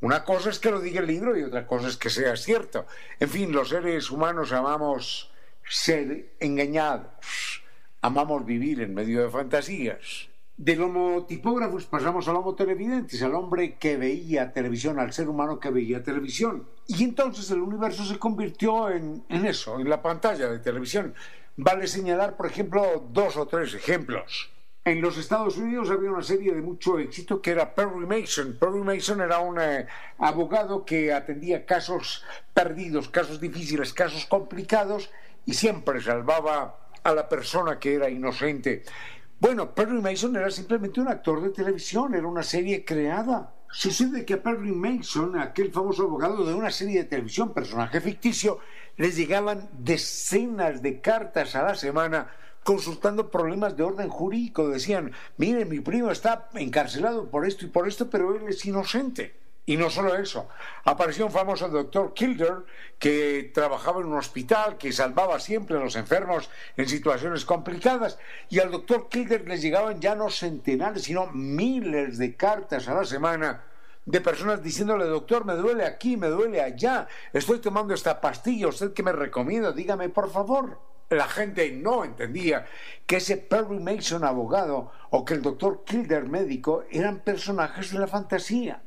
Una 0.00 0.24
cosa 0.24 0.50
es 0.50 0.58
que 0.58 0.70
lo 0.70 0.80
diga 0.80 1.00
el 1.00 1.06
libro 1.06 1.38
y 1.38 1.44
otra 1.44 1.66
cosa 1.66 1.88
es 1.88 1.96
que 1.96 2.10
sea 2.10 2.36
cierto. 2.36 2.86
En 3.20 3.28
fin, 3.28 3.52
los 3.52 3.68
seres 3.68 4.10
humanos 4.10 4.52
amamos 4.52 5.30
ser 5.68 6.34
engañados, 6.40 7.62
amamos 8.02 8.44
vivir 8.44 8.80
en 8.80 8.94
medio 8.94 9.22
de 9.22 9.30
fantasías. 9.30 10.28
Del 10.56 10.82
homo 10.82 11.26
tipógrafos 11.26 11.84
pasamos 11.86 12.26
al 12.28 12.36
homo 12.36 12.54
televidentes, 12.54 13.22
al 13.22 13.34
hombre 13.34 13.76
que 13.76 13.96
veía 13.96 14.52
televisión, 14.52 14.98
al 14.98 15.12
ser 15.12 15.28
humano 15.28 15.60
que 15.60 15.70
veía 15.70 16.02
televisión. 16.02 16.66
Y 16.88 17.04
entonces 17.04 17.50
el 17.50 17.60
universo 17.60 18.04
se 18.04 18.18
convirtió 18.18 18.90
en, 18.90 19.24
en 19.28 19.46
eso, 19.46 19.80
en 19.80 19.88
la 19.88 20.00
pantalla 20.00 20.48
de 20.48 20.58
televisión. 20.60 21.14
Vale 21.56 21.86
señalar, 21.86 22.36
por 22.36 22.46
ejemplo, 22.46 23.08
dos 23.10 23.36
o 23.36 23.46
tres 23.46 23.74
ejemplos. 23.74 24.50
En 24.86 25.00
los 25.00 25.18
Estados 25.18 25.56
Unidos 25.56 25.90
había 25.90 26.12
una 26.12 26.22
serie 26.22 26.54
de 26.54 26.62
mucho 26.62 27.00
éxito 27.00 27.42
que 27.42 27.50
era 27.50 27.74
Perry 27.74 28.06
Mason. 28.06 28.56
Perry 28.60 28.82
Mason 28.82 29.20
era 29.20 29.40
un 29.40 29.60
eh, 29.60 29.88
abogado 30.18 30.84
que 30.84 31.12
atendía 31.12 31.66
casos 31.66 32.22
perdidos, 32.54 33.08
casos 33.08 33.40
difíciles, 33.40 33.92
casos 33.92 34.26
complicados 34.26 35.10
y 35.44 35.54
siempre 35.54 36.00
salvaba 36.00 36.78
a 37.02 37.12
la 37.12 37.28
persona 37.28 37.80
que 37.80 37.94
era 37.94 38.08
inocente. 38.08 38.84
Bueno, 39.40 39.74
Perry 39.74 40.00
Mason 40.00 40.36
era 40.36 40.52
simplemente 40.52 41.00
un 41.00 41.08
actor 41.08 41.42
de 41.42 41.50
televisión, 41.50 42.14
era 42.14 42.28
una 42.28 42.44
serie 42.44 42.84
creada. 42.84 43.55
Sucede 43.70 44.24
que 44.24 44.34
a 44.34 44.42
Perry 44.42 44.72
Mason, 44.72 45.38
aquel 45.38 45.70
famoso 45.70 46.04
abogado 46.04 46.44
de 46.44 46.54
una 46.54 46.70
serie 46.70 46.98
de 46.98 47.08
televisión, 47.08 47.52
personaje 47.52 48.00
ficticio, 48.00 48.58
les 48.96 49.16
llegaban 49.16 49.68
decenas 49.72 50.82
de 50.82 51.00
cartas 51.00 51.54
a 51.54 51.62
la 51.62 51.74
semana 51.74 52.30
consultando 52.64 53.30
problemas 53.30 53.76
de 53.76 53.84
orden 53.84 54.08
jurídico. 54.08 54.68
Decían, 54.68 55.12
mire, 55.36 55.64
mi 55.64 55.80
primo 55.80 56.10
está 56.10 56.48
encarcelado 56.54 57.30
por 57.30 57.46
esto 57.46 57.64
y 57.64 57.68
por 57.68 57.86
esto, 57.86 58.10
pero 58.10 58.34
él 58.34 58.48
es 58.48 58.64
inocente. 58.64 59.45
Y 59.68 59.76
no 59.76 59.90
solo 59.90 60.14
eso, 60.14 60.48
apareció 60.84 61.26
un 61.26 61.32
famoso 61.32 61.68
doctor 61.68 62.14
Kilder 62.14 62.64
que 63.00 63.50
trabajaba 63.52 64.00
en 64.00 64.06
un 64.06 64.16
hospital, 64.16 64.78
que 64.78 64.92
salvaba 64.92 65.40
siempre 65.40 65.76
a 65.76 65.80
los 65.80 65.96
enfermos 65.96 66.48
en 66.76 66.88
situaciones 66.88 67.44
complicadas, 67.44 68.16
y 68.48 68.60
al 68.60 68.70
doctor 68.70 69.08
Kilder 69.08 69.48
les 69.48 69.60
llegaban 69.60 70.00
ya 70.00 70.14
no 70.14 70.30
centenares, 70.30 71.02
sino 71.02 71.26
miles 71.32 72.16
de 72.16 72.36
cartas 72.36 72.86
a 72.86 72.94
la 72.94 73.04
semana 73.04 73.64
de 74.04 74.20
personas 74.20 74.62
diciéndole, 74.62 75.06
doctor, 75.06 75.44
me 75.44 75.54
duele 75.54 75.84
aquí, 75.84 76.16
me 76.16 76.28
duele 76.28 76.60
allá, 76.62 77.08
estoy 77.32 77.58
tomando 77.58 77.92
esta 77.92 78.20
pastilla, 78.20 78.68
usted 78.68 78.92
que 78.92 79.02
me 79.02 79.10
recomienda, 79.10 79.72
dígame 79.72 80.10
por 80.10 80.30
favor. 80.30 80.78
La 81.10 81.26
gente 81.26 81.72
no 81.72 82.04
entendía 82.04 82.66
que 83.04 83.16
ese 83.16 83.36
Perry 83.36 83.80
Mason 83.80 84.24
abogado 84.24 84.92
o 85.10 85.24
que 85.24 85.34
el 85.34 85.42
doctor 85.42 85.82
Kilder 85.84 86.28
médico 86.28 86.84
eran 86.90 87.20
personajes 87.20 87.92
de 87.92 87.98
la 87.98 88.06
fantasía 88.06 88.82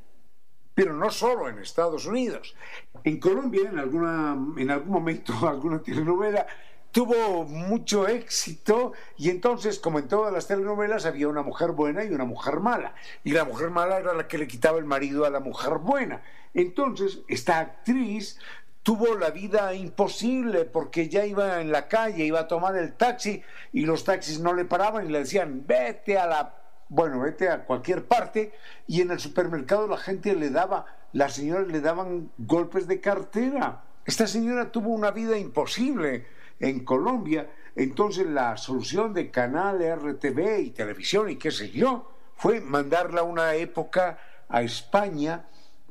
pero 0.79 0.93
no 0.93 1.11
solo 1.11 1.49
en 1.49 1.59
Estados 1.59 2.05
Unidos. 2.05 2.55
En 3.03 3.19
Colombia, 3.19 3.67
en, 3.69 3.79
alguna, 3.79 4.37
en 4.55 4.71
algún 4.71 4.93
momento, 4.93 5.33
alguna 5.45 5.81
telenovela 5.81 6.47
tuvo 6.93 7.43
mucho 7.43 8.07
éxito 8.07 8.93
y 9.17 9.29
entonces, 9.29 9.77
como 9.77 9.99
en 9.99 10.07
todas 10.07 10.31
las 10.31 10.47
telenovelas, 10.47 11.05
había 11.05 11.27
una 11.27 11.41
mujer 11.41 11.71
buena 11.71 12.05
y 12.05 12.13
una 12.13 12.23
mujer 12.23 12.61
mala. 12.61 12.95
Y 13.25 13.33
la 13.33 13.43
mujer 13.43 13.71
mala 13.71 13.97
era 13.97 14.13
la 14.13 14.29
que 14.29 14.37
le 14.37 14.47
quitaba 14.47 14.77
el 14.77 14.85
marido 14.85 15.25
a 15.25 15.29
la 15.29 15.41
mujer 15.41 15.79
buena. 15.79 16.21
Entonces, 16.53 17.19
esta 17.27 17.59
actriz 17.59 18.39
tuvo 18.81 19.15
la 19.15 19.31
vida 19.31 19.73
imposible 19.73 20.63
porque 20.63 21.09
ya 21.09 21.25
iba 21.25 21.59
en 21.59 21.73
la 21.73 21.89
calle, 21.89 22.23
iba 22.23 22.39
a 22.39 22.47
tomar 22.47 22.77
el 22.77 22.93
taxi 22.93 23.43
y 23.73 23.81
los 23.81 24.05
taxis 24.05 24.39
no 24.39 24.53
le 24.53 24.63
paraban 24.63 25.05
y 25.05 25.11
le 25.11 25.19
decían, 25.19 25.65
vete 25.67 26.17
a 26.17 26.25
la 26.25 26.58
bueno, 26.89 27.19
vete 27.21 27.49
a 27.49 27.65
cualquier 27.65 28.05
parte 28.05 28.51
y 28.87 29.01
en 29.01 29.11
el 29.11 29.19
supermercado 29.19 29.87
la 29.87 29.97
gente 29.97 30.35
le 30.35 30.49
daba, 30.49 30.85
las 31.13 31.35
señoras 31.35 31.67
le 31.67 31.81
daban 31.81 32.31
golpes 32.37 32.87
de 32.87 32.99
cartera. 32.99 33.83
Esta 34.05 34.27
señora 34.27 34.71
tuvo 34.71 34.89
una 34.89 35.11
vida 35.11 35.37
imposible 35.37 36.25
en 36.59 36.83
Colombia, 36.83 37.49
entonces 37.75 38.25
la 38.25 38.57
solución 38.57 39.13
de 39.13 39.29
canal 39.29 39.79
RTV 39.79 40.59
y 40.59 40.71
televisión 40.71 41.29
y 41.29 41.37
qué 41.37 41.51
sé 41.51 41.69
yo 41.69 42.11
fue 42.35 42.59
mandarla 42.59 43.23
una 43.23 43.53
época 43.53 44.17
a 44.49 44.63
España 44.63 45.45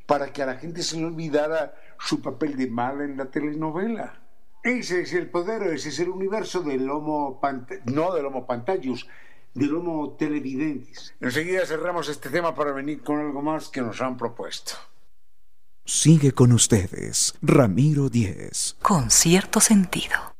para 0.04 0.32
que 0.32 0.42
a 0.42 0.46
la 0.46 0.56
gente 0.56 0.82
se 0.82 0.96
le 0.96 1.04
olvidara 1.04 1.74
su 1.98 2.20
papel 2.20 2.56
de 2.56 2.68
mala 2.68 3.04
en 3.04 3.16
la 3.16 3.26
telenovela. 3.26 4.20
Ese 4.62 5.02
es 5.02 5.12
el 5.12 5.30
poder, 5.30 5.62
ese 5.62 5.90
es 5.90 6.00
el 6.00 6.08
universo 6.08 6.62
del 6.62 6.90
Homo 6.90 7.40
no 7.84 8.12
del 8.12 8.26
Homo 8.26 8.46
Pantallus, 8.46 9.06
del 9.54 9.74
Homo 9.74 10.16
Televidentes. 10.18 11.14
Enseguida 11.20 11.66
cerramos 11.66 12.08
este 12.08 12.30
tema 12.30 12.54
para 12.54 12.72
venir 12.72 13.02
con 13.02 13.18
algo 13.18 13.42
más 13.42 13.68
que 13.68 13.80
nos 13.80 14.00
han 14.00 14.16
propuesto. 14.16 14.72
Sigue 15.84 16.32
con 16.32 16.52
ustedes, 16.52 17.34
Ramiro 17.40 18.10
Díez. 18.10 18.76
Con 18.82 19.10
cierto 19.10 19.58
sentido. 19.58 20.34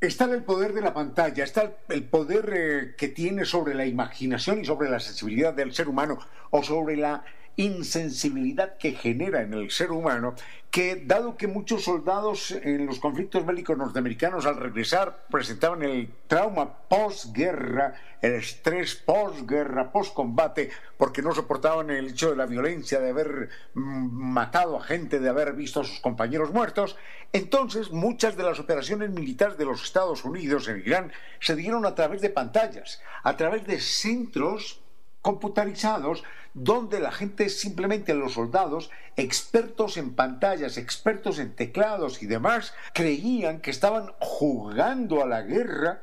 Está 0.00 0.24
el 0.26 0.44
poder 0.44 0.72
de 0.72 0.80
la 0.80 0.94
pantalla, 0.94 1.44
está 1.44 1.76
el 1.88 2.04
poder 2.04 2.52
eh, 2.54 2.94
que 2.96 3.08
tiene 3.08 3.44
sobre 3.44 3.74
la 3.74 3.84
imaginación 3.84 4.60
y 4.60 4.64
sobre 4.64 4.88
la 4.88 5.00
sensibilidad 5.00 5.52
del 5.52 5.74
ser 5.74 5.88
humano 5.88 6.18
o 6.50 6.62
sobre 6.62 6.96
la 6.96 7.24
insensibilidad 7.58 8.78
que 8.78 8.92
genera 8.92 9.42
en 9.42 9.52
el 9.52 9.70
ser 9.72 9.90
humano, 9.90 10.36
que 10.70 11.02
dado 11.04 11.36
que 11.36 11.48
muchos 11.48 11.82
soldados 11.82 12.52
en 12.52 12.86
los 12.86 13.00
conflictos 13.00 13.44
bélicos 13.44 13.76
norteamericanos 13.76 14.46
al 14.46 14.56
regresar 14.56 15.26
presentaban 15.28 15.82
el 15.82 16.08
trauma 16.28 16.72
posguerra, 16.88 17.94
el 18.22 18.34
estrés 18.34 18.94
posguerra, 18.94 19.90
poscombate, 19.90 20.70
porque 20.96 21.20
no 21.20 21.34
soportaban 21.34 21.90
el 21.90 22.08
hecho 22.08 22.30
de 22.30 22.36
la 22.36 22.46
violencia, 22.46 23.00
de 23.00 23.10
haber 23.10 23.48
mm, 23.74 23.80
matado 23.80 24.76
a 24.76 24.84
gente, 24.84 25.18
de 25.18 25.28
haber 25.28 25.54
visto 25.54 25.80
a 25.80 25.84
sus 25.84 25.98
compañeros 25.98 26.52
muertos, 26.52 26.96
entonces 27.32 27.90
muchas 27.90 28.36
de 28.36 28.44
las 28.44 28.60
operaciones 28.60 29.10
militares 29.10 29.58
de 29.58 29.64
los 29.64 29.82
Estados 29.82 30.24
Unidos 30.24 30.68
en 30.68 30.78
Irán 30.78 31.12
se 31.40 31.56
dieron 31.56 31.86
a 31.86 31.96
través 31.96 32.20
de 32.20 32.30
pantallas, 32.30 33.02
a 33.24 33.36
través 33.36 33.66
de 33.66 33.80
centros 33.80 34.80
computarizados 35.28 36.24
donde 36.54 37.00
la 37.00 37.12
gente 37.12 37.50
simplemente 37.50 38.14
los 38.14 38.32
soldados, 38.32 38.90
expertos 39.14 39.98
en 39.98 40.14
pantallas, 40.14 40.78
expertos 40.78 41.38
en 41.38 41.54
teclados 41.54 42.22
y 42.22 42.26
demás, 42.26 42.72
creían 42.94 43.60
que 43.60 43.70
estaban 43.70 44.14
jugando 44.20 45.22
a 45.22 45.26
la 45.26 45.42
guerra 45.42 46.00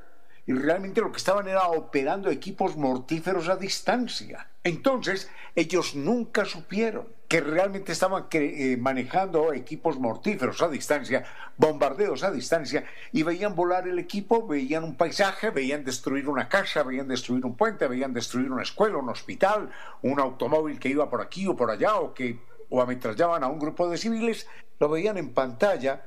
y 0.47 0.53
realmente 0.53 1.01
lo 1.01 1.11
que 1.11 1.17
estaban 1.17 1.47
era 1.47 1.67
operando 1.69 2.29
equipos 2.29 2.77
mortíferos 2.77 3.49
a 3.49 3.55
distancia. 3.55 4.47
Entonces, 4.63 5.29
ellos 5.55 5.95
nunca 5.95 6.45
supieron 6.45 7.07
que 7.27 7.41
realmente 7.41 7.91
estaban 7.91 8.27
eh, 8.31 8.77
manejando 8.79 9.51
equipos 9.53 9.97
mortíferos 9.97 10.61
a 10.61 10.69
distancia, 10.69 11.23
bombardeos 11.57 12.23
a 12.23 12.31
distancia, 12.31 12.85
y 13.11 13.23
veían 13.23 13.55
volar 13.55 13.87
el 13.87 13.97
equipo, 13.97 14.45
veían 14.45 14.83
un 14.83 14.95
paisaje, 14.95 15.49
veían 15.49 15.83
destruir 15.83 16.29
una 16.29 16.47
casa, 16.47 16.83
veían 16.83 17.07
destruir 17.07 17.45
un 17.45 17.55
puente, 17.55 17.87
veían 17.87 18.13
destruir 18.13 18.51
una 18.51 18.61
escuela, 18.61 18.97
un 18.97 19.09
hospital, 19.09 19.69
un 20.03 20.19
automóvil 20.19 20.79
que 20.79 20.89
iba 20.89 21.09
por 21.09 21.21
aquí 21.21 21.47
o 21.47 21.55
por 21.55 21.71
allá, 21.71 21.95
o 21.95 22.13
que 22.13 22.39
o 22.69 22.81
ametrallaban 22.81 23.43
a 23.43 23.47
un 23.47 23.59
grupo 23.59 23.89
de 23.89 23.97
civiles, 23.97 24.47
lo 24.79 24.89
veían 24.89 25.17
en 25.17 25.33
pantalla 25.33 26.03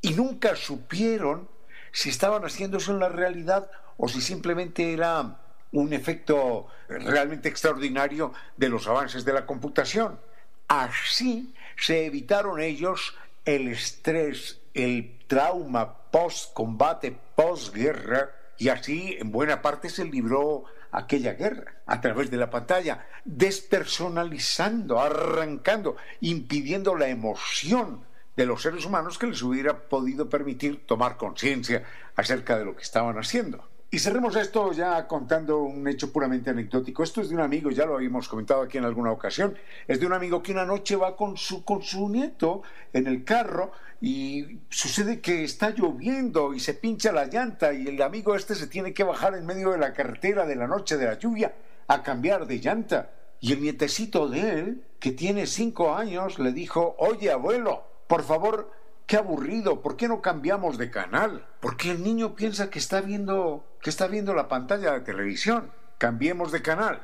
y 0.00 0.12
nunca 0.12 0.54
supieron 0.54 1.48
si 1.94 2.10
estaban 2.10 2.44
haciendo 2.44 2.78
eso 2.78 2.90
en 2.90 2.98
la 2.98 3.08
realidad 3.08 3.70
o 3.96 4.08
si 4.08 4.20
simplemente 4.20 4.92
era 4.92 5.38
un 5.70 5.92
efecto 5.92 6.66
realmente 6.88 7.48
extraordinario 7.48 8.32
de 8.56 8.68
los 8.68 8.88
avances 8.88 9.24
de 9.24 9.32
la 9.32 9.46
computación. 9.46 10.18
Así 10.66 11.54
se 11.76 12.06
evitaron 12.06 12.60
ellos 12.60 13.16
el 13.44 13.68
estrés, 13.68 14.60
el 14.74 15.20
trauma 15.28 15.96
post-combate, 16.10 17.16
post-guerra, 17.36 18.30
y 18.58 18.70
así 18.70 19.16
en 19.20 19.30
buena 19.30 19.62
parte 19.62 19.88
se 19.88 20.04
libró 20.04 20.64
aquella 20.90 21.34
guerra 21.34 21.74
a 21.86 22.00
través 22.00 22.28
de 22.28 22.38
la 22.38 22.50
pantalla, 22.50 23.06
despersonalizando, 23.24 25.00
arrancando, 25.00 25.96
impidiendo 26.20 26.96
la 26.96 27.06
emoción 27.06 28.04
de 28.36 28.46
los 28.46 28.62
seres 28.62 28.84
humanos 28.84 29.18
que 29.18 29.26
les 29.26 29.42
hubiera 29.42 29.88
podido 29.88 30.28
permitir 30.28 30.86
tomar 30.86 31.16
conciencia 31.16 31.84
acerca 32.16 32.58
de 32.58 32.64
lo 32.64 32.74
que 32.76 32.82
estaban 32.82 33.18
haciendo. 33.18 33.68
Y 33.94 34.00
cerremos 34.00 34.34
esto 34.34 34.72
ya 34.72 35.06
contando 35.06 35.60
un 35.60 35.86
hecho 35.86 36.12
puramente 36.12 36.50
anecdótico. 36.50 37.04
Esto 37.04 37.20
es 37.20 37.28
de 37.28 37.36
un 37.36 37.40
amigo, 37.40 37.70
ya 37.70 37.86
lo 37.86 37.94
habíamos 37.94 38.26
comentado 38.26 38.62
aquí 38.62 38.76
en 38.76 38.84
alguna 38.84 39.12
ocasión. 39.12 39.56
Es 39.86 40.00
de 40.00 40.06
un 40.06 40.12
amigo 40.12 40.42
que 40.42 40.50
una 40.50 40.64
noche 40.64 40.96
va 40.96 41.14
con 41.14 41.36
su, 41.36 41.64
con 41.64 41.80
su 41.80 42.08
nieto 42.08 42.62
en 42.92 43.06
el 43.06 43.22
carro 43.22 43.70
y 44.00 44.58
sucede 44.68 45.20
que 45.20 45.44
está 45.44 45.70
lloviendo 45.70 46.54
y 46.54 46.58
se 46.58 46.74
pincha 46.74 47.12
la 47.12 47.26
llanta 47.26 47.72
y 47.72 47.86
el 47.86 48.02
amigo 48.02 48.34
este 48.34 48.56
se 48.56 48.66
tiene 48.66 48.92
que 48.92 49.04
bajar 49.04 49.36
en 49.36 49.46
medio 49.46 49.70
de 49.70 49.78
la 49.78 49.92
carretera 49.92 50.44
de 50.44 50.56
la 50.56 50.66
noche 50.66 50.96
de 50.96 51.06
la 51.06 51.16
lluvia 51.16 51.54
a 51.86 52.02
cambiar 52.02 52.48
de 52.48 52.58
llanta. 52.58 53.12
Y 53.38 53.52
el 53.52 53.62
nietecito 53.62 54.28
de 54.28 54.58
él, 54.58 54.84
que 54.98 55.12
tiene 55.12 55.46
cinco 55.46 55.94
años, 55.94 56.40
le 56.40 56.50
dijo, 56.50 56.96
oye 56.98 57.30
abuelo, 57.30 57.93
por 58.06 58.22
favor, 58.22 58.70
qué 59.06 59.16
aburrido, 59.16 59.82
¿por 59.82 59.96
qué 59.96 60.08
no 60.08 60.20
cambiamos 60.20 60.78
de 60.78 60.90
canal? 60.90 61.46
Porque 61.60 61.90
el 61.90 62.02
niño 62.02 62.34
piensa 62.34 62.70
que 62.70 62.78
está 62.78 63.00
viendo, 63.00 63.76
que 63.80 63.90
está 63.90 64.06
viendo 64.06 64.34
la 64.34 64.48
pantalla 64.48 64.92
de 64.92 65.00
televisión. 65.00 65.72
Cambiemos 65.98 66.52
de 66.52 66.62
canal. 66.62 67.02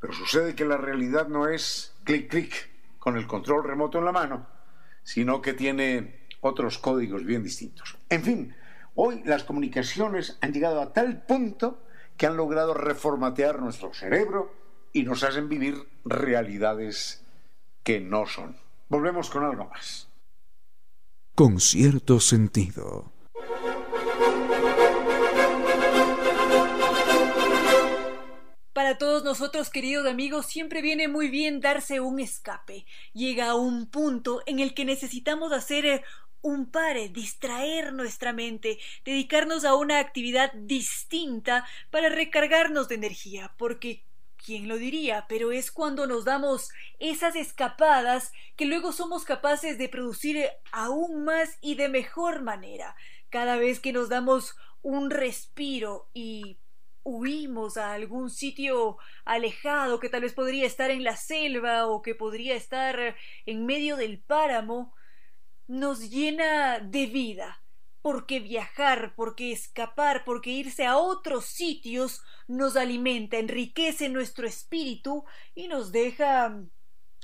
Pero 0.00 0.12
sucede 0.12 0.54
que 0.54 0.64
la 0.64 0.76
realidad 0.76 1.28
no 1.28 1.48
es 1.48 1.94
clic 2.04 2.30
clic 2.30 2.70
con 2.98 3.16
el 3.16 3.26
control 3.26 3.64
remoto 3.64 3.98
en 3.98 4.04
la 4.04 4.12
mano, 4.12 4.46
sino 5.02 5.42
que 5.42 5.54
tiene 5.54 6.26
otros 6.40 6.78
códigos 6.78 7.24
bien 7.24 7.42
distintos. 7.42 7.98
En 8.08 8.22
fin, 8.22 8.54
hoy 8.94 9.22
las 9.24 9.44
comunicaciones 9.44 10.38
han 10.40 10.52
llegado 10.52 10.80
a 10.80 10.92
tal 10.92 11.22
punto 11.22 11.82
que 12.16 12.26
han 12.26 12.36
logrado 12.36 12.74
reformatear 12.74 13.60
nuestro 13.60 13.92
cerebro 13.92 14.54
y 14.92 15.02
nos 15.02 15.22
hacen 15.24 15.48
vivir 15.48 15.88
realidades 16.04 17.24
que 17.82 18.00
no 18.00 18.26
son. 18.26 18.56
Volvemos 18.88 19.30
con 19.30 19.44
algo 19.44 19.66
más 19.66 20.07
con 21.38 21.60
cierto 21.60 22.18
sentido. 22.18 23.12
Para 28.72 28.98
todos 28.98 29.22
nosotros, 29.22 29.70
queridos 29.70 30.08
amigos, 30.08 30.46
siempre 30.46 30.82
viene 30.82 31.06
muy 31.06 31.28
bien 31.28 31.60
darse 31.60 32.00
un 32.00 32.18
escape. 32.18 32.86
Llega 33.12 33.54
un 33.54 33.88
punto 33.88 34.42
en 34.46 34.58
el 34.58 34.74
que 34.74 34.84
necesitamos 34.84 35.52
hacer 35.52 35.86
eh, 35.86 36.02
un 36.40 36.72
pare, 36.72 37.08
distraer 37.08 37.92
nuestra 37.92 38.32
mente, 38.32 38.80
dedicarnos 39.04 39.64
a 39.64 39.76
una 39.76 40.00
actividad 40.00 40.52
distinta 40.54 41.64
para 41.90 42.08
recargarnos 42.08 42.88
de 42.88 42.96
energía, 42.96 43.54
porque 43.56 44.07
¿Quién 44.44 44.68
lo 44.68 44.78
diría? 44.78 45.26
Pero 45.28 45.52
es 45.52 45.70
cuando 45.70 46.06
nos 46.06 46.24
damos 46.24 46.70
esas 46.98 47.36
escapadas 47.36 48.32
que 48.56 48.66
luego 48.66 48.92
somos 48.92 49.24
capaces 49.24 49.78
de 49.78 49.88
producir 49.88 50.48
aún 50.72 51.24
más 51.24 51.58
y 51.60 51.74
de 51.74 51.88
mejor 51.88 52.42
manera. 52.42 52.96
Cada 53.30 53.56
vez 53.56 53.80
que 53.80 53.92
nos 53.92 54.08
damos 54.08 54.56
un 54.82 55.10
respiro 55.10 56.08
y 56.14 56.58
huimos 57.02 57.76
a 57.76 57.92
algún 57.92 58.30
sitio 58.30 58.98
alejado 59.24 59.98
que 59.98 60.08
tal 60.08 60.22
vez 60.22 60.34
podría 60.34 60.66
estar 60.66 60.90
en 60.90 61.04
la 61.04 61.16
selva 61.16 61.86
o 61.86 62.02
que 62.02 62.14
podría 62.14 62.54
estar 62.54 63.16
en 63.44 63.66
medio 63.66 63.96
del 63.96 64.20
páramo, 64.20 64.94
nos 65.66 66.10
llena 66.10 66.78
de 66.78 67.06
vida, 67.06 67.62
porque 68.02 68.40
viajar, 68.40 69.14
porque 69.16 69.52
escapar, 69.52 70.24
porque 70.24 70.50
irse 70.50 70.86
a 70.86 70.96
otros 70.96 71.46
sitios 71.46 72.22
nos 72.46 72.76
alimenta, 72.76 73.36
enriquece 73.36 74.08
nuestro 74.08 74.46
espíritu 74.46 75.24
y 75.54 75.68
nos 75.68 75.92
deja 75.92 76.54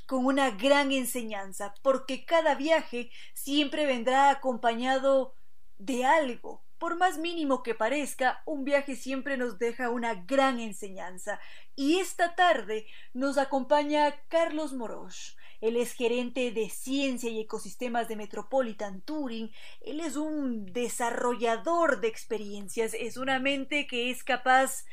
con 0.05 0.25
una 0.25 0.51
gran 0.51 0.91
enseñanza, 0.91 1.73
porque 1.81 2.25
cada 2.25 2.55
viaje 2.55 3.09
siempre 3.33 3.85
vendrá 3.85 4.29
acompañado 4.29 5.33
de 5.77 6.05
algo, 6.05 6.65
por 6.77 6.97
más 6.97 7.17
mínimo 7.17 7.63
que 7.63 7.73
parezca, 7.73 8.43
un 8.45 8.63
viaje 8.63 8.95
siempre 8.95 9.37
nos 9.37 9.57
deja 9.57 9.89
una 9.89 10.13
gran 10.13 10.59
enseñanza. 10.59 11.39
Y 11.75 11.99
esta 11.99 12.35
tarde 12.35 12.85
nos 13.13 13.37
acompaña 13.37 14.15
Carlos 14.27 14.73
Moroch. 14.73 15.35
Él 15.65 15.77
es 15.77 15.93
gerente 15.93 16.51
de 16.51 16.69
ciencia 16.69 17.31
y 17.31 17.41
ecosistemas 17.41 18.07
de 18.07 18.15
Metropolitan 18.15 19.01
Touring. 19.01 19.51
Él 19.81 19.99
es 19.99 20.15
un 20.15 20.71
desarrollador 20.71 22.01
de 22.01 22.07
experiencias. 22.07 22.93
Es 22.93 23.17
una 23.17 23.39
mente 23.39 23.87
que 23.87 24.11
es 24.11 24.23
capaz 24.23 24.85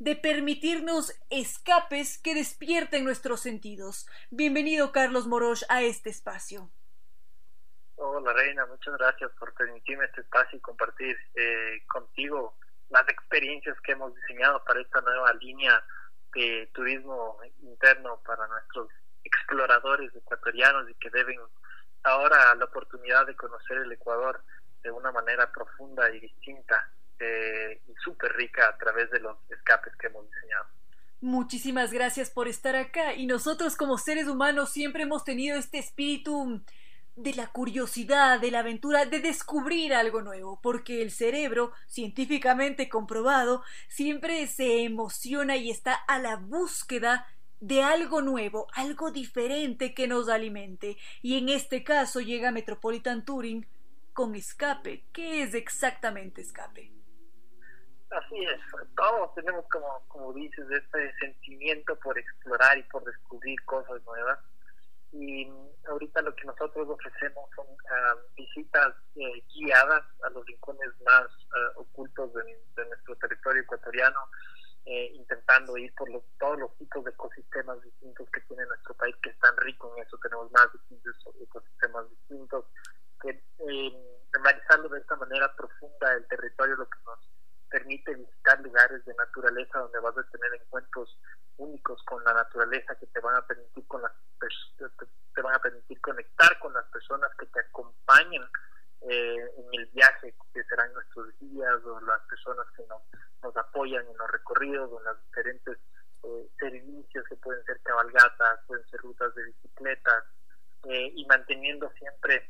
de 0.00 0.16
permitirnos 0.16 1.16
escapes 1.30 2.18
que 2.18 2.34
despierten 2.34 3.04
nuestros 3.04 3.38
sentidos. 3.38 4.08
Bienvenido, 4.30 4.90
Carlos 4.90 5.28
Moroch, 5.28 5.62
a 5.68 5.82
este 5.82 6.10
espacio. 6.10 6.72
Hola 7.94 8.32
Reina, 8.32 8.66
muchas 8.66 8.98
gracias 8.98 9.30
por 9.38 9.54
permitirme 9.54 10.06
este 10.06 10.22
espacio 10.22 10.58
y 10.58 10.60
compartir 10.60 11.16
eh, 11.36 11.86
contigo 11.86 12.58
las 12.90 13.08
experiencias 13.08 13.80
que 13.80 13.92
hemos 13.92 14.12
diseñado 14.12 14.64
para 14.64 14.80
esta 14.80 15.00
nueva 15.02 15.32
línea 15.34 15.84
de 16.34 16.68
turismo 16.74 17.38
interno 17.62 18.20
para 18.26 18.48
nuestros 18.48 18.88
exploradores 19.26 20.14
ecuatorianos 20.14 20.88
y 20.90 20.94
que 20.94 21.10
deben 21.10 21.38
ahora 22.02 22.54
la 22.54 22.64
oportunidad 22.64 23.26
de 23.26 23.34
conocer 23.34 23.78
el 23.78 23.92
Ecuador 23.92 24.42
de 24.82 24.90
una 24.90 25.10
manera 25.12 25.50
profunda 25.50 26.08
y 26.10 26.20
distinta 26.20 26.88
eh, 27.18 27.80
y 27.88 27.94
súper 28.02 28.32
rica 28.34 28.68
a 28.68 28.76
través 28.76 29.10
de 29.10 29.20
los 29.20 29.36
escapes 29.50 29.94
que 29.96 30.06
hemos 30.06 30.24
diseñado. 30.30 30.66
Muchísimas 31.20 31.92
gracias 31.92 32.30
por 32.30 32.46
estar 32.46 32.76
acá 32.76 33.14
y 33.14 33.26
nosotros 33.26 33.74
como 33.74 33.98
seres 33.98 34.28
humanos 34.28 34.70
siempre 34.70 35.04
hemos 35.04 35.24
tenido 35.24 35.56
este 35.56 35.78
espíritu 35.78 36.62
de 37.16 37.34
la 37.34 37.46
curiosidad, 37.46 38.38
de 38.38 38.50
la 38.50 38.58
aventura, 38.58 39.06
de 39.06 39.20
descubrir 39.20 39.94
algo 39.94 40.20
nuevo, 40.20 40.60
porque 40.62 41.00
el 41.00 41.10
cerebro, 41.10 41.72
científicamente 41.86 42.90
comprobado, 42.90 43.62
siempre 43.88 44.46
se 44.46 44.84
emociona 44.84 45.56
y 45.56 45.70
está 45.70 45.94
a 45.94 46.18
la 46.18 46.36
búsqueda 46.36 47.26
de 47.60 47.82
algo 47.82 48.22
nuevo, 48.22 48.66
algo 48.74 49.10
diferente 49.10 49.94
que 49.94 50.06
nos 50.06 50.28
alimente. 50.28 50.96
Y 51.22 51.38
en 51.38 51.48
este 51.48 51.84
caso 51.84 52.20
llega 52.20 52.50
Metropolitan 52.50 53.24
Touring 53.24 53.66
con 54.12 54.34
escape. 54.34 55.04
¿Qué 55.12 55.42
es 55.42 55.54
exactamente 55.54 56.40
escape? 56.40 56.92
Así 58.10 58.44
es, 58.44 58.60
todos 58.96 59.34
tenemos 59.34 59.64
como, 59.68 59.86
como 60.06 60.32
dices, 60.32 60.64
este 60.70 61.12
sentimiento 61.18 61.96
por 61.96 62.16
explorar 62.16 62.78
y 62.78 62.84
por 62.84 63.04
descubrir 63.04 63.62
cosas 63.64 64.00
nuevas 64.04 64.38
y 65.12 65.48
ahorita 65.88 66.20
lo 66.22 66.34
que 66.34 66.44
nosotros 66.44 66.88
ofrecemos 66.88 67.48
son 67.54 67.66
ah, 67.90 68.14
visitas 68.36 68.94
eh, 69.16 69.42
guiadas 69.54 70.02
a 70.22 70.30
los 70.30 70.44
rincones 70.46 70.90
más 71.04 71.26
ah, 71.54 71.72
ocultos 71.76 72.32
de, 72.34 72.86
nuestro 72.86 73.16
territorio 73.16 73.62
ecuatoriano, 73.62 74.18
eh, 74.86 75.10
intentando 75.14 75.76
ir 75.76 75.92
por 75.94 76.08
los, 76.08 76.22
todos 76.38 76.58
los 76.60 76.76
tipos 76.78 77.04
de 77.04 77.10
ecosistemas 77.10 77.82
distintos 77.82 78.30
que 78.30 78.40
tiene 78.42 78.64
nuestro 78.66 78.94
país, 78.94 79.16
que 79.20 79.30
es 79.30 79.38
tan 79.40 79.56
rico 79.58 79.92
en 79.96 80.04
eso, 80.04 80.16
tenemos 80.18 80.50
más 80.52 80.72
de 80.72 80.78
15 80.88 81.10
ecosistemas 81.42 82.08
distintos, 82.10 82.64
que 83.20 83.30
eh, 83.30 84.20
analizarlo 84.32 84.88
de 84.88 85.00
esta 85.00 85.16
manera 85.16 85.52
profunda 85.56 86.12
el 86.14 86.26
territorio 86.28 86.76
lo 86.76 86.88
que 86.88 86.98
nos 87.04 87.18
permite 87.68 88.14
visitar 88.14 88.60
lugares 88.60 89.04
de 89.04 89.14
naturaleza 89.14 89.80
donde 89.80 89.98
vas 89.98 90.16
a 90.16 90.30
tener 90.30 90.54
encuentros 90.54 91.18
únicos 91.56 92.00
con 92.04 92.22
la 92.22 92.32
naturaleza 92.32 92.94
que 92.94 93.06
te 93.06 93.20
van 93.20 93.34
a 93.34 93.46
permitir 93.46 93.86
con 93.88 94.02
las 94.02 94.12
te 95.34 95.42
van 95.42 95.54
a 95.54 95.58
permitir 95.58 96.00
conectar 96.00 96.58
con 96.60 96.72
las 96.72 96.84
personas 96.86 97.30
que 97.38 97.46
te 97.46 97.60
acompañan 97.60 98.48
eh, 99.02 99.50
en 99.58 99.80
el 99.80 99.86
viaje 99.86 100.34
que 100.52 100.64
serán 100.64 100.92
nuestros 100.92 101.38
días 101.38 101.74
o 101.84 102.00
las 102.00 102.20
personas 102.22 102.66
que 102.76 102.84
nos, 102.86 103.02
nos 103.42 103.56
apoyan 103.56 104.06
en 104.06 104.16
los 104.16 104.30
recorridos 104.30 104.90
o 104.90 104.98
en 104.98 105.04
los 105.04 105.22
diferentes 105.26 105.78
eh, 106.24 106.48
servicios 106.58 107.24
que 107.28 107.36
pueden 107.36 107.64
ser 107.64 107.80
cabalgatas, 107.82 108.60
pueden 108.66 108.86
ser 108.88 109.00
rutas 109.00 109.34
de 109.34 109.44
bicicletas 109.44 110.24
eh, 110.88 111.12
y 111.14 111.24
manteniendo 111.26 111.90
siempre 111.98 112.48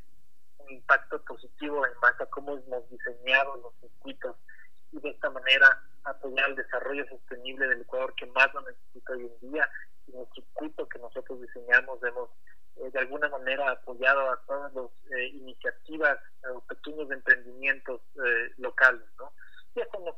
un 0.59 0.71
impacto 0.71 1.21
positivo 1.25 1.87
en 1.87 2.01
base 2.01 2.23
a 2.23 2.27
cómo 2.27 2.57
hemos 2.57 2.89
diseñado 2.91 3.57
los 3.57 3.75
circuitos 3.81 4.37
y 4.93 5.01
de 5.01 5.11
esta 5.11 5.31
manera 5.31 5.83
apoyar 6.05 6.51
el 6.51 6.57
desarrollo 6.57 7.07
sostenible 7.09 7.67
del 7.67 7.83
Ecuador 7.83 8.15
que 8.15 8.27
más 8.27 8.53
lo 8.55 8.61
necesita 8.63 9.13
hoy 9.13 9.27
en 9.27 9.51
día 9.51 9.69
y 10.07 10.13
en 10.13 10.21
el 10.21 10.29
circuito 10.33 10.89
que 10.89 10.99
nosotros 11.01 11.41
diseñamos 11.41 12.03
hemos 12.05 12.31
eh, 12.77 12.91
de 12.91 12.99
alguna 12.99 13.29
manera 13.29 13.71
apoyado 13.71 14.31
a 14.31 14.41
todas 14.47 14.73
las 14.75 14.91
eh, 15.17 15.29
iniciativas 15.29 16.19
o 16.55 16.61
pequeños 16.61 17.11
emprendimientos 17.11 18.03
eh, 18.17 18.53
locales, 18.59 19.07
¿no? 19.19 19.33
Y 19.75 19.81
esto 19.81 19.99
nos 20.01 20.15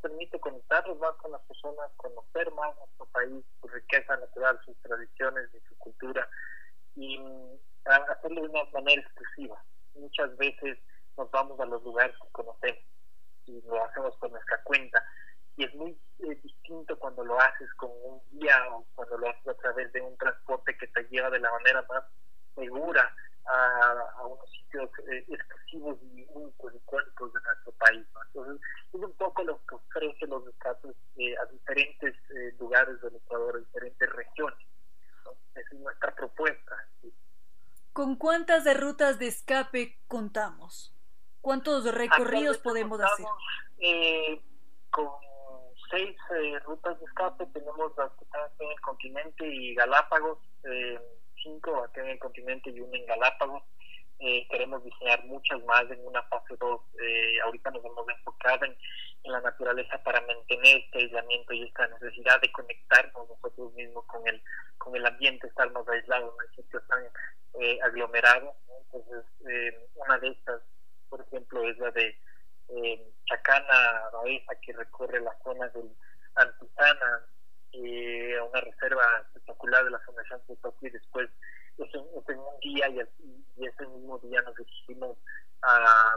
más 0.97 1.15
con 1.17 1.33
las 1.33 1.43
personas, 1.43 1.91
conocer 1.97 2.51
más 2.53 2.77
nuestro 2.77 3.07
país, 3.07 3.45
su 3.61 3.69
riqueza 3.69 4.17
natural, 4.17 4.59
sus 4.65 4.77
tradiciones 4.79 5.49
y 5.55 5.61
su 5.69 5.77
cultura, 5.79 6.29
y 6.95 7.19
mm, 7.19 7.59
hacerlo 7.85 8.43
de 8.43 8.49
una 8.49 8.65
manera 8.73 9.03
exclusiva. 9.03 9.63
Muchas 9.95 10.37
veces 10.37 10.79
nos 11.17 11.31
vamos 11.31 11.59
a 11.61 11.67
los 11.67 11.83
lugares 11.83 12.15
que 12.23 12.29
conocemos 12.33 12.83
y 13.49 13.61
lo 13.63 13.85
hacemos 13.85 14.17
por 14.17 14.31
nuestra 14.31 14.63
cuenta. 14.63 15.03
Y 15.57 15.65
es 15.65 15.75
muy 15.75 15.99
eh, 16.21 16.41
distinto 16.43 16.97
cuando 16.99 17.25
lo 17.25 17.41
haces 17.41 17.73
con 17.75 17.91
un 17.91 18.21
guía 18.31 18.55
o 18.71 18.87
cuando 18.95 19.19
lo 19.19 19.29
haces 19.29 19.49
a 19.49 19.55
través 19.55 19.93
de 19.93 20.01
un 20.01 20.17
transporte 20.17 20.77
que 20.79 20.87
te 20.89 21.03
lleva 21.09 21.31
de 21.31 21.41
la 21.41 21.51
manera 21.51 21.85
más 21.89 22.05
segura 22.55 23.13
a, 23.47 24.27
unos 24.27 24.51
sitios 24.53 24.91
eh, 25.11 25.25
exclusivos 25.27 25.99
y 26.03 26.27
únicos 26.31 26.75
y 26.75 26.81
cuántos 26.85 27.33
de 27.33 27.41
nuestro 27.41 27.73
país. 27.73 28.07
Entonces, 28.27 28.61
es 28.93 29.01
un 29.01 29.13
poco 29.15 29.43
lo 29.43 29.59
que 29.67 29.75
ofrece 29.75 30.27
los 30.27 30.47
escapes 30.47 30.95
eh, 31.17 31.35
a 31.39 31.47
diferentes 31.47 32.15
lugares 32.61 33.01
del 33.01 33.17
Ecuador, 33.17 33.57
a 33.57 33.59
diferentes 33.59 34.11
regiones. 34.11 34.59
Esa 35.55 35.61
es 35.61 35.81
nuestra 35.81 36.15
propuesta. 36.15 36.77
¿Con 37.99 38.15
cuántas 38.15 38.63
de 38.63 38.75
contamos? 40.07 40.95
¿Cuántos 41.41 41.93
recorridos 41.95 42.59
podemos 42.59 43.01
hacer? 43.01 43.27
Eh, 43.79 44.41
con 44.91 45.09
seis 45.91 46.17
eh, 46.37 46.59
rutas 46.61 46.99
de 46.99 47.07
escape, 47.07 47.47
tenemos 47.47 47.93
las 47.97 48.13
que 48.13 48.25
están 48.25 48.43
en 48.59 48.71
el 48.71 48.81
continente 48.81 49.47
y 49.47 49.75
Galápagos, 49.75 50.39
eh, 50.65 50.99
cinco 51.43 51.85
aquí 51.85 52.01
en 52.01 52.09
el 52.09 52.19
continente 52.19 52.71
y 52.71 52.81
una 52.81 52.99
en 52.99 53.07
Galápagos. 53.07 53.63
Eh, 54.21 54.47
queremos 54.51 54.83
diseñar 54.83 55.25
muchas 55.27 55.63
más 55.65 55.89
en 55.91 56.05
una 56.05 56.23
fase 56.25 56.57
2. 56.59 56.81
Eh, 57.01 57.41
ahorita 57.45 57.71
nos 57.71 57.85
hemos 57.85 58.09
enfocado 58.09 58.65
en, 58.65 58.77
en, 59.25 59.33
la 59.33 59.41
naturaleza 59.41 60.03
para 60.03 60.21
mantener 60.23 60.79
este 60.79 60.99
aislamiento 60.99 61.53
y 61.53 61.65
esta 61.65 61.87
necesidad 61.89 62.41
de 62.41 62.53
conectarnos 62.53 63.29
nosotros 63.29 63.73
mismos 63.75 64.05
con 64.07 64.27
el, 64.27 64.43
con 64.79 64.97
el 64.97 65.05
ambiente, 65.05 65.47
estar 65.47 65.71
más 65.73 65.87
aislados 65.89 66.35
en 66.45 66.63
sitios 66.63 66.83
tan 66.89 67.05
eh, 67.61 67.79
aglomerados. 67.83 68.55
Entonces, 68.93 69.25
una 69.97 70.19
de 70.19 70.29
estas 70.29 70.63
por 71.09 71.21
ejemplo, 71.21 71.63
es 71.69 71.79
la 71.79 71.91
de 71.91 72.17
eh, 72.69 73.13
Chacana 73.27 74.11
Baeza, 74.13 74.55
que 74.63 74.73
recorre 74.73 75.21
la 75.21 75.37
zona 75.43 75.69
del 75.69 75.91
Antitana, 76.35 77.27
eh, 77.73 78.41
una 78.49 78.61
reserva 78.61 79.05
espectacular 79.27 79.85
de 79.85 79.91
la 79.91 80.01
Fundación 80.01 80.41
Tutoki, 80.47 80.87
y 80.87 80.91
después 80.91 81.29
es 81.79 81.95
en, 81.95 82.39
un 82.39 82.61
día 82.61 82.89
y, 82.89 83.01
ese 83.65 83.87
mismo 83.87 84.19
día 84.19 84.41
nos 84.43 84.55
dirigimos 84.57 85.17
a, 85.63 86.17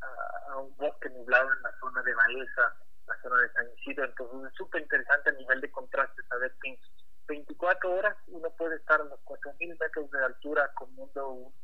a, 0.00 0.56
un 0.58 0.74
bosque 0.76 1.08
nublado 1.10 1.52
en 1.52 1.62
la 1.62 1.72
zona 1.80 2.02
de 2.02 2.14
Baeza, 2.14 2.74
la 3.06 3.20
zona 3.22 3.40
de 3.42 3.52
San 3.52 3.66
Isidro, 3.76 4.04
entonces 4.04 4.50
es 4.50 4.56
súper 4.56 4.82
interesante 4.82 5.30
a 5.30 5.32
nivel 5.32 5.60
de 5.60 5.70
contraste 5.70 6.22
saber 6.28 6.54
que 6.62 6.70
en 6.70 6.78
24 7.26 7.90
horas 7.90 8.16
uno 8.28 8.50
puede 8.56 8.76
estar 8.76 9.00
a 9.00 9.04
los 9.04 9.20
4.000 9.20 9.78
metros 9.78 10.10
de 10.10 10.24
altura 10.24 10.70
comiendo 10.74 11.28
un 11.28 11.54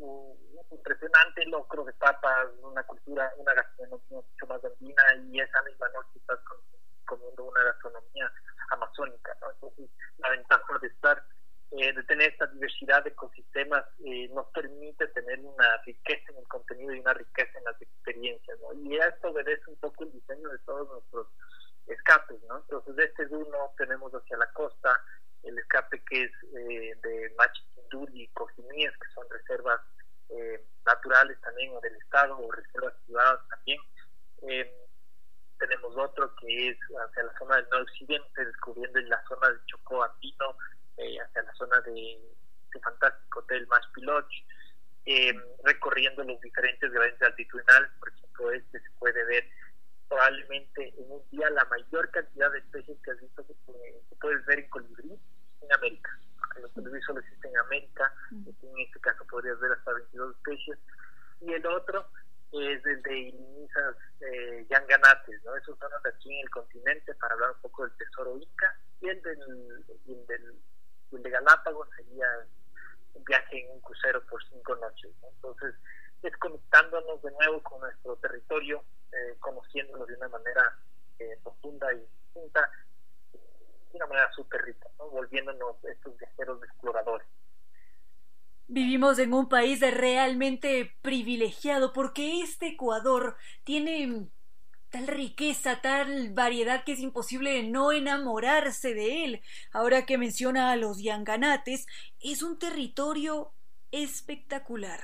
un 0.00 0.36
impresionante 0.70 1.44
locro 1.46 1.84
de 1.84 1.92
papas, 1.94 2.48
una 2.62 2.82
cultura, 2.84 3.32
una 3.36 3.54
gastronomía 3.54 4.06
mucho 4.10 4.46
más 4.48 4.64
andina 4.64 5.02
y 5.30 5.40
esa 5.40 5.62
misma 5.62 5.88
noche 5.90 6.18
estás 6.18 6.38
comiendo 7.06 7.44
una 7.44 7.62
gastronomía 7.64 8.32
amazónica, 8.70 9.36
¿no? 9.40 9.50
Entonces, 9.50 9.90
la 10.18 10.30
ventaja 10.30 10.78
de 10.80 10.88
estar, 10.88 11.22
eh, 11.72 11.92
de 11.92 12.02
tener 12.04 12.30
esta 12.30 12.46
diversidad 12.46 13.04
de 13.04 13.10
ecosistemas 13.10 13.84
eh, 14.04 14.28
nos 14.34 14.46
permite 14.48 15.06
tener 15.08 15.38
una 15.40 15.76
riqueza 15.84 16.32
en 16.32 16.38
el 16.38 16.48
contenido 16.48 16.94
y 16.94 17.00
una 17.00 17.14
riqueza 17.14 17.58
en 17.58 17.64
las 17.64 17.80
experiencias, 17.80 18.58
¿no? 18.60 18.72
Y 18.80 18.96
esto 18.96 19.28
obedece 19.28 19.62
un 19.68 19.76
poco 19.76 20.04
el 20.04 20.12
diseño 20.12 20.48
de 20.48 20.58
todos 20.60 20.88
nuestros 20.88 21.28
escapes, 21.86 22.42
¿no? 22.48 22.58
Entonces, 22.58 22.94
este 22.98 23.26
uno 23.34 23.72
tenemos 23.76 24.12
hacia 24.12 24.36
la 24.36 24.50
costa 24.52 25.00
el 25.42 25.58
escape 25.58 26.02
que 26.04 26.24
es 26.24 26.32
eh, 26.54 26.94
de 27.02 27.34
Machitindul 27.36 28.10
y 28.14 28.28
Cojimíes, 28.28 28.92
que 28.92 29.12
son 29.14 29.28
reservas 29.30 29.80
eh, 30.28 30.64
naturales 30.84 31.40
también 31.40 31.74
o 31.74 31.80
del 31.80 31.96
Estado 31.96 32.38
o 32.38 32.52
reservas 32.52 32.94
privadas 33.06 33.40
también. 33.48 33.80
Eh, 34.42 34.76
tenemos 35.58 35.96
otro 35.96 36.34
que 36.36 36.70
es 36.70 36.78
hacia 36.78 37.22
la 37.22 37.38
zona 37.38 37.56
del 37.56 37.68
noroccidente, 37.70 38.44
descubriendo 38.44 38.98
en 38.98 39.08
la 39.08 39.22
zona 39.28 39.48
de 39.50 39.58
Chocó 39.66 40.02
Andino, 40.02 40.29
de 41.94 42.80
fantástico 42.80 43.40
hotel 43.40 43.66
Maspiloch, 43.66 44.32
recorriendo 45.64 46.24
los 46.24 46.40
diferentes 46.40 46.90
grandes 46.92 47.22
altitudinales, 47.22 47.90
por 47.98 48.08
ejemplo, 48.08 48.52
este 48.52 48.80
se 48.80 48.90
puede 48.98 49.24
ver 49.24 49.44
probablemente 50.08 50.92
en 50.98 51.10
un 51.10 51.22
día 51.30 51.48
la 51.50 51.64
mayor 51.66 52.10
cantidad 52.10 52.50
de 52.50 52.58
especies 52.58 52.98
que 53.02 53.10
has 53.12 53.20
visto 53.20 53.46
que, 53.46 53.54
puedes 54.20 54.44
ver 54.44 54.58
en 54.58 54.68
colibrí 54.68 55.18
en 55.62 55.72
América. 55.72 56.10
Porque 56.36 56.60
los 56.60 56.72
colibrí 56.72 57.00
solo 57.02 57.20
existen 57.20 57.50
en 57.52 57.58
América, 57.58 58.12
en 58.32 58.78
este 58.78 59.00
caso 59.00 59.24
podrías 59.26 59.58
ver 59.60 59.72
hasta 59.72 59.92
22 59.92 60.36
especies. 60.36 60.78
Y 61.40 61.52
el 61.52 61.64
otro 61.64 62.06
es 62.52 62.84
el 62.84 63.02
de 63.02 63.18
Ilinizas 63.18 63.96
eh, 64.20 64.66
yanganates, 64.68 65.42
¿no? 65.44 65.56
Esos 65.56 65.78
son 65.78 65.90
los 65.90 66.04
aquí 66.04 66.34
en 66.34 66.40
el 66.40 66.50
continente 66.50 67.14
para 67.14 67.34
hablar 67.34 67.52
un 67.52 67.60
poco 67.62 67.86
del 67.86 67.96
tesoro 67.96 68.36
inca. 68.36 68.76
Y 69.00 69.08
el, 69.08 69.22
del, 69.22 69.40
el, 70.08 70.26
del, 70.26 70.58
el 71.12 71.22
de 71.22 71.30
Galápagos 71.30 71.88
sería 71.96 72.26
un 73.14 73.24
viaje 73.24 73.64
en 73.64 73.70
un 73.70 73.80
crucero 73.80 74.22
por 74.26 74.42
cinco 74.48 74.74
noches. 74.76 75.12
Entonces, 75.22 75.74
desconectándonos 76.22 77.22
de 77.22 77.30
nuevo 77.30 77.62
con 77.62 77.80
nuestro 77.80 78.16
territorio, 78.16 78.84
eh, 79.12 79.36
conociéndolo 79.40 80.06
de 80.06 80.14
una 80.14 80.28
manera 80.28 80.76
eh, 81.18 81.38
profunda 81.42 81.92
y 81.94 82.00
distinta, 82.00 82.70
de 83.32 83.96
una 83.96 84.06
manera 84.06 84.30
súper 84.32 84.62
rica, 84.62 84.88
volviéndonos 84.98 85.82
estos 85.84 86.16
viajeros 86.16 86.62
exploradores. 86.62 87.26
Vivimos 88.68 89.18
en 89.18 89.34
un 89.34 89.48
país 89.70 89.94
realmente 89.94 90.96
privilegiado 91.02 91.92
porque 91.92 92.40
este 92.40 92.68
Ecuador 92.68 93.36
tiene 93.64 94.28
tal 94.90 95.06
riqueza, 95.06 95.80
tal 95.80 96.32
variedad 96.32 96.82
que 96.84 96.92
es 96.92 97.00
imposible 97.00 97.62
no 97.62 97.92
enamorarse 97.92 98.94
de 98.94 99.24
él. 99.24 99.42
Ahora 99.72 100.06
que 100.06 100.18
menciona 100.18 100.72
a 100.72 100.76
los 100.76 101.00
yanganates, 101.02 101.86
es 102.20 102.42
un 102.42 102.58
territorio 102.58 103.52
espectacular. 103.92 105.00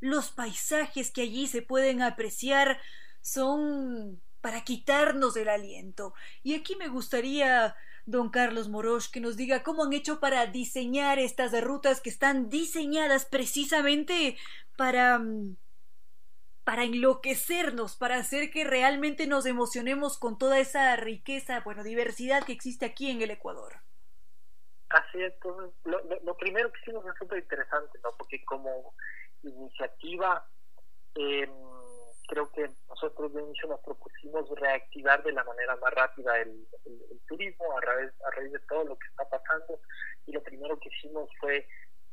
Los 0.00 0.30
paisajes 0.30 1.10
que 1.10 1.22
allí 1.22 1.46
se 1.46 1.62
pueden 1.62 2.02
apreciar 2.02 2.78
son 3.22 4.20
para 4.40 4.64
quitarnos 4.64 5.36
el 5.36 5.48
aliento. 5.48 6.12
Y 6.42 6.54
aquí 6.54 6.76
me 6.76 6.88
gustaría, 6.88 7.74
don 8.06 8.30
Carlos 8.30 8.68
Moroch, 8.68 9.10
que 9.10 9.20
nos 9.20 9.36
diga 9.36 9.62
cómo 9.62 9.84
han 9.84 9.92
hecho 9.92 10.20
para 10.20 10.46
diseñar 10.46 11.18
estas 11.18 11.58
rutas 11.62 12.00
que 12.00 12.10
están 12.10 12.48
diseñadas 12.48 13.24
precisamente 13.24 14.36
para 14.76 15.18
mm, 15.18 15.56
para 16.64 16.84
enloquecernos, 16.84 17.96
para 17.96 18.16
hacer 18.16 18.50
que 18.50 18.64
realmente 18.64 19.26
nos 19.26 19.46
emocionemos 19.46 20.18
con 20.18 20.38
toda 20.38 20.58
esa 20.58 20.94
riqueza, 20.96 21.60
bueno, 21.60 21.82
diversidad 21.82 22.44
que 22.44 22.52
existe 22.52 22.86
aquí 22.86 23.10
en 23.10 23.20
el 23.20 23.30
Ecuador. 23.30 23.74
Así 24.90 25.22
es, 25.22 25.32
lo, 25.84 26.00
lo, 26.22 26.36
primero 26.36 26.70
que 26.70 26.80
hicimos 26.82 27.04
es 27.06 27.14
súper 27.18 27.38
interesante, 27.38 27.98
¿no? 28.04 28.10
Porque 28.16 28.44
como 28.44 28.94
iniciativa, 29.42 30.46
eh, 31.14 31.50
creo 32.32 32.50
que 32.50 32.66
nosotros 32.88 33.34
de 33.34 33.42
inicio 33.42 33.68
nos 33.68 33.80
propusimos 33.80 34.48
reactivar 34.58 35.22
de 35.22 35.32
la 35.32 35.44
manera 35.44 35.76
más 35.76 35.92
rápida 35.92 36.38
el, 36.40 36.66
turismo 37.28 37.76
a 37.76 37.80
raíz, 37.82 38.10
a 38.26 38.30
raíz 38.30 38.52
de 38.52 38.58
todo 38.60 38.84
lo 38.84 38.96
que 38.96 39.06
está 39.08 39.28
pasando 39.28 39.80
y 40.26 40.32
lo 40.32 40.42
primero 40.42 40.78
que 40.78 40.88
hicimos 40.88 41.28
fue 41.38 41.68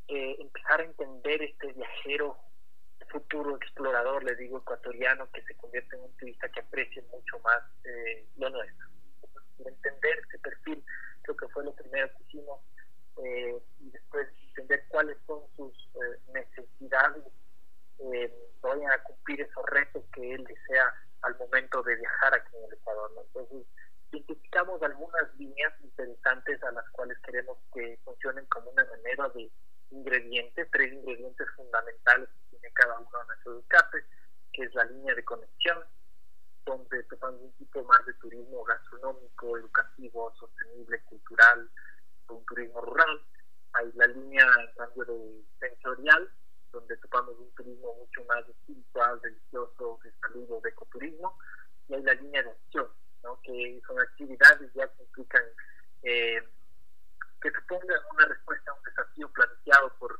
eh, 0.09 0.35
empezar 0.39 0.81
a 0.81 0.83
entender 0.83 1.41
este 1.41 1.71
viajero 1.71 2.37
futuro 3.09 3.55
explorador, 3.55 4.23
le 4.25 4.35
digo 4.35 4.57
ecuatoriano, 4.57 5.31
que 5.31 5.41
se 5.43 5.55
convierte 5.55 5.95
en 5.95 6.03
un 6.03 6.17
turista 6.17 6.49
que 6.49 6.59
aprecie 6.59 7.01
mucho 7.03 7.39
más 7.39 7.63
eh, 7.85 8.25
lo 8.37 8.49
nuestro. 8.49 8.87
entender 9.65 10.19
ese 10.27 10.37
perfil 10.39 10.83
creo 11.21 11.37
que 11.37 11.47
fue 11.47 11.63
lo 11.63 11.73
primero 11.73 12.09
que 12.09 12.23
hicimos 12.27 12.59
eh, 13.23 13.57
y 13.79 13.89
después 13.89 14.27
entender 14.49 14.83
cuáles 14.89 15.17
son 15.25 15.39
sus 15.55 15.73
necesidades 16.33 17.23
eh, 17.99 18.33
vayan 18.61 18.91
a 18.91 19.03
cumplir 19.03 19.41
esos 19.41 19.65
retos 19.67 20.03
que 20.13 20.33
él 20.33 20.43
desea 20.43 20.93
al 21.21 21.37
momento 21.37 21.83
de 21.83 21.95
viajar 21.95 22.33
aquí 22.33 22.55
en 22.57 22.63
el 22.65 22.73
Ecuador. 22.73 23.11
Entonces, 23.25 23.65
identificamos 24.11 24.81
algunas 24.81 25.35
líneas 25.37 25.73
interesantes 25.81 26.61
a 26.63 26.71
las 26.71 26.89
cuales 26.91 27.17
queremos 27.19 27.57
que 27.73 27.99
funcionen 28.03 28.45
como 28.47 28.71
una 28.71 28.85
manera 28.85 29.29
de 29.29 29.51
ingredientes, 29.91 30.67
tres 30.71 30.93
ingredientes 30.93 31.47
fundamentales 31.55 32.29
que 32.29 32.57
tiene 32.57 32.73
cada 32.73 32.99
uno 32.99 33.09
de 33.11 33.25
nuestros 33.27 33.63
escapes, 33.63 34.05
que 34.53 34.63
es 34.63 34.73
la 34.73 34.85
línea 34.85 35.15
de 35.15 35.23
conexión, 35.23 35.83
donde 36.65 37.03
tocamos 37.03 37.41
un 37.41 37.53
tipo 37.53 37.83
más 37.83 38.05
de 38.05 38.13
turismo 38.15 38.63
gastronómico, 38.63 39.57
educativo, 39.57 40.33
sostenible, 40.35 41.01
cultural, 41.03 41.69
un 42.29 42.45
turismo 42.45 42.81
rural. 42.81 43.21
Hay 43.73 43.91
la 43.93 44.07
línea 44.07 44.45
en 44.61 44.75
cambio 44.75 45.05
de 45.05 45.43
sensorial, 45.59 46.29
donde 46.71 46.97
topamos 46.97 47.35
un 47.37 47.51
turismo 47.55 47.95
mucho 47.95 48.23
más 48.25 48.47
espiritual, 48.47 49.19
religioso, 49.21 49.99
de 50.03 50.11
salud 50.21 50.61
de 50.61 50.69
ecoturismo, 50.69 51.37
y 51.87 51.95
hay 51.95 52.03
la 52.03 52.13
línea 52.13 52.43
de 52.43 52.51
acción, 52.51 52.87
¿no? 53.23 53.39
que 53.41 53.81
son 53.85 53.99
actividades 53.99 54.71
ya 54.73 54.87
que 54.87 55.03
implican, 55.03 55.43
eh, 56.03 56.43
que 57.41 57.51
supongan 57.51 57.99
una 58.13 58.25
respuesta 58.27 58.71
a 58.71 58.73
un 58.75 58.83
desafío 58.83 59.29
planteado 59.31 59.93
por, 59.97 60.19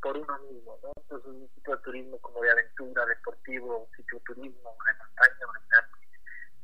por, 0.00 0.16
uno 0.16 0.38
mismo. 0.50 0.78
¿no? 0.82 0.92
Entonces, 0.96 1.28
un 1.28 1.48
tipo 1.48 1.76
de 1.76 1.82
turismo 1.82 2.18
como 2.20 2.40
de 2.42 2.50
aventura, 2.50 3.04
deportivo, 3.06 3.88
cicloturismo, 3.96 4.76
de 4.86 4.94
montaña, 4.94 5.46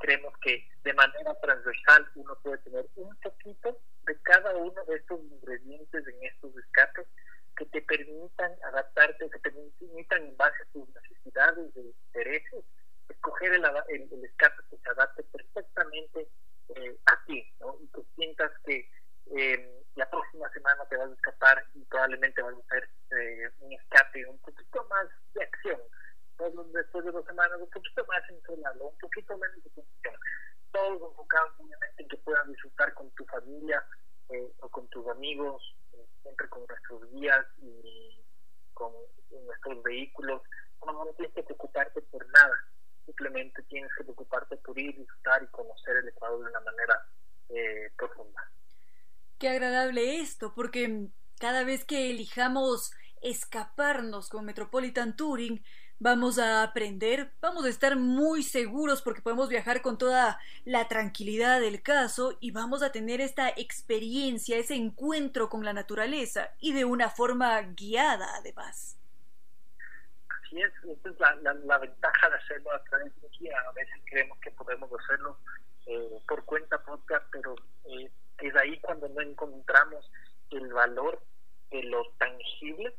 creemos 0.03 0.33
que 0.39 0.67
de 0.83 0.93
manera 0.93 1.33
transversal 1.41 2.11
uno 2.15 2.37
puede 2.43 2.57
tener 2.59 2.85
un 2.95 3.15
poquito 3.21 3.79
de 4.05 4.21
cada 4.23 4.53
uno 4.57 4.83
de 4.85 4.95
estos 4.95 5.19
ingredientes 5.21 6.07
en 6.07 6.23
estos 6.23 6.55
escapes 6.57 7.07
que 7.55 7.65
te 7.65 7.81
permitan 7.81 8.51
adaptarte, 8.63 9.29
que 9.29 9.39
te 9.39 9.51
permitan 9.51 10.23
en 10.23 10.37
base 10.37 10.63
a 10.63 10.71
tus 10.73 10.87
necesidades 10.89 11.75
e 11.75 11.81
intereses, 11.81 12.65
escoger 13.09 13.53
el, 13.53 13.65
el, 13.89 14.25
escape 14.25 14.63
que 14.69 14.77
se 14.77 14.89
adapte 14.89 15.23
perfectamente 15.23 16.27
eh, 16.69 16.97
a 17.05 17.25
ti, 17.25 17.43
¿no? 17.59 17.77
Y 17.81 17.87
que 17.87 18.01
sientas 18.15 18.51
que 18.65 18.89
eh, 19.35 19.83
la 19.95 20.09
próxima 20.09 20.49
semana 20.51 20.85
te 20.89 20.97
vas 20.97 21.09
a 21.09 21.13
escapar 21.13 21.63
y 21.75 21.85
probablemente 21.85 22.41
vas 22.41 22.55
a 22.55 22.59
hacer 22.59 22.89
eh, 23.11 23.49
un 23.59 23.73
escape 23.73 24.25
un 24.25 24.39
poquito 24.39 24.85
más 24.89 25.07
de 25.33 25.43
acción. 25.43 25.79
Después 26.73 27.05
de 27.05 27.11
dos 27.11 27.25
semanas, 27.25 27.59
un 27.59 27.69
poquito 27.69 28.05
más 28.07 28.21
entonado, 28.29 28.87
un 28.87 28.97
poquito 28.97 29.37
menos 29.37 29.63
de 29.63 29.69
función. 29.69 30.15
Todos 30.71 31.11
enfocados 31.11 31.53
obviamente 31.59 32.03
en 32.03 32.09
que 32.09 32.17
puedas 32.17 32.47
disfrutar 32.47 32.93
con 32.95 33.09
tu 33.11 33.23
familia 33.25 33.85
o 34.59 34.69
con 34.69 34.87
tus 34.87 35.07
amigos, 35.09 35.61
siempre 36.21 36.49
con 36.49 36.65
nuestros 36.67 37.11
guías 37.11 37.45
y 37.57 38.23
con 38.73 38.91
nuestros 39.45 39.83
vehículos. 39.83 40.41
No, 40.85 40.91
no 41.05 41.13
tienes 41.13 41.33
que 41.33 41.43
preocuparte 41.43 42.01
por 42.01 42.27
nada, 42.31 42.55
simplemente 43.05 43.63
tienes 43.63 43.89
que 43.97 44.03
preocuparte 44.03 44.57
por 44.57 44.77
ir, 44.77 44.97
disfrutar 44.97 45.43
y 45.43 45.47
conocer 45.47 45.97
el 45.97 46.09
Ecuador 46.09 46.43
de 46.43 46.49
una 46.49 46.59
manera 46.59 47.07
eh, 47.49 47.91
profunda. 47.97 48.51
Qué 49.39 49.49
agradable 49.49 50.19
esto, 50.19 50.53
porque 50.55 51.07
cada 51.39 51.63
vez 51.63 51.85
que 51.85 52.09
elijamos 52.09 52.91
escaparnos 53.21 54.29
con 54.29 54.45
Metropolitan 54.45 55.15
Touring, 55.15 55.63
vamos 55.99 56.39
a 56.39 56.63
aprender, 56.63 57.31
vamos 57.41 57.65
a 57.65 57.69
estar 57.69 57.95
muy 57.95 58.43
seguros 58.43 59.01
porque 59.01 59.21
podemos 59.21 59.49
viajar 59.49 59.81
con 59.81 59.97
toda 59.97 60.39
la 60.65 60.87
tranquilidad 60.87 61.61
del 61.61 61.81
caso 61.81 62.37
y 62.39 62.51
vamos 62.51 62.83
a 62.83 62.91
tener 62.91 63.21
esta 63.21 63.49
experiencia, 63.49 64.57
ese 64.57 64.75
encuentro 64.75 65.49
con 65.49 65.63
la 65.63 65.73
naturaleza 65.73 66.51
y 66.59 66.73
de 66.73 66.85
una 66.85 67.09
forma 67.09 67.61
guiada 67.61 68.27
además. 68.37 68.97
Así 70.29 70.61
es, 70.61 70.73
esa 70.83 71.09
es 71.09 71.19
la, 71.19 71.77
ventaja 71.77 72.29
de 72.29 72.35
hacerlo 72.35 72.73
a 72.73 72.83
través 72.83 73.21
de 73.21 73.29
guía. 73.39 73.55
A 73.67 73.71
veces 73.71 74.01
creemos 74.05 74.37
que 74.39 74.51
podemos 74.51 74.89
hacerlo 74.99 75.37
eh, 75.85 76.19
por 76.27 76.43
cuenta 76.45 76.83
propia, 76.83 77.21
pero 77.31 77.55
eh, 77.85 78.11
es 78.39 78.55
ahí 78.55 78.79
cuando 78.79 79.07
no 79.09 79.21
encontramos 79.21 80.09
el 80.51 80.71
valor 80.73 81.21
de 81.71 81.83
lo 81.83 82.03
tangible 82.19 82.95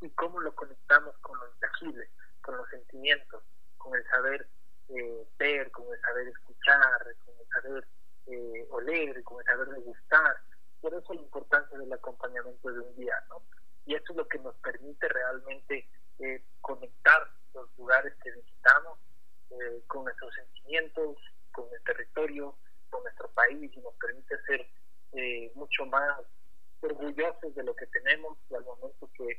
y 0.00 0.10
cómo 0.10 0.40
lo 0.40 0.54
conectamos 0.54 1.16
con 1.18 1.38
lo 1.38 1.48
intangible, 1.54 2.08
con 2.42 2.56
los 2.56 2.68
sentimientos, 2.70 3.42
con 3.78 3.94
el 3.96 4.04
saber 4.08 4.46
eh, 4.88 5.26
ver, 5.38 5.70
con 5.70 5.92
el 5.92 6.00
saber 6.00 6.28
escuchar, 6.28 7.16
con 7.24 7.34
el 7.38 7.48
saber 7.48 7.86
eh, 8.26 8.66
oler, 8.70 9.22
con 9.22 9.40
el 9.40 9.46
saber 9.46 9.68
degustar. 9.68 10.36
Por 10.80 10.94
eso 10.94 11.14
la 11.14 11.20
importancia 11.20 11.78
del 11.78 11.92
acompañamiento 11.92 12.72
de 12.72 12.80
un 12.80 12.96
día, 12.96 13.14
¿no? 13.28 13.42
Y 13.86 13.94
eso 13.94 14.04
es 14.10 14.16
lo 14.16 14.28
que 14.28 14.38
nos 14.38 14.54
permite 14.56 15.08
realmente 15.08 15.88
eh, 16.18 16.44
conectar 16.60 17.28
los 17.54 17.68
lugares 17.76 18.14
que 18.22 18.30
visitamos 18.30 18.98
eh, 19.50 19.82
con 19.86 20.04
nuestros 20.04 20.34
sentimientos, 20.34 21.16
con 21.52 21.66
el 21.72 21.82
territorio, 21.82 22.56
con 22.88 23.02
nuestro 23.02 23.28
país 23.32 23.70
y 23.74 23.80
nos 23.80 23.94
permite 23.94 24.36
ser 24.46 24.66
mucho 25.54 25.84
más 25.86 26.18
orgullosos 26.80 27.52
de 27.52 27.64
lo 27.64 27.74
que 27.74 27.86
tenemos 27.86 28.38
y 28.48 28.54
al 28.54 28.64
momento 28.64 29.10
que 29.14 29.36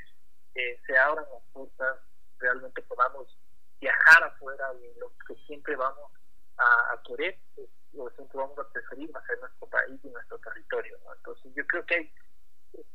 se 0.86 0.98
abran 0.98 1.26
las 1.32 1.44
puertas 1.54 1.98
realmente 2.42 2.82
podamos 2.84 3.38
viajar 3.80 4.24
afuera 4.24 4.74
y 4.76 5.00
lo 5.00 5.12
que 5.28 5.36
siempre 5.48 5.76
vamos 5.76 6.12
a, 6.58 7.02
querer, 7.08 7.40
pues, 7.56 7.68
lo 7.94 8.10
siempre 8.12 8.38
vamos 8.38 8.58
a 8.60 8.70
preferir 8.70 9.14
va 9.16 9.20
a 9.20 9.36
nuestro 9.38 9.68
país 9.68 10.00
y 10.04 10.10
nuestro 10.10 10.38
territorio. 10.40 10.98
Entonces 11.16 11.52
yo 11.56 11.66
creo 11.66 11.86
que 11.86 12.12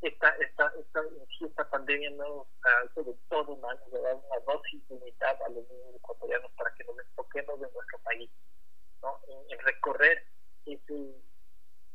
esta, 0.02 0.30
esta, 0.36 0.72
esta, 0.78 1.00
esta 1.40 1.70
pandemia 1.70 2.10
nos 2.10 2.46
ha 2.62 2.84
hecho 2.84 3.02
de 3.02 3.14
todo 3.28 3.52
año, 3.68 3.80
de 3.92 4.00
dar 4.00 4.14
una 4.14 4.52
dosis 4.52 4.82
limitada 4.88 5.38
a 5.44 5.50
los 5.50 5.68
niños 5.68 5.96
ecuatorianos 5.96 6.50
para 6.52 6.72
que 6.74 6.84
nos 6.84 6.98
enfoquemos 6.98 7.54
en 7.56 7.72
nuestro 7.72 7.98
país, 7.98 8.30
¿no? 9.02 9.20
en, 9.50 9.58
recorrer 9.58 10.24
ese, 10.64 11.14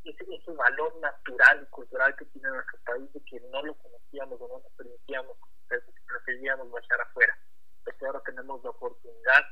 ese, 0.04 0.34
ese, 0.34 0.52
valor 0.52 0.94
natural 1.00 1.62
y 1.62 1.70
cultural 1.70 2.14
que 2.16 2.26
tiene 2.26 2.50
nuestro 2.50 2.78
país, 2.84 3.12
de 3.12 3.20
que 3.24 3.40
no 3.50 3.62
lo 3.62 3.74
conocíamos 3.74 4.40
o 4.40 4.48
no 4.48 4.58
nos 4.58 4.72
permitíamos, 4.72 5.36
preferíamos 6.06 6.70
viajar 6.70 7.00
afuera. 7.00 7.38
Pero 7.84 8.06
ahora 8.06 8.22
tenemos 8.24 8.62
la 8.62 8.70
oportunidad 8.70 9.42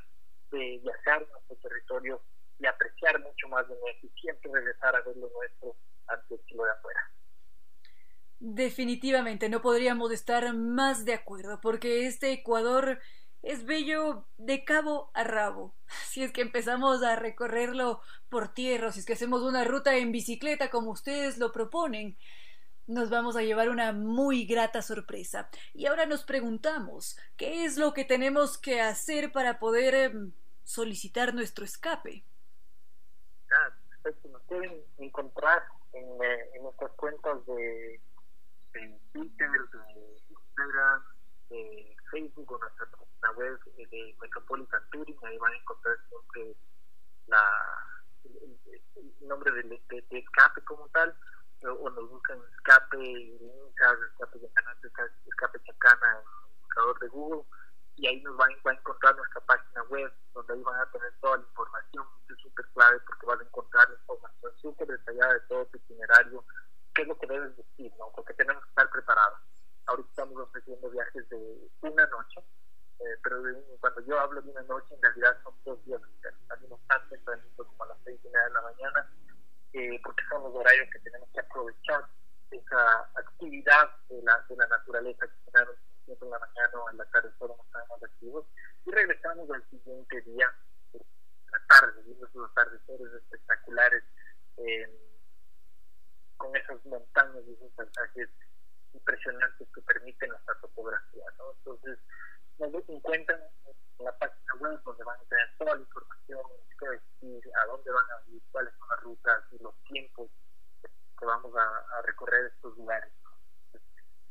de 0.51 0.79
viajar 0.83 1.23
a 1.23 1.31
nuestro 1.31 1.55
territorio 1.57 2.21
y 2.59 2.65
apreciar 2.65 3.19
mucho 3.19 3.47
más 3.49 3.67
de 3.67 3.75
nuestro 3.79 4.07
y 4.07 4.21
siempre 4.21 4.51
regresar 4.53 4.95
a 4.95 5.01
ver 5.01 5.17
lo 5.17 5.29
nuestro 5.29 5.75
antes 6.07 6.39
que 6.47 6.55
lo 6.55 6.63
de 6.63 6.71
afuera. 6.71 7.11
Definitivamente 8.39 9.49
no 9.49 9.61
podríamos 9.61 10.11
estar 10.11 10.53
más 10.53 11.05
de 11.05 11.13
acuerdo, 11.13 11.61
porque 11.61 12.07
este 12.07 12.31
Ecuador 12.31 12.99
es 13.43 13.65
bello 13.65 14.27
de 14.37 14.63
cabo 14.63 15.11
a 15.13 15.23
rabo. 15.23 15.75
Si 16.07 16.23
es 16.23 16.31
que 16.31 16.41
empezamos 16.41 17.03
a 17.03 17.15
recorrerlo 17.15 18.01
por 18.29 18.53
tierra, 18.53 18.91
si 18.91 18.99
es 18.99 19.05
que 19.05 19.13
hacemos 19.13 19.41
una 19.41 19.63
ruta 19.63 19.95
en 19.97 20.11
bicicleta 20.11 20.69
como 20.69 20.91
ustedes 20.91 21.37
lo 21.37 21.51
proponen, 21.51 22.17
nos 22.91 23.09
vamos 23.09 23.35
a 23.35 23.41
llevar 23.41 23.69
una 23.69 23.93
muy 23.93 24.45
grata 24.45 24.81
sorpresa. 24.81 25.49
Y 25.73 25.85
ahora 25.85 26.05
nos 26.05 26.23
preguntamos, 26.23 27.17
¿qué 27.37 27.65
es 27.65 27.77
lo 27.77 27.93
que 27.93 28.05
tenemos 28.05 28.57
que 28.57 28.81
hacer 28.81 29.31
para 29.31 29.59
poder 29.59 29.95
em, 29.95 30.31
solicitar 30.63 31.33
nuestro 31.33 31.65
escape? 31.65 32.23
Ah, 33.51 33.75
nos 34.29 34.41
pueden 34.43 34.83
encontrar 34.97 35.63
en, 35.93 36.05
eh, 36.23 36.49
en 36.55 36.63
nuestras 36.63 36.91
cuentas 36.91 37.45
de 37.45 38.01
en 38.73 38.99
Twitter, 39.11 39.49
de 39.49 40.21
Instagram, 40.29 41.03
de 41.49 41.95
Facebook 42.09 42.51
o 42.51 42.57
nuestra 42.57 42.85
página 42.85 43.31
web 43.35 43.59
de 43.75 44.15
Metropolitan 44.21 44.81
Touring, 44.91 45.17
ahí 45.23 45.37
van 45.37 45.53
a 45.53 45.57
encontrar 45.57 45.97
siempre 46.07 46.55
la, 47.27 47.43
el, 48.23 49.27
nombre 49.27 49.51
de, 49.51 49.63
de, 49.63 50.19
escape 50.19 50.61
como 50.63 50.87
tal, 50.89 51.13
o, 51.63 51.89
nos 51.89 52.09
buscan 52.09 52.39
escape 52.57 52.97
Lincas, 52.97 53.97
escape 54.11 54.39
de 54.39 54.47
escape 55.27 55.63
Chacana 55.63 56.11
en 56.11 56.17
el 56.17 56.61
buscador 56.61 56.99
de 56.99 57.07
Google, 57.09 57.43
y 57.97 58.07
ahí 58.07 58.21
nos 58.21 58.35
van, 58.37 58.51
va 58.65 58.71
a 58.71 58.75
encontrar 58.75 59.15
nuestra 59.15 59.41
página 59.41 59.83
web, 59.83 60.11
donde 60.33 60.53
ahí 60.53 60.61
van 60.63 60.79
a 60.79 60.91
tener 60.91 61.13
toda 61.19 61.37
la 61.37 61.43
información, 61.43 62.05
es 62.29 62.37
súper 62.41 62.65
clave 62.73 62.99
porque 63.05 63.25
van 63.25 63.39
a 63.39 63.43
encontrar 63.43 63.87
información 63.91 64.51
súper 64.61 64.87
detallada 64.87 65.33
de 65.33 65.39
todo 65.41 65.65
tu 65.67 65.77
itinerario, 65.77 66.45
qué 66.93 67.01
es 67.03 67.07
lo 67.07 67.17
que 67.17 67.27
debes 67.27 67.55
decir, 67.55 67.91
¿no? 67.97 68.11
Porque 68.15 68.33
tenemos 68.33 68.63
que 68.63 68.69
estar 68.69 68.89
preparados. 68.89 69.39
Ahorita 69.85 70.09
estamos 70.09 70.37
ofreciendo 70.37 70.89
viajes 70.89 71.29
de 71.29 71.69
una 71.81 72.05
noche, 72.07 72.39
eh, 72.99 73.17
pero 73.23 73.41
cuando 73.79 74.01
yo 74.01 74.19
hablo 74.19 74.41
de 74.41 74.49
una 74.49 74.61
noche, 74.63 74.95
en 74.95 75.01
realidad 75.01 75.37
son 75.43 75.53
dos 75.65 75.83
días 75.85 76.01
Salimos 76.47 76.79
tan 76.87 77.09
temprano 77.09 77.41
como 77.55 77.83
a 77.83 77.87
las 77.87 77.97
seis 78.03 78.19
y 78.23 78.27
media 78.27 78.43
de 78.45 78.53
la 78.53 78.61
mañana, 78.61 79.09
eh, 79.73 79.99
porque 80.03 80.23
son 80.29 80.43
los 80.43 80.55
horarios 80.55 80.89
que 80.91 80.99
tenemos 80.99 81.29
que 81.33 81.39
aprovechar 81.39 82.05
esa 82.51 83.09
actividad 83.15 83.89
de 84.09 84.21
la, 84.23 84.43
de 84.49 84.55
la 84.55 84.67
naturaleza 84.67 85.25
que 85.27 85.51
tenemos 85.51 85.75
siempre 86.05 86.27
en 86.27 86.31
la 86.31 86.39
mañana 86.39 86.79
o 86.79 86.89
en 86.89 86.97
la 86.97 87.05
tarde 87.05 87.31
solo 87.39 87.55
estamos 87.65 87.89
más 87.89 88.03
activos 88.03 88.45
y 88.85 88.91
regresamos 88.91 89.49
al 89.51 89.69
siguiente 89.69 90.21
día, 90.21 90.51
en 90.93 91.01
la 91.51 91.59
tarde, 91.67 92.01
viendo 92.03 92.27
esos 92.27 92.51
atardeceres 92.51 93.13
espectaculares. 93.13 94.03
Eh, 94.57 95.11
con 96.41 96.55
esas 96.55 96.83
montañas 96.85 97.43
y 97.47 97.53
esos 97.53 97.71
paisajes 97.73 98.29
impresionantes 98.93 99.67
que 99.73 99.81
permiten 99.81 100.29
nuestra 100.29 100.55
topografía. 100.55 101.23
¿no? 101.37 101.51
Entonces, 101.57 101.99
encuentran 102.65 103.39
en 103.99 104.05
la 104.05 104.17
página 104.17 104.53
web 104.59 104.79
donde 104.83 105.03
van 105.03 105.19
a 105.19 105.23
tener 105.25 105.49
toda 105.57 105.75
la 105.75 105.81
información, 105.81 106.41
qué 106.79 106.89
decir, 106.89 107.51
a 107.55 107.65
dónde 107.65 107.91
van 107.91 108.05
a 108.05 108.31
ir, 108.31 108.41
cuáles 108.51 108.73
son 108.77 108.89
las 108.89 108.99
rutas 109.01 109.43
y 109.51 109.63
los 109.63 109.75
tiempos 109.83 110.29
que 110.81 111.25
vamos 111.25 111.53
a, 111.55 112.01
recorrer 112.03 112.47
estos 112.47 112.75
lugares. 112.77 113.11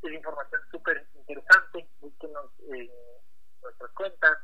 Es 0.03 0.12
información 0.12 0.61
súper 0.70 1.07
interesante, 1.14 1.89
búsquenos 2.01 2.51
en 2.72 2.91
nuestras 3.62 3.91
cuentas 3.93 4.39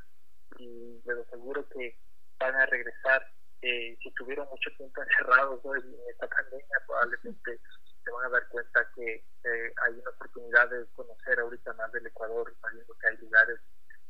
y 0.58 1.02
les 1.04 1.26
aseguro 1.26 1.68
que 1.70 1.98
van 2.38 2.54
a 2.54 2.66
regresar 2.66 3.26
eh, 3.62 3.96
si 4.02 4.10
tuvieron 4.12 4.48
mucho 4.48 4.70
tiempo 4.76 5.02
encerrados 5.02 5.60
en 5.64 5.94
esta 6.10 6.28
pandemia, 6.28 6.82
probablemente 6.86 7.60
se 8.04 8.10
van 8.12 8.26
a 8.26 8.28
dar 8.28 8.48
cuenta 8.48 8.88
que 8.94 9.14
eh, 9.14 9.74
hay 9.82 9.92
una 9.94 10.10
oportunidad 10.10 10.68
de 10.70 10.86
conocer 10.94 11.40
ahorita 11.40 11.72
más 11.72 11.90
del 11.92 12.06
Ecuador, 12.06 12.54
sabiendo 12.60 12.94
que 12.94 13.08
hay 13.08 13.16
lugares 13.16 13.58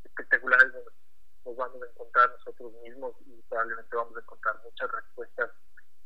espectaculares 0.06 0.72
donde 0.72 0.90
nos 1.44 1.56
vamos 1.56 1.82
a 1.82 1.86
encontrar 1.86 2.30
nosotros 2.30 2.72
mismos 2.82 3.14
y 3.26 3.40
probablemente 3.48 3.96
vamos 3.96 4.16
a 4.16 4.20
encontrar 4.20 4.56
muchas 4.64 4.90
respuestas 4.90 5.50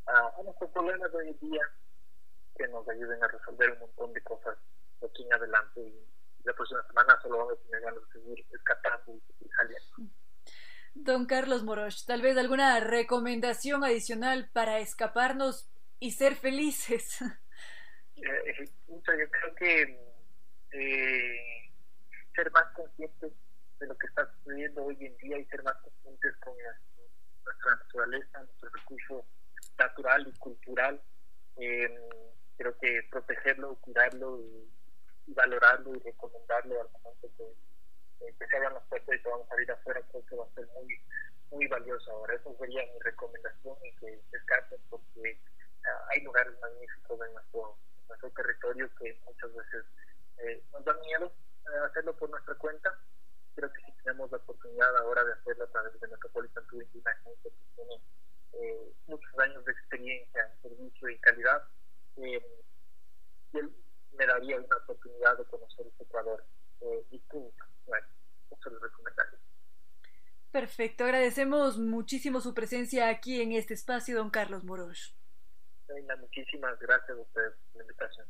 a, 0.06 0.42
nuestros 0.42 0.70
problemas 0.70 1.10
de 1.12 1.18
hoy 1.18 1.28
en 1.28 1.50
día 1.50 1.62
que 2.56 2.68
nos 2.68 2.88
ayuden 2.88 3.22
a 3.22 3.28
resolver 3.28 3.70
un 3.72 3.78
montón 3.80 4.12
de 4.12 4.22
cosas 4.22 4.58
aquí 5.02 5.24
en 5.24 5.32
adelante 5.32 5.80
y 5.80 6.44
la 6.44 6.52
próxima 6.52 6.86
semana 6.86 7.18
solo 7.22 7.38
vamos 7.38 7.54
a 7.54 7.62
tener 7.62 7.80
ganas 7.80 8.02
de 8.06 8.20
seguir 8.20 8.46
escapando 8.50 9.12
y 9.14 9.20
seguir 9.32 9.50
saliendo. 9.56 10.14
Don 10.94 11.26
Carlos 11.26 11.62
Moroch, 11.62 12.04
tal 12.06 12.20
vez 12.20 12.36
alguna 12.36 12.80
recomendación 12.80 13.84
adicional 13.84 14.50
para 14.52 14.78
escaparnos 14.80 15.70
y 15.98 16.12
ser 16.12 16.36
felices. 16.36 17.18
Eh, 18.22 18.68
yo 18.86 19.00
creo 19.02 19.54
que 19.54 19.98
eh, 20.72 21.72
ser 22.34 22.50
más 22.50 22.66
conscientes 22.74 23.32
de 23.80 23.86
lo 23.86 23.96
que 23.98 24.06
está 24.06 24.30
sucediendo 24.32 24.84
hoy 24.84 24.96
en 25.00 25.16
día 25.16 25.38
y 25.38 25.44
ser 25.46 25.62
más 25.62 25.76
conscientes 25.82 26.36
con 26.36 26.54
nuestra 27.44 27.76
naturaleza, 27.76 28.38
nuestro 28.38 28.70
recurso 28.70 29.26
natural 29.78 30.28
y 30.28 30.38
cultural. 30.38 31.02
Eh, 31.56 32.08
creo 32.56 32.78
que 32.78 33.02
protegerlo, 33.10 33.74
cuidarlo 33.76 34.40
y, 34.40 34.70
valorarlo 35.32 35.94
y 35.94 36.00
recomendarlo 36.00 36.80
al 36.80 36.90
momento 36.90 37.30
que 37.36 37.44
que 38.38 38.46
se 38.46 38.56
abran 38.56 38.74
las 38.74 38.82
puertas 38.84 39.16
y 39.16 39.28
a 39.28 39.48
salir 39.48 39.72
afuera, 39.72 40.02
creo 40.10 40.26
que 40.26 40.36
va 40.36 40.44
a 40.44 40.54
ser 40.54 40.66
muy, 40.74 41.00
muy 41.50 41.66
valioso. 41.68 42.10
Ahora, 42.10 42.34
eso 42.34 42.54
sería 42.58 42.82
mi 42.92 42.98
recomendación 43.00 43.76
y 43.82 43.96
que 43.96 44.20
descarten 44.30 44.78
porque 44.90 45.40
ah, 45.84 46.06
hay 46.10 46.22
lugares 46.22 46.52
magníficos 46.60 47.20
en 47.26 47.32
nuestro, 47.32 47.78
nuestro 48.08 48.30
territorio 48.30 48.90
que 48.98 49.18
muchas 49.24 49.54
veces 49.54 49.84
eh, 50.38 50.62
nos 50.72 50.84
da 50.84 50.94
miedo 50.94 51.32
eh, 51.66 51.86
hacerlo 51.86 52.14
por 52.16 52.30
nuestra 52.30 52.54
cuenta. 52.56 52.98
Creo 53.60 53.72
que 53.74 53.82
si 53.82 53.92
tenemos 54.02 54.30
la 54.30 54.38
oportunidad 54.38 54.96
ahora 54.96 55.22
de 55.22 55.34
hacerlo 55.34 55.64
a 55.64 55.66
través 55.66 56.00
de 56.00 56.08
Metropolitan 56.08 56.66
Touring, 56.66 56.88
una 56.94 57.14
gente 57.16 57.50
que 57.50 57.50
tiene 57.76 58.00
eh, 58.54 58.90
muchos 59.06 59.38
años 59.38 59.62
de 59.66 59.72
experiencia 59.72 60.40
en 60.46 60.62
servicio 60.62 61.10
y 61.10 61.18
calidad, 61.18 61.62
eh, 62.16 62.42
él 63.52 63.70
me 64.12 64.26
daría 64.26 64.56
una 64.56 64.76
oportunidad 64.76 65.36
de 65.36 65.44
conocer 65.44 65.86
este 65.86 66.04
Ecuador 66.04 66.42
distinto. 67.10 67.64
Perfecto, 70.50 71.04
agradecemos 71.04 71.76
muchísimo 71.76 72.40
su 72.40 72.54
presencia 72.54 73.10
aquí 73.10 73.42
en 73.42 73.52
este 73.52 73.74
espacio, 73.74 74.16
don 74.16 74.30
Carlos 74.30 74.64
Moroch. 74.64 75.14
muchísimas 76.18 76.78
gracias 76.80 77.10
a 77.10 77.20
ustedes 77.20 77.52
por 77.72 77.76
la 77.76 77.82
invitación. 77.82 78.26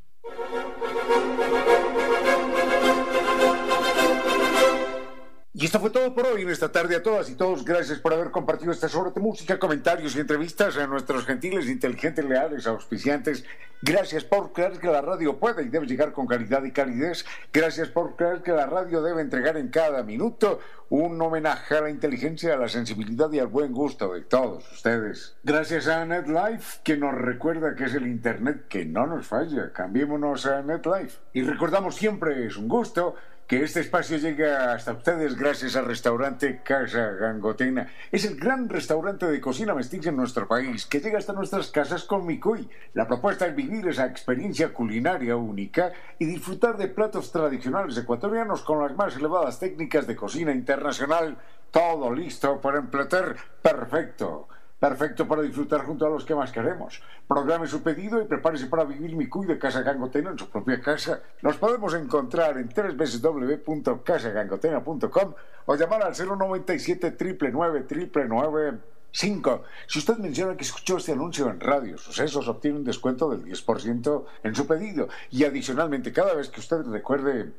Y 5.53 5.65
esto 5.65 5.81
fue 5.81 5.89
todo 5.89 6.15
por 6.15 6.25
hoy 6.27 6.43
en 6.43 6.49
esta 6.49 6.71
tarde 6.71 6.95
a 6.95 7.03
todas 7.03 7.29
y 7.29 7.35
todos. 7.35 7.65
Gracias 7.65 7.99
por 7.99 8.13
haber 8.13 8.31
compartido 8.31 8.71
estas 8.71 8.95
horas 8.95 9.13
de 9.13 9.19
música, 9.19 9.59
comentarios 9.59 10.15
y 10.15 10.21
entrevistas 10.21 10.77
a 10.77 10.87
nuestros 10.87 11.25
gentiles, 11.25 11.67
inteligentes, 11.67 12.23
leales, 12.23 12.67
auspiciantes. 12.67 13.43
Gracias 13.81 14.23
por 14.23 14.53
creer 14.53 14.79
que 14.79 14.87
la 14.87 15.01
radio 15.01 15.39
puede 15.39 15.63
y 15.63 15.67
debe 15.67 15.87
llegar 15.87 16.13
con 16.13 16.25
calidad 16.25 16.63
y 16.63 16.71
calidez. 16.71 17.25
Gracias 17.51 17.89
por 17.89 18.15
creer 18.15 18.43
que 18.43 18.53
la 18.53 18.65
radio 18.65 19.01
debe 19.01 19.21
entregar 19.21 19.57
en 19.57 19.67
cada 19.67 20.03
minuto 20.03 20.61
un 20.87 21.21
homenaje 21.21 21.75
a 21.75 21.81
la 21.81 21.89
inteligencia, 21.89 22.53
a 22.53 22.57
la 22.57 22.69
sensibilidad 22.69 23.29
y 23.31 23.39
al 23.39 23.47
buen 23.47 23.73
gusto 23.73 24.13
de 24.13 24.21
todos 24.21 24.71
ustedes. 24.71 25.35
Gracias 25.43 25.87
a 25.87 26.05
NetLife, 26.05 26.79
que 26.83 26.95
nos 26.95 27.13
recuerda 27.13 27.75
que 27.75 27.85
es 27.85 27.93
el 27.93 28.07
Internet 28.07 28.67
que 28.69 28.85
no 28.85 29.05
nos 29.05 29.27
falla. 29.27 29.73
Cambiémonos 29.73 30.45
a 30.45 30.61
NetLife. 30.61 31.19
Y 31.33 31.41
recordamos 31.41 31.95
siempre, 31.95 32.45
es 32.45 32.55
un 32.55 32.69
gusto 32.69 33.15
que 33.51 33.65
este 33.65 33.81
espacio 33.81 34.15
llega 34.15 34.73
hasta 34.73 34.93
ustedes 34.93 35.35
gracias 35.35 35.75
al 35.75 35.83
restaurante 35.83 36.61
Casa 36.63 37.11
Gangotena. 37.19 37.91
Es 38.09 38.23
el 38.23 38.37
gran 38.37 38.69
restaurante 38.69 39.25
de 39.25 39.41
cocina 39.41 39.75
mestiza 39.75 40.07
en 40.07 40.15
nuestro 40.15 40.47
país 40.47 40.85
que 40.85 41.01
llega 41.01 41.17
hasta 41.17 41.33
nuestras 41.33 41.69
casas 41.69 42.05
con 42.05 42.25
Micuy. 42.25 42.69
La 42.93 43.09
propuesta 43.09 43.45
es 43.45 43.53
vivir 43.53 43.85
esa 43.89 44.05
experiencia 44.05 44.71
culinaria 44.73 45.35
única 45.35 45.91
y 46.17 46.27
disfrutar 46.27 46.77
de 46.77 46.87
platos 46.87 47.33
tradicionales 47.33 47.97
ecuatorianos 47.97 48.61
con 48.61 48.79
las 48.79 48.95
más 48.95 49.17
elevadas 49.17 49.59
técnicas 49.59 50.07
de 50.07 50.15
cocina 50.15 50.53
internacional. 50.53 51.37
Todo 51.71 52.13
listo 52.13 52.61
para 52.61 52.77
emplatar 52.77 53.35
perfecto 53.61 54.47
perfecto 54.81 55.25
para 55.27 55.43
disfrutar 55.43 55.85
junto 55.85 56.07
a 56.07 56.09
los 56.09 56.25
que 56.25 56.33
más 56.33 56.51
queremos. 56.51 57.03
Programe 57.27 57.67
su 57.67 57.83
pedido 57.83 58.19
y 58.19 58.25
prepárese 58.25 58.65
para 58.65 58.83
vivir 58.83 59.15
mi 59.15 59.29
cuy 59.29 59.45
de 59.45 59.59
Casa 59.59 59.83
Gangotena 59.83 60.31
en 60.31 60.39
su 60.39 60.49
propia 60.49 60.81
casa. 60.81 61.21
Nos 61.43 61.57
podemos 61.57 61.93
encontrar 61.93 62.57
en 62.57 62.67
www.casagangotena.com 62.67 65.33
o 65.67 65.75
llamar 65.75 66.01
al 66.01 66.15
097 66.15 67.15
999 67.51 68.79
5. 69.11 69.63
Si 69.85 69.99
usted 69.99 70.17
menciona 70.17 70.57
que 70.57 70.63
escuchó 70.63 70.97
este 70.97 71.11
anuncio 71.11 71.47
en 71.51 71.59
radio, 71.59 71.99
sucesos 71.99 72.47
obtiene 72.47 72.77
un 72.77 72.83
descuento 72.83 73.29
del 73.29 73.45
10% 73.45 74.25
en 74.43 74.55
su 74.55 74.65
pedido. 74.65 75.09
Y 75.29 75.43
adicionalmente, 75.43 76.11
cada 76.11 76.33
vez 76.33 76.49
que 76.49 76.59
usted 76.59 76.81
recuerde 76.87 77.51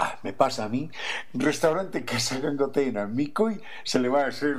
Ah, 0.00 0.16
me 0.22 0.32
pasa 0.32 0.64
a 0.64 0.68
mí. 0.68 0.88
Restaurante 1.34 2.04
Casa 2.04 2.38
Gangotena, 2.38 3.06
Micoy, 3.06 3.60
se 3.82 3.98
le 3.98 4.08
va 4.08 4.22
a 4.22 4.28
hacer 4.28 4.56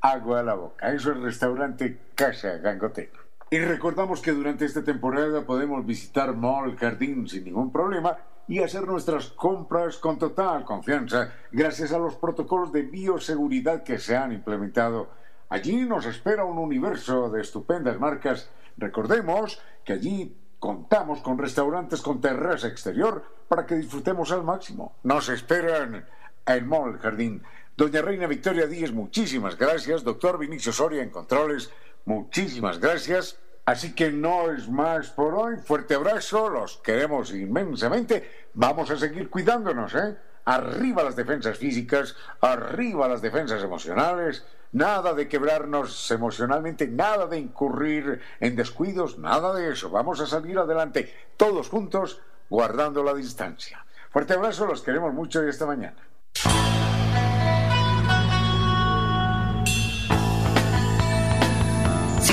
agua 0.00 0.40
a 0.40 0.42
la 0.42 0.54
boca. 0.54 0.92
Eso 0.92 1.12
es 1.12 1.18
restaurante 1.18 1.98
Casa 2.14 2.58
Gangotena. 2.58 3.18
Y 3.50 3.58
recordamos 3.60 4.20
que 4.20 4.32
durante 4.32 4.66
esta 4.66 4.84
temporada 4.84 5.46
podemos 5.46 5.84
visitar 5.86 6.34
Mall 6.34 6.76
Jardín 6.76 7.26
sin 7.28 7.44
ningún 7.44 7.72
problema 7.72 8.18
y 8.46 8.62
hacer 8.62 8.86
nuestras 8.86 9.28
compras 9.28 9.96
con 9.98 10.18
total 10.18 10.64
confianza 10.64 11.32
gracias 11.50 11.92
a 11.92 11.98
los 11.98 12.16
protocolos 12.16 12.72
de 12.72 12.82
bioseguridad 12.82 13.82
que 13.82 13.98
se 13.98 14.16
han 14.16 14.32
implementado. 14.32 15.08
Allí 15.48 15.84
nos 15.86 16.04
espera 16.04 16.44
un 16.44 16.58
universo 16.58 17.30
de 17.30 17.40
estupendas 17.40 17.98
marcas. 17.98 18.50
Recordemos 18.76 19.60
que 19.84 19.94
allí 19.94 20.36
contamos 20.58 21.20
con 21.20 21.38
restaurantes 21.38 22.02
con 22.02 22.20
terraza 22.20 22.68
exterior 22.68 23.24
para 23.48 23.64
que 23.64 23.76
disfrutemos 23.76 24.30
al 24.30 24.44
máximo. 24.44 24.96
Nos 25.04 25.28
esperan 25.30 26.04
en 26.46 26.66
Mall 26.66 26.98
Jardín. 26.98 27.42
Doña 27.78 28.02
Reina 28.02 28.26
Victoria 28.26 28.66
Díez, 28.66 28.90
muchísimas 28.90 29.56
gracias. 29.56 30.02
Doctor 30.02 30.36
Vinicio 30.36 30.72
Soria 30.72 31.00
en 31.00 31.10
Controles, 31.10 31.70
muchísimas 32.06 32.80
gracias. 32.80 33.38
Así 33.66 33.94
que 33.94 34.10
no 34.10 34.50
es 34.50 34.68
más 34.68 35.10
por 35.10 35.36
hoy. 35.36 35.58
Fuerte 35.58 35.94
abrazo, 35.94 36.48
los 36.48 36.78
queremos 36.78 37.32
inmensamente. 37.32 38.48
Vamos 38.54 38.90
a 38.90 38.96
seguir 38.96 39.30
cuidándonos, 39.30 39.94
¿eh? 39.94 40.16
Arriba 40.44 41.04
las 41.04 41.14
defensas 41.14 41.56
físicas, 41.56 42.16
arriba 42.40 43.06
las 43.06 43.22
defensas 43.22 43.62
emocionales. 43.62 44.44
Nada 44.72 45.14
de 45.14 45.28
quebrarnos 45.28 46.10
emocionalmente, 46.10 46.88
nada 46.88 47.28
de 47.28 47.38
incurrir 47.38 48.20
en 48.40 48.56
descuidos, 48.56 49.18
nada 49.20 49.54
de 49.54 49.70
eso. 49.70 49.88
Vamos 49.88 50.18
a 50.18 50.26
salir 50.26 50.58
adelante, 50.58 51.14
todos 51.36 51.68
juntos, 51.68 52.20
guardando 52.50 53.04
la 53.04 53.14
distancia. 53.14 53.86
Fuerte 54.10 54.34
abrazo, 54.34 54.66
los 54.66 54.82
queremos 54.82 55.14
mucho 55.14 55.46
y 55.46 55.48
esta 55.48 55.64
mañana. 55.64 56.08